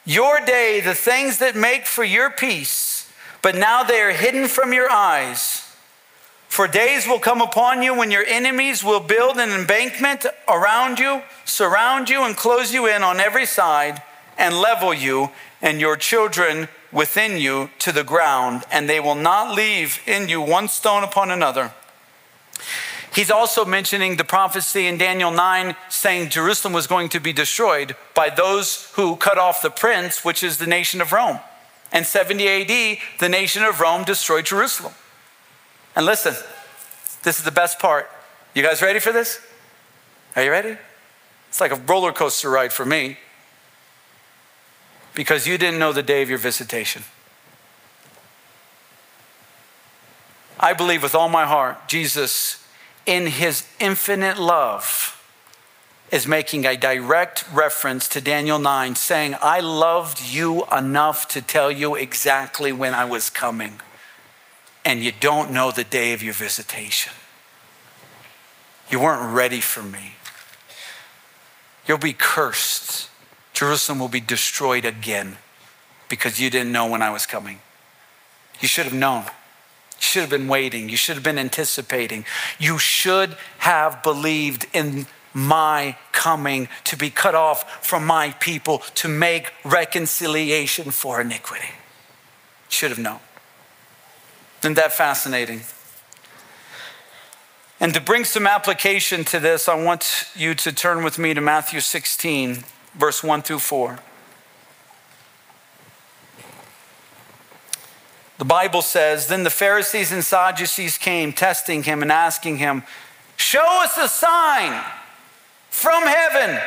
your 0.04 0.40
day 0.40 0.80
the 0.80 0.94
things 0.94 1.38
that 1.38 1.54
make 1.54 1.86
for 1.86 2.04
your 2.04 2.30
peace, 2.30 3.12
but 3.42 3.54
now 3.54 3.82
they 3.82 4.00
are 4.00 4.12
hidden 4.12 4.48
from 4.48 4.72
your 4.72 4.90
eyes. 4.90 5.66
For 6.48 6.66
days 6.66 7.06
will 7.06 7.20
come 7.20 7.40
upon 7.40 7.82
you 7.82 7.94
when 7.94 8.10
your 8.10 8.24
enemies 8.26 8.82
will 8.82 9.00
build 9.00 9.36
an 9.38 9.50
embankment 9.50 10.26
around 10.48 10.98
you, 10.98 11.22
surround 11.44 12.10
you, 12.10 12.24
and 12.24 12.36
close 12.36 12.74
you 12.74 12.88
in 12.88 13.04
on 13.04 13.20
every 13.20 13.46
side, 13.46 14.02
and 14.40 14.58
level 14.58 14.92
you 14.92 15.30
and 15.62 15.80
your 15.80 15.96
children 15.96 16.68
within 16.90 17.36
you 17.36 17.70
to 17.78 17.92
the 17.92 18.02
ground, 18.02 18.64
and 18.72 18.88
they 18.88 18.98
will 18.98 19.14
not 19.14 19.54
leave 19.54 20.00
in 20.06 20.28
you 20.28 20.40
one 20.40 20.66
stone 20.66 21.04
upon 21.04 21.30
another. 21.30 21.72
He's 23.14 23.30
also 23.30 23.64
mentioning 23.64 24.16
the 24.16 24.24
prophecy 24.24 24.86
in 24.86 24.96
Daniel 24.96 25.30
9 25.30 25.76
saying 25.88 26.30
Jerusalem 26.30 26.72
was 26.72 26.86
going 26.86 27.10
to 27.10 27.20
be 27.20 27.32
destroyed 27.32 27.96
by 28.14 28.30
those 28.30 28.90
who 28.94 29.16
cut 29.16 29.36
off 29.36 29.62
the 29.62 29.70
prince, 29.70 30.24
which 30.24 30.42
is 30.42 30.56
the 30.58 30.66
nation 30.66 31.00
of 31.00 31.12
Rome. 31.12 31.40
And 31.92 32.06
70 32.06 32.48
AD, 32.48 32.98
the 33.18 33.28
nation 33.28 33.62
of 33.62 33.80
Rome 33.80 34.04
destroyed 34.04 34.46
Jerusalem. 34.46 34.94
And 35.94 36.06
listen, 36.06 36.34
this 37.24 37.38
is 37.38 37.44
the 37.44 37.50
best 37.50 37.78
part. 37.78 38.08
You 38.54 38.62
guys 38.62 38.80
ready 38.80 39.00
for 39.00 39.12
this? 39.12 39.40
Are 40.36 40.44
you 40.44 40.50
ready? 40.50 40.78
It's 41.48 41.60
like 41.60 41.72
a 41.72 41.76
roller 41.76 42.12
coaster 42.12 42.48
ride 42.48 42.72
for 42.72 42.86
me 42.86 43.18
because 45.14 45.46
you 45.46 45.58
didn't 45.58 45.78
know 45.78 45.92
the 45.92 46.02
day 46.02 46.22
of 46.22 46.28
your 46.28 46.38
visitation. 46.38 47.02
I 50.58 50.72
believe 50.72 51.02
with 51.02 51.14
all 51.14 51.28
my 51.28 51.46
heart, 51.46 51.88
Jesus, 51.88 52.62
in 53.06 53.26
his 53.26 53.66
infinite 53.78 54.38
love, 54.38 55.16
is 56.10 56.26
making 56.26 56.66
a 56.66 56.76
direct 56.76 57.44
reference 57.52 58.08
to 58.08 58.20
Daniel 58.20 58.58
9, 58.58 58.94
saying, 58.94 59.36
I 59.40 59.60
loved 59.60 60.20
you 60.22 60.64
enough 60.66 61.28
to 61.28 61.40
tell 61.40 61.70
you 61.70 61.94
exactly 61.94 62.72
when 62.72 62.94
I 62.94 63.04
was 63.04 63.30
coming, 63.30 63.80
and 64.84 65.00
you 65.00 65.12
don't 65.12 65.52
know 65.52 65.70
the 65.70 65.84
day 65.84 66.12
of 66.12 66.22
your 66.22 66.34
visitation. 66.34 67.12
You 68.90 69.00
weren't 69.00 69.34
ready 69.34 69.60
for 69.60 69.82
me. 69.82 70.14
You'll 71.86 71.98
be 71.98 72.12
cursed. 72.12 73.09
Jerusalem 73.60 73.98
will 73.98 74.08
be 74.08 74.20
destroyed 74.22 74.86
again 74.86 75.36
because 76.08 76.40
you 76.40 76.48
didn't 76.48 76.72
know 76.72 76.86
when 76.86 77.02
I 77.02 77.10
was 77.10 77.26
coming. 77.26 77.60
You 78.58 78.66
should 78.66 78.86
have 78.86 78.94
known. 78.94 79.24
You 79.24 80.00
should 80.00 80.20
have 80.22 80.30
been 80.30 80.48
waiting. 80.48 80.88
You 80.88 80.96
should 80.96 81.14
have 81.16 81.22
been 81.22 81.38
anticipating. 81.38 82.24
You 82.58 82.78
should 82.78 83.36
have 83.58 84.02
believed 84.02 84.66
in 84.72 85.04
my 85.34 85.98
coming 86.10 86.68
to 86.84 86.96
be 86.96 87.10
cut 87.10 87.34
off 87.34 87.86
from 87.86 88.06
my 88.06 88.30
people 88.40 88.78
to 88.94 89.08
make 89.08 89.52
reconciliation 89.62 90.90
for 90.90 91.20
iniquity. 91.20 91.74
Should 92.70 92.88
have 92.88 92.98
known. 92.98 93.20
Isn't 94.62 94.72
that 94.76 94.94
fascinating? 94.94 95.60
And 97.78 97.92
to 97.92 98.00
bring 98.00 98.24
some 98.24 98.46
application 98.46 99.22
to 99.24 99.38
this, 99.38 99.68
I 99.68 99.74
want 99.74 100.28
you 100.34 100.54
to 100.54 100.72
turn 100.72 101.04
with 101.04 101.18
me 101.18 101.34
to 101.34 101.42
Matthew 101.42 101.80
16 101.80 102.64
verse 102.94 103.22
1 103.22 103.42
through 103.42 103.58
4. 103.58 103.98
The 108.38 108.44
Bible 108.46 108.80
says, 108.80 109.26
Then 109.26 109.42
the 109.42 109.50
Pharisees 109.50 110.12
and 110.12 110.24
Sadducees 110.24 110.96
came, 110.96 111.34
testing 111.34 111.82
him 111.82 112.00
and 112.00 112.10
asking 112.10 112.56
him, 112.56 112.84
Show 113.36 113.82
us 113.82 113.98
a 113.98 114.08
sign 114.08 114.82
from 115.68 116.06
heaven. 116.06 116.58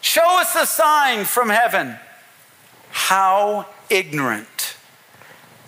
Show 0.00 0.40
us 0.40 0.54
a 0.54 0.64
sign 0.64 1.24
from 1.24 1.48
heaven. 1.48 1.96
How 2.90 3.66
ignorant, 3.90 4.76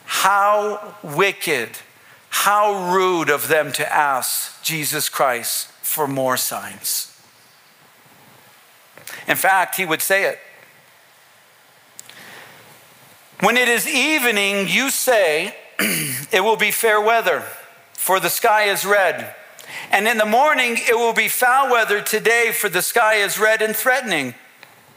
how 0.05 0.95
wicked, 1.03 1.71
how 2.31 2.95
rude 2.95 3.31
of 3.31 3.49
them 3.49 3.73
to 3.73 3.93
ask 3.93 4.63
Jesus 4.63 5.09
Christ 5.09 5.67
for 5.83 6.07
more 6.07 6.37
signs. 6.37 7.18
In 9.29 9.37
fact, 9.37 9.77
he 9.77 9.85
would 9.85 10.03
say 10.03 10.25
it. 10.25 10.39
When 13.41 13.57
it 13.57 13.69
is 13.69 13.87
evening, 13.87 14.67
you 14.69 14.91
say, 14.91 15.55
It 16.33 16.43
will 16.43 16.57
be 16.57 16.71
fair 16.71 17.01
weather, 17.01 17.45
for 17.93 18.19
the 18.19 18.31
sky 18.31 18.65
is 18.65 18.85
red. 18.85 19.35
And 19.93 20.09
in 20.09 20.19
the 20.19 20.27
morning, 20.27 20.77
it 20.77 20.97
will 20.97 21.13
be 21.13 21.29
foul 21.29 21.71
weather 21.71 22.01
today, 22.01 22.51
for 22.53 22.69
the 22.69 22.83
sky 22.83 23.17
is 23.17 23.39
red 23.39 23.63
and 23.63 23.77
threatening. 23.77 24.35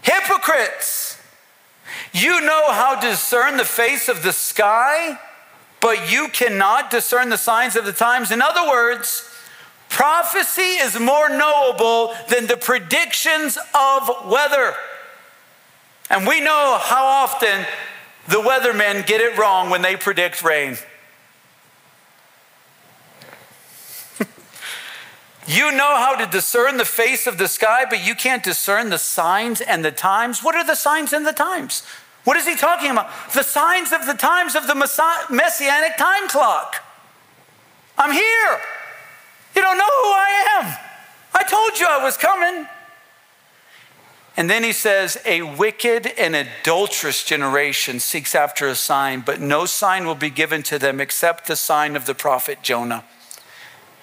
Hypocrites! 0.02 1.22
You 2.14 2.42
know 2.42 2.72
how 2.72 2.96
to 2.96 3.08
discern 3.08 3.58
the 3.58 3.66
face 3.66 4.10
of 4.10 4.24
the 4.24 4.34
sky, 4.34 5.20
but 5.80 6.12
you 6.12 6.30
cannot 6.30 6.90
discern 6.90 7.30
the 7.30 7.38
signs 7.38 7.76
of 7.76 7.86
the 7.86 7.94
times. 7.94 8.32
In 8.32 8.42
other 8.42 8.68
words, 8.68 9.31
Prophecy 9.92 10.62
is 10.62 10.98
more 10.98 11.28
knowable 11.28 12.16
than 12.30 12.48
the 12.48 12.56
predictions 12.56 13.58
of 13.76 14.10
weather. 14.26 14.74
And 16.10 16.26
we 16.26 16.40
know 16.40 16.80
how 16.82 17.04
often 17.04 17.66
the 18.30 18.38
weathermen 18.38 19.06
get 19.06 19.20
it 19.20 19.38
wrong 19.38 19.70
when 19.70 19.82
they 19.82 19.98
predict 19.98 20.44
rain. 20.44 20.78
you 25.46 25.74
know 25.74 25.98
how 25.98 26.16
to 26.16 26.26
discern 26.26 26.78
the 26.78 26.86
face 26.86 27.28
of 27.28 27.38
the 27.38 27.50
sky, 27.50 27.84
but 27.90 28.02
you 28.08 28.16
can't 28.16 28.44
discern 28.44 28.92
the 28.92 28.98
signs 28.98 29.60
and 29.60 29.84
the 29.84 29.92
times. 29.92 30.42
What 30.42 30.56
are 30.56 30.66
the 30.66 30.76
signs 30.76 31.12
and 31.12 31.28
the 31.28 31.34
times? 31.34 31.84
What 32.24 32.38
is 32.38 32.48
he 32.48 32.56
talking 32.56 32.92
about? 32.92 33.10
The 33.34 33.44
signs 33.44 33.92
of 33.92 34.06
the 34.06 34.14
times 34.14 34.56
of 34.56 34.68
the 34.68 34.76
messianic 35.30 35.98
time 35.98 36.30
clock. 36.30 36.82
I'm 37.98 38.14
here. 38.14 38.62
You 39.56 39.62
don't 39.62 39.78
know 39.78 39.84
who 39.84 40.12
I 40.12 40.48
am. 40.60 40.78
I 41.34 41.44
told 41.44 41.80
you 41.80 41.88
I 41.90 42.04
was 42.04 42.18
coming. 42.18 42.68
And 44.38 44.50
then 44.50 44.64
he 44.64 44.72
says, 44.72 45.18
A 45.26 45.42
wicked 45.42 46.08
and 46.18 46.36
adulterous 46.36 47.24
generation 47.24 48.00
seeks 48.00 48.34
after 48.34 48.68
a 48.68 48.76
sign, 48.76 49.22
but 49.22 49.42
no 49.42 49.66
sign 49.66 50.06
will 50.06 50.16
be 50.16 50.30
given 50.30 50.64
to 50.64 50.80
them 50.80 51.02
except 51.02 51.48
the 51.48 51.56
sign 51.56 51.96
of 51.96 52.06
the 52.06 52.16
prophet 52.16 52.60
Jonah. 52.62 53.04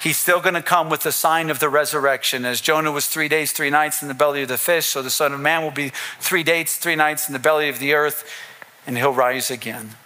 He's 0.00 0.18
still 0.18 0.40
going 0.40 0.54
to 0.54 0.62
come 0.62 0.90
with 0.90 1.02
the 1.02 1.10
sign 1.10 1.50
of 1.50 1.58
the 1.58 1.68
resurrection. 1.68 2.44
As 2.44 2.60
Jonah 2.60 2.92
was 2.92 3.06
three 3.06 3.26
days, 3.26 3.50
three 3.50 3.70
nights 3.70 4.00
in 4.00 4.06
the 4.06 4.14
belly 4.14 4.42
of 4.42 4.48
the 4.48 4.58
fish, 4.58 4.86
so 4.86 5.02
the 5.02 5.10
Son 5.10 5.32
of 5.32 5.40
Man 5.40 5.62
will 5.62 5.72
be 5.72 5.90
three 6.20 6.44
days, 6.44 6.76
three 6.76 6.94
nights 6.94 7.26
in 7.26 7.32
the 7.32 7.40
belly 7.40 7.68
of 7.68 7.80
the 7.80 7.94
earth, 7.94 8.24
and 8.86 8.96
he'll 8.96 9.12
rise 9.12 9.50
again. 9.50 9.96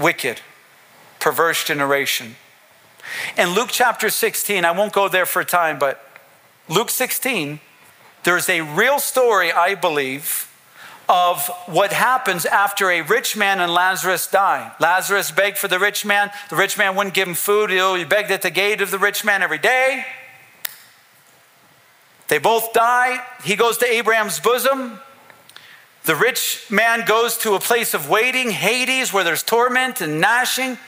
Wicked 0.00 0.40
perverse 1.28 1.62
generation. 1.62 2.36
In 3.36 3.50
Luke 3.50 3.68
chapter 3.70 4.08
16, 4.08 4.64
I 4.64 4.70
won't 4.70 4.94
go 4.94 5.10
there 5.10 5.26
for 5.26 5.44
time, 5.44 5.78
but 5.78 6.02
Luke 6.70 6.88
16, 6.88 7.60
there's 8.22 8.48
a 8.48 8.62
real 8.62 8.98
story, 8.98 9.52
I 9.52 9.74
believe, 9.74 10.50
of 11.06 11.46
what 11.66 11.92
happens 11.92 12.46
after 12.46 12.90
a 12.90 13.02
rich 13.02 13.36
man 13.36 13.60
and 13.60 13.70
Lazarus 13.70 14.26
die. 14.26 14.72
Lazarus 14.80 15.30
begged 15.30 15.58
for 15.58 15.68
the 15.68 15.78
rich 15.78 16.06
man. 16.06 16.30
The 16.48 16.56
rich 16.56 16.78
man 16.78 16.96
wouldn't 16.96 17.14
give 17.14 17.28
him 17.28 17.34
food. 17.34 17.68
He 17.68 18.04
begged 18.06 18.30
at 18.30 18.40
the 18.40 18.50
gate 18.50 18.80
of 18.80 18.90
the 18.90 18.98
rich 18.98 19.22
man 19.22 19.42
every 19.42 19.58
day. 19.58 20.06
They 22.28 22.38
both 22.38 22.72
die. 22.72 23.22
He 23.44 23.54
goes 23.54 23.76
to 23.78 23.86
Abraham's 23.86 24.40
bosom. 24.40 24.98
The 26.04 26.16
rich 26.16 26.64
man 26.70 27.04
goes 27.04 27.36
to 27.38 27.52
a 27.52 27.60
place 27.60 27.92
of 27.92 28.08
waiting, 28.08 28.48
Hades, 28.48 29.12
where 29.12 29.24
there's 29.24 29.42
torment 29.42 30.00
and 30.00 30.22
gnashing. 30.22 30.78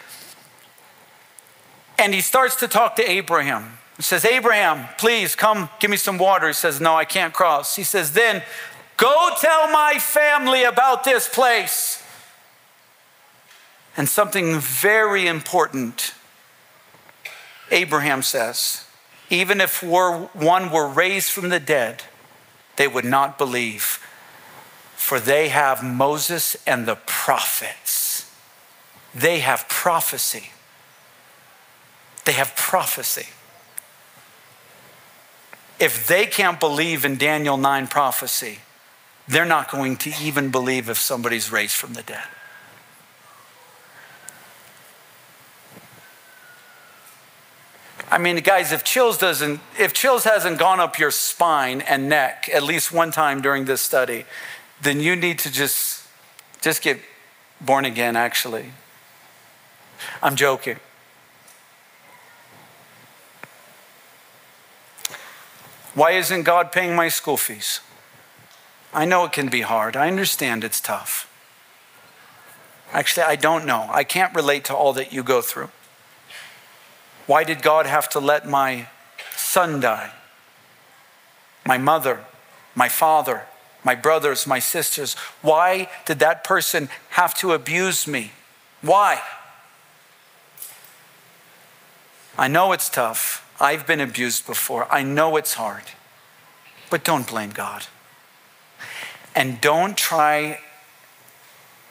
And 2.01 2.15
he 2.15 2.23
starts 2.23 2.57
to 2.57 2.67
talk 2.67 2.97
to 2.97 3.09
Abraham. 3.09 3.77
He 3.99 4.03
says, 4.03 4.25
Abraham, 4.25 4.89
please 4.97 5.37
come 5.37 5.69
give 5.81 5.91
me 5.91 5.99
some 5.99 6.17
water. 6.17 6.47
He 6.47 6.55
says, 6.55 6.81
No, 6.81 6.95
I 6.97 7.05
can't 7.05 7.35
cross. 7.35 7.77
He 7.77 7.83
says, 7.83 8.13
Then 8.13 8.43
go 8.97 9.29
tell 9.39 9.71
my 9.71 9.99
family 10.01 10.63
about 10.63 11.05
this 11.05 11.29
place. 11.29 12.03
And 13.99 14.09
something 14.09 14.59
very 14.61 15.27
important, 15.27 16.15
Abraham 17.71 18.23
says, 18.23 18.87
even 19.29 19.61
if 19.61 19.83
one 19.83 20.71
were 20.71 20.89
raised 20.89 21.31
from 21.31 21.51
the 21.51 21.61
dead, 21.61 22.05
they 22.77 22.89
would 22.89 23.05
not 23.05 23.37
believe, 23.37 23.99
for 24.97 25.21
they 25.21 25.49
have 25.51 25.85
Moses 25.85 26.57
and 26.67 26.87
the 26.87 26.97
prophets. 26.97 28.33
They 29.15 29.41
have 29.41 29.69
prophecy. 29.69 30.51
They 32.25 32.33
have 32.33 32.55
prophecy. 32.57 33.29
If 35.79 36.07
they 36.07 36.27
can't 36.27 36.61
believe 36.61 37.05
in 37.05 37.17
Daniel 37.17 37.57
9 37.57 37.87
prophecy, 37.87 38.59
they're 39.27 39.47
not 39.47 39.71
going 39.71 39.97
to 39.99 40.13
even 40.21 40.51
believe 40.51 40.89
if 40.89 40.99
somebody's 40.99 41.51
raised 41.51 41.75
from 41.75 41.95
the 41.95 42.03
dead. 42.03 42.25
I 48.11 48.19
mean, 48.19 48.37
guys, 48.39 48.73
if 48.73 48.83
chills 48.83 49.17
doesn't, 49.19 49.61
if 49.79 49.93
chills 49.93 50.25
hasn't 50.25 50.59
gone 50.59 50.81
up 50.81 50.99
your 50.99 51.13
spine 51.13 51.81
and 51.81 52.09
neck 52.09 52.51
at 52.53 52.65
least 52.65 52.93
one 52.93 53.13
time 53.13 53.41
during 53.41 53.67
this 53.67 53.81
study, 53.81 54.25
then 54.83 55.01
you 55.01 55.15
need 55.15 55.39
to 55.41 55.53
just, 55.53 56.05
just 56.61 56.83
get 56.83 56.99
born 57.61 57.85
again, 57.85 58.17
actually. 58.17 58.73
I'm 60.23 60.35
joking. 60.35 60.79
Why 65.95 66.13
isn't 66.13 66.45
God 66.45 66.73
paying 66.73 66.95
my 66.95 67.09
school 67.09 67.37
fees? 67.37 67.81
I 68.93 69.05
know 69.05 69.25
it 69.25 69.33
can 69.33 69.49
be 69.49 69.61
hard. 69.63 69.97
I 69.97 70.09
understand 70.09 70.65
it's 70.65 70.81
tough. 70.81 71.27
Actually, 72.93 73.25
I 73.25 73.37
don't 73.37 73.67
know. 73.67 73.89
I 73.93 74.05
can't 74.05 74.35
relate 74.35 74.65
to 74.65 74.75
all 74.75 74.93
that 74.95 75.13
you 75.13 75.23
go 75.23 75.41
through. 75.41 75.71
Why 77.27 77.45
did 77.45 77.63
God 77.63 77.87
have 77.87 78.09
to 78.11 78.21
let 78.21 78.49
my 78.49 78.89
son 79.37 79.81
die? 79.81 80.13
My 81.65 81.79
mother, 81.79 82.25
my 82.75 82.89
father, 82.89 83.47
my 83.85 83.95
brothers, 83.95 84.47
my 84.47 84.59
sisters. 84.59 85.15
Why 85.41 85.89
did 86.07 86.19
that 86.19 86.43
person 86.43 86.89
have 87.11 87.35
to 87.35 87.53
abuse 87.53 88.07
me? 88.07 88.33
Why? 88.83 89.21
I 92.37 92.49
know 92.49 92.73
it's 92.73 92.89
tough. 92.89 93.47
I've 93.61 93.87
been 93.87 94.01
abused 94.01 94.47
before. 94.47 94.87
I 94.91 95.03
know 95.03 95.37
it's 95.37 95.55
hard. 95.55 95.83
But 96.89 97.05
don't 97.05 97.29
blame 97.29 97.51
God. 97.51 97.87
And 99.35 99.61
don't 99.61 99.97
try 99.97 100.61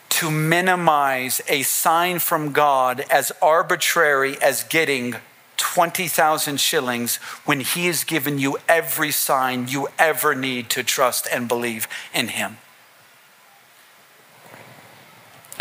to 0.09 0.29
minimize 0.29 1.41
a 1.47 1.61
sign 1.61 2.19
from 2.19 2.51
God 2.51 3.05
as 3.09 3.31
arbitrary 3.41 4.41
as 4.41 4.63
getting 4.63 5.15
20,000 5.55 6.59
shillings 6.59 7.17
when 7.45 7.61
He 7.61 7.85
has 7.85 8.03
given 8.03 8.39
you 8.39 8.57
every 8.67 9.11
sign 9.11 9.67
you 9.67 9.87
ever 9.97 10.33
need 10.35 10.69
to 10.71 10.83
trust 10.83 11.27
and 11.31 11.47
believe 11.47 11.87
in 12.13 12.29
Him. 12.29 12.57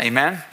Amen? 0.01 0.43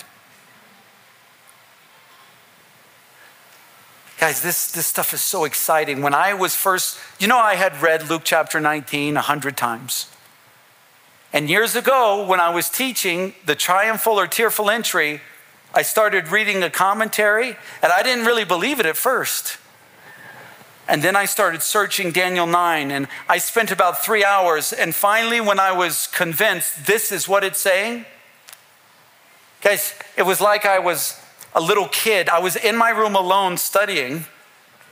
Guys, 4.19 4.41
this, 4.41 4.73
this 4.73 4.87
stuff 4.87 5.13
is 5.13 5.21
so 5.21 5.45
exciting. 5.45 6.01
When 6.01 6.15
I 6.15 6.33
was 6.33 6.55
first, 6.55 6.99
you 7.19 7.27
know, 7.27 7.39
I 7.39 7.55
had 7.55 7.83
read 7.83 8.09
Luke 8.09 8.23
chapter 8.25 8.59
19 8.61 9.15
a 9.17 9.21
hundred 9.21 9.59
times. 9.59 10.11
And 11.35 11.51
years 11.51 11.77
ago, 11.77 12.25
when 12.27 12.41
I 12.41 12.49
was 12.49 12.71
teaching 12.71 13.35
the 13.45 13.55
triumphal 13.55 14.19
or 14.19 14.27
tearful 14.27 14.71
entry, 14.71 15.21
I 15.75 15.83
started 15.83 16.29
reading 16.29 16.63
a 16.63 16.71
commentary, 16.71 17.59
and 17.83 17.93
I 17.93 18.03
didn't 18.03 18.25
really 18.25 18.47
believe 18.47 18.81
it 18.81 18.87
at 18.87 18.97
first. 18.97 19.59
And 20.89 21.03
then 21.03 21.15
I 21.15 21.27
started 21.27 21.61
searching 21.61 22.11
Daniel 22.11 22.47
9, 22.47 22.91
and 22.91 23.09
I 23.29 23.37
spent 23.37 23.71
about 23.71 24.03
three 24.03 24.25
hours. 24.25 24.73
And 24.73 24.95
finally, 24.95 25.43
when 25.43 25.61
I 25.61 25.73
was 25.73 26.07
convinced 26.07 26.87
this 26.87 27.13
is 27.13 27.29
what 27.29 27.45
it's 27.45 27.61
saying, 27.61 28.07
guys, 29.61 29.93
it 30.17 30.23
was 30.23 30.41
like 30.41 30.65
I 30.65 30.79
was 30.79 31.21
a 31.57 31.61
little 31.61 31.89
kid. 31.89 32.29
I 32.29 32.39
was 32.39 32.55
in 32.55 32.77
my 32.77 32.91
room 32.91 33.17
alone 33.17 33.57
studying, 33.57 34.27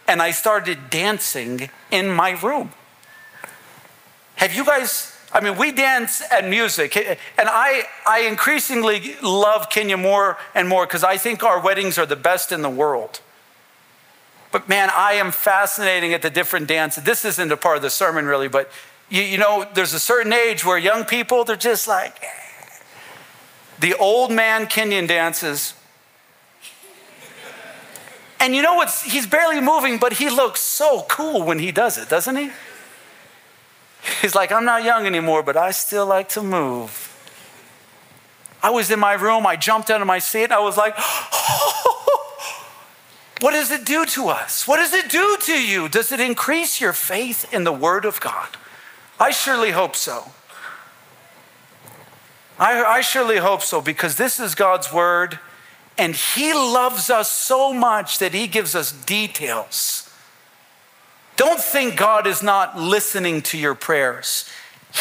and 0.08 0.22
I 0.22 0.30
started 0.30 0.88
dancing 0.88 1.68
in 1.90 2.10
my 2.10 2.30
room. 2.30 2.72
Have 4.36 4.54
you 4.54 4.64
guys? 4.64 5.12
I 5.32 5.40
mean, 5.40 5.58
we 5.58 5.72
dance 5.72 6.22
at 6.32 6.48
music, 6.48 6.96
and 6.96 7.18
I, 7.38 7.84
I 8.06 8.20
increasingly 8.20 9.16
love 9.20 9.68
Kenya 9.68 9.96
more 9.96 10.38
and 10.54 10.68
more 10.68 10.86
because 10.86 11.04
I 11.04 11.18
think 11.18 11.42
our 11.42 11.60
weddings 11.60 11.98
are 11.98 12.06
the 12.06 12.16
best 12.16 12.50
in 12.50 12.62
the 12.62 12.70
world. 12.70 13.20
But 14.50 14.68
man, 14.68 14.90
I 14.94 15.14
am 15.14 15.32
fascinating 15.32 16.14
at 16.14 16.22
the 16.22 16.30
different 16.30 16.68
dances. 16.68 17.02
This 17.02 17.24
isn't 17.24 17.50
a 17.50 17.56
part 17.56 17.76
of 17.76 17.82
the 17.82 17.90
sermon, 17.90 18.26
really, 18.26 18.48
but 18.48 18.70
you, 19.10 19.22
you 19.22 19.38
know, 19.38 19.66
there's 19.74 19.92
a 19.92 19.98
certain 19.98 20.32
age 20.32 20.64
where 20.64 20.78
young 20.78 21.04
people, 21.04 21.44
they're 21.44 21.56
just 21.56 21.88
like, 21.88 22.22
eh. 22.22 22.78
the 23.80 23.94
old 23.94 24.30
man 24.30 24.66
Kenyan 24.66 25.08
dances 25.08 25.74
and 28.40 28.54
you 28.54 28.62
know 28.62 28.74
what? 28.74 28.90
he's 29.06 29.26
barely 29.26 29.60
moving, 29.60 29.98
but 29.98 30.14
he 30.14 30.28
looks 30.28 30.60
so 30.60 31.04
cool 31.08 31.42
when 31.42 31.58
he 31.58 31.72
does 31.72 31.98
it, 31.98 32.08
doesn't 32.08 32.36
he? 32.36 32.50
He's 34.20 34.34
like, 34.34 34.52
I'm 34.52 34.64
not 34.64 34.84
young 34.84 35.06
anymore, 35.06 35.42
but 35.42 35.56
I 35.56 35.70
still 35.70 36.06
like 36.06 36.28
to 36.30 36.42
move. 36.42 37.10
I 38.62 38.70
was 38.70 38.90
in 38.90 38.98
my 38.98 39.12
room, 39.12 39.46
I 39.46 39.56
jumped 39.56 39.90
out 39.90 40.00
of 40.00 40.06
my 40.06 40.18
seat, 40.18 40.44
and 40.44 40.52
I 40.52 40.60
was 40.60 40.76
like, 40.76 40.96
what 43.40 43.52
does 43.52 43.70
it 43.70 43.84
do 43.84 44.06
to 44.06 44.28
us? 44.28 44.66
What 44.66 44.78
does 44.78 44.94
it 44.94 45.10
do 45.10 45.36
to 45.42 45.52
you? 45.52 45.88
Does 45.88 46.12
it 46.12 46.20
increase 46.20 46.80
your 46.80 46.92
faith 46.92 47.52
in 47.52 47.64
the 47.64 47.72
Word 47.72 48.04
of 48.04 48.20
God? 48.20 48.48
I 49.18 49.30
surely 49.30 49.70
hope 49.70 49.96
so. 49.96 50.32
I, 52.58 52.82
I 52.82 53.00
surely 53.00 53.38
hope 53.38 53.62
so 53.62 53.80
because 53.80 54.16
this 54.16 54.38
is 54.38 54.54
God's 54.54 54.92
Word. 54.92 55.38
And 55.96 56.14
He 56.14 56.52
loves 56.52 57.10
us 57.10 57.30
so 57.30 57.72
much 57.72 58.18
that 58.18 58.34
He 58.34 58.46
gives 58.46 58.74
us 58.74 58.92
details. 58.92 60.10
Don't 61.36 61.60
think 61.60 61.96
God 61.96 62.26
is 62.26 62.42
not 62.42 62.78
listening 62.78 63.42
to 63.42 63.58
your 63.58 63.74
prayers. 63.74 64.48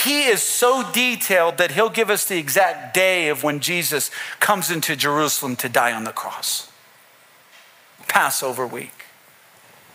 He 0.03 0.23
is 0.23 0.41
so 0.41 0.89
detailed 0.91 1.57
that 1.57 1.71
He'll 1.71 1.89
give 1.89 2.09
us 2.09 2.25
the 2.25 2.37
exact 2.37 2.93
day 2.93 3.29
of 3.29 3.43
when 3.43 3.59
Jesus 3.59 4.09
comes 4.39 4.71
into 4.71 4.95
Jerusalem 4.95 5.55
to 5.57 5.69
die 5.69 5.93
on 5.93 6.03
the 6.03 6.11
cross. 6.11 6.71
Passover 8.07 8.65
week. 8.65 9.05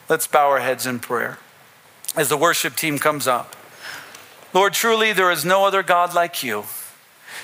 Let's 0.09 0.27
bow 0.27 0.49
our 0.49 0.61
heads 0.61 0.87
in 0.87 1.01
prayer 1.01 1.39
as 2.17 2.29
the 2.29 2.37
worship 2.37 2.77
team 2.77 2.99
comes 2.99 3.27
up. 3.27 3.55
Lord, 4.55 4.73
truly 4.73 5.13
there 5.13 5.31
is 5.31 5.45
no 5.45 5.67
other 5.67 5.83
God 5.83 6.15
like 6.15 6.43
you. 6.43 6.65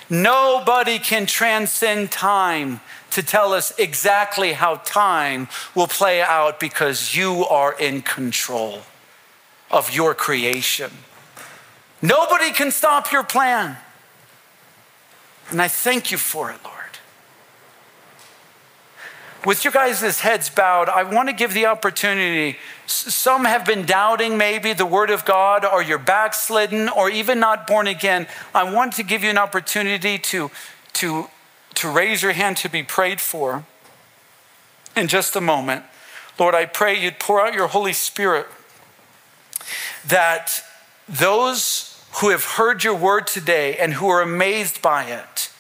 Nobody 0.09 0.99
can 0.99 1.27
transcend 1.27 2.11
time 2.11 2.81
to 3.15 3.23
tell 3.23 3.53
us 3.53 3.73
exactly 3.79 4.55
how 4.55 4.75
time 4.75 5.47
will 5.73 5.87
play 5.87 6.21
out 6.21 6.59
because 6.59 7.15
you 7.15 7.47
are 7.47 7.73
in 7.79 8.03
control 8.03 8.81
of 9.71 9.95
your 9.95 10.15
creation. 10.15 10.91
Nobody 12.03 12.51
can 12.51 12.73
stop 12.73 13.13
your 13.13 13.23
plan. 13.23 13.77
And 15.51 15.63
I 15.63 15.69
thank 15.69 16.11
you 16.11 16.19
for 16.19 16.51
it, 16.51 16.59
Lord. 16.65 16.75
With 19.47 19.63
your 19.63 19.73
guys' 19.73 20.21
heads 20.21 20.51
bowed, 20.51 20.89
I 20.89 21.05
want 21.05 21.29
to 21.29 21.35
give 21.35 21.55
the 21.55 21.67
opportunity. 21.67 22.59
Some 22.87 23.45
have 23.45 23.65
been 23.65 23.87
doubting 23.87 24.37
maybe 24.37 24.73
the 24.73 24.87
word 24.87 25.11
of 25.11 25.25
God, 25.25 25.65
or 25.65 25.83
you're 25.83 25.99
backslidden, 25.99 26.89
or 26.89 27.11
even 27.11 27.39
not 27.39 27.69
born 27.69 27.87
again. 27.87 28.27
I 28.53 28.65
want 28.73 28.95
to 28.95 29.05
give 29.05 29.23
you 29.23 29.31
an 29.31 29.39
opportunity 29.39 30.19
to, 30.19 30.51
to, 30.95 31.29
to 31.77 31.89
raise 31.89 32.23
your 32.23 32.33
hand 32.33 32.57
to 32.59 32.69
be 32.69 32.83
prayed 32.83 33.21
for 33.21 33.65
in 34.97 35.09
just 35.09 35.37
a 35.37 35.41
moment. 35.41 35.85
Lord, 36.39 36.55
I 36.55 36.67
pray 36.67 37.01
you'd 37.01 37.19
pour 37.19 37.45
out 37.45 37.55
your 37.55 37.69
Holy 37.69 37.93
Spirit 37.93 38.47
that 40.07 40.63
those 41.09 42.03
who 42.21 42.31
have 42.31 42.45
heard 42.45 42.85
your 42.85 42.95
word 42.95 43.27
today 43.27 43.77
and 43.77 43.95
who 43.95 44.09
are 44.09 44.23
amazed 44.23 44.81
by 44.83 45.05
it, 45.05 45.51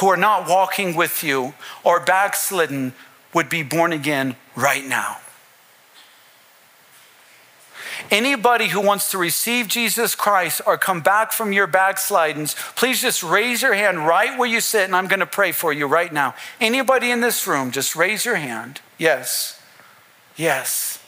who 0.00 0.06
are 0.08 0.16
not 0.16 0.48
walking 0.48 0.94
with 0.94 1.22
you 1.22 1.54
or 1.82 2.00
backslidden, 2.00 2.92
would 3.32 3.48
be 3.48 3.62
born 3.62 3.92
again 3.92 4.36
right 4.54 4.84
now. 4.84 5.18
Anybody 8.10 8.68
who 8.68 8.80
wants 8.80 9.10
to 9.10 9.18
receive 9.18 9.68
Jesus 9.68 10.14
Christ 10.14 10.60
or 10.66 10.76
come 10.78 11.00
back 11.00 11.32
from 11.32 11.52
your 11.52 11.66
backslidings, 11.66 12.54
please 12.76 13.00
just 13.00 13.22
raise 13.22 13.62
your 13.62 13.74
hand 13.74 14.06
right 14.06 14.38
where 14.38 14.48
you 14.48 14.60
sit, 14.60 14.84
and 14.84 14.94
I'm 14.94 15.06
going 15.06 15.20
to 15.20 15.26
pray 15.26 15.52
for 15.52 15.72
you 15.72 15.86
right 15.86 16.12
now. 16.12 16.34
Anybody 16.60 17.10
in 17.10 17.20
this 17.20 17.46
room, 17.46 17.70
just 17.70 17.96
raise 17.96 18.24
your 18.24 18.36
hand. 18.36 18.80
Yes. 18.98 19.60
Yes. 20.36 21.00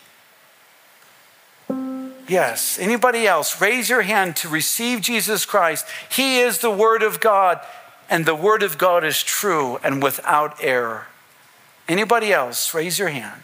Yes. 2.29 2.79
Anybody 2.79 3.27
else, 3.27 3.61
raise 3.61 3.89
your 3.89 4.03
hand 4.03 4.37
to 4.37 4.49
receive 4.49 5.01
Jesus 5.01 5.45
Christ. 5.47 5.87
He 6.11 6.39
is 6.39 6.59
the 6.59 6.71
Word 6.71 7.03
of 7.03 7.21
God, 7.21 7.61
and 8.11 8.27
the 8.27 8.35
Word 8.35 8.63
of 8.63 8.79
God 8.79 9.05
is 9.05 9.23
true 9.23 9.79
and 9.83 10.03
without 10.03 10.63
error. 10.63 11.07
Anybody 11.89 12.33
else? 12.33 12.75
Raise 12.75 12.99
your 12.99 13.09
hand. 13.09 13.43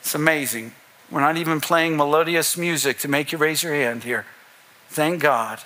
It's 0.00 0.14
amazing. 0.14 0.72
We're 1.12 1.20
not 1.20 1.36
even 1.36 1.60
playing 1.60 1.98
melodious 1.98 2.56
music 2.56 2.98
to 3.00 3.08
make 3.08 3.32
you 3.32 3.38
raise 3.38 3.62
your 3.62 3.74
hand 3.74 4.02
here. 4.02 4.24
Thank 4.88 5.20
God. 5.20 5.60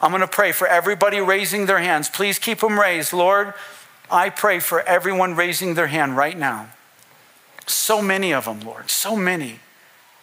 I'm 0.00 0.12
going 0.12 0.20
to 0.20 0.28
pray 0.28 0.52
for 0.52 0.68
everybody 0.68 1.20
raising 1.20 1.66
their 1.66 1.80
hands. 1.80 2.08
Please 2.08 2.38
keep 2.38 2.60
them 2.60 2.78
raised. 2.78 3.12
Lord, 3.12 3.52
I 4.08 4.30
pray 4.30 4.60
for 4.60 4.80
everyone 4.82 5.34
raising 5.34 5.74
their 5.74 5.88
hand 5.88 6.16
right 6.16 6.38
now. 6.38 6.68
So 7.66 8.00
many 8.00 8.32
of 8.32 8.44
them, 8.44 8.60
Lord, 8.60 8.90
so 8.90 9.16
many. 9.16 9.58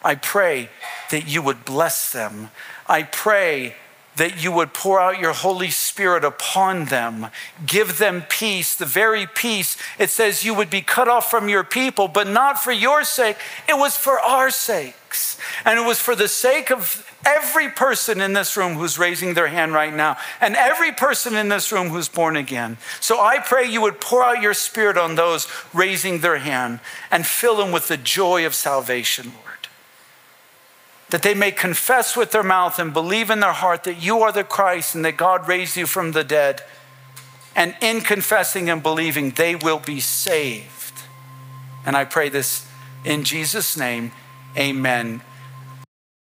I 0.02 0.14
pray 0.14 0.70
that 1.10 1.28
you 1.28 1.42
would 1.42 1.66
bless 1.66 2.10
them. 2.10 2.50
I 2.86 3.02
pray 3.02 3.76
that 4.18 4.42
you 4.42 4.52
would 4.52 4.74
pour 4.74 5.00
out 5.00 5.18
your 5.18 5.32
Holy 5.32 5.70
Spirit 5.70 6.24
upon 6.24 6.86
them, 6.86 7.28
give 7.66 7.98
them 7.98 8.24
peace, 8.28 8.76
the 8.76 8.84
very 8.84 9.26
peace. 9.26 9.76
It 9.98 10.10
says 10.10 10.44
you 10.44 10.54
would 10.54 10.70
be 10.70 10.82
cut 10.82 11.08
off 11.08 11.30
from 11.30 11.48
your 11.48 11.64
people, 11.64 12.06
but 12.06 12.28
not 12.28 12.62
for 12.62 12.72
your 12.72 13.04
sake. 13.04 13.36
It 13.68 13.78
was 13.78 13.96
for 13.96 14.20
our 14.20 14.50
sakes. 14.50 15.38
And 15.64 15.78
it 15.78 15.86
was 15.86 15.98
for 15.98 16.14
the 16.14 16.28
sake 16.28 16.70
of 16.70 17.10
every 17.24 17.68
person 17.70 18.20
in 18.20 18.34
this 18.34 18.56
room 18.56 18.74
who's 18.74 18.98
raising 18.98 19.34
their 19.34 19.48
hand 19.48 19.72
right 19.72 19.94
now, 19.94 20.16
and 20.40 20.54
every 20.54 20.92
person 20.92 21.34
in 21.34 21.48
this 21.48 21.72
room 21.72 21.88
who's 21.88 22.08
born 22.08 22.36
again. 22.36 22.76
So 23.00 23.20
I 23.20 23.38
pray 23.38 23.66
you 23.66 23.80
would 23.80 24.00
pour 24.00 24.22
out 24.22 24.42
your 24.42 24.54
Spirit 24.54 24.98
on 24.98 25.14
those 25.14 25.48
raising 25.72 26.20
their 26.20 26.38
hand 26.38 26.80
and 27.10 27.26
fill 27.26 27.56
them 27.56 27.72
with 27.72 27.88
the 27.88 27.96
joy 27.96 28.44
of 28.44 28.54
salvation, 28.54 29.32
Lord 29.34 29.47
that 31.10 31.22
they 31.22 31.34
may 31.34 31.50
confess 31.50 32.16
with 32.16 32.32
their 32.32 32.42
mouth 32.42 32.78
and 32.78 32.92
believe 32.92 33.30
in 33.30 33.40
their 33.40 33.52
heart 33.52 33.84
that 33.84 34.02
you 34.02 34.20
are 34.20 34.32
the 34.32 34.44
Christ 34.44 34.94
and 34.94 35.04
that 35.04 35.16
God 35.16 35.48
raised 35.48 35.76
you 35.76 35.86
from 35.86 36.12
the 36.12 36.24
dead. 36.24 36.62
And 37.56 37.74
in 37.80 38.02
confessing 38.02 38.68
and 38.68 38.82
believing, 38.82 39.30
they 39.30 39.56
will 39.56 39.80
be 39.80 40.00
saved. 40.00 41.02
And 41.84 41.96
I 41.96 42.04
pray 42.04 42.28
this 42.28 42.66
in 43.04 43.24
Jesus' 43.24 43.76
name. 43.76 44.12
Amen. 44.56 45.22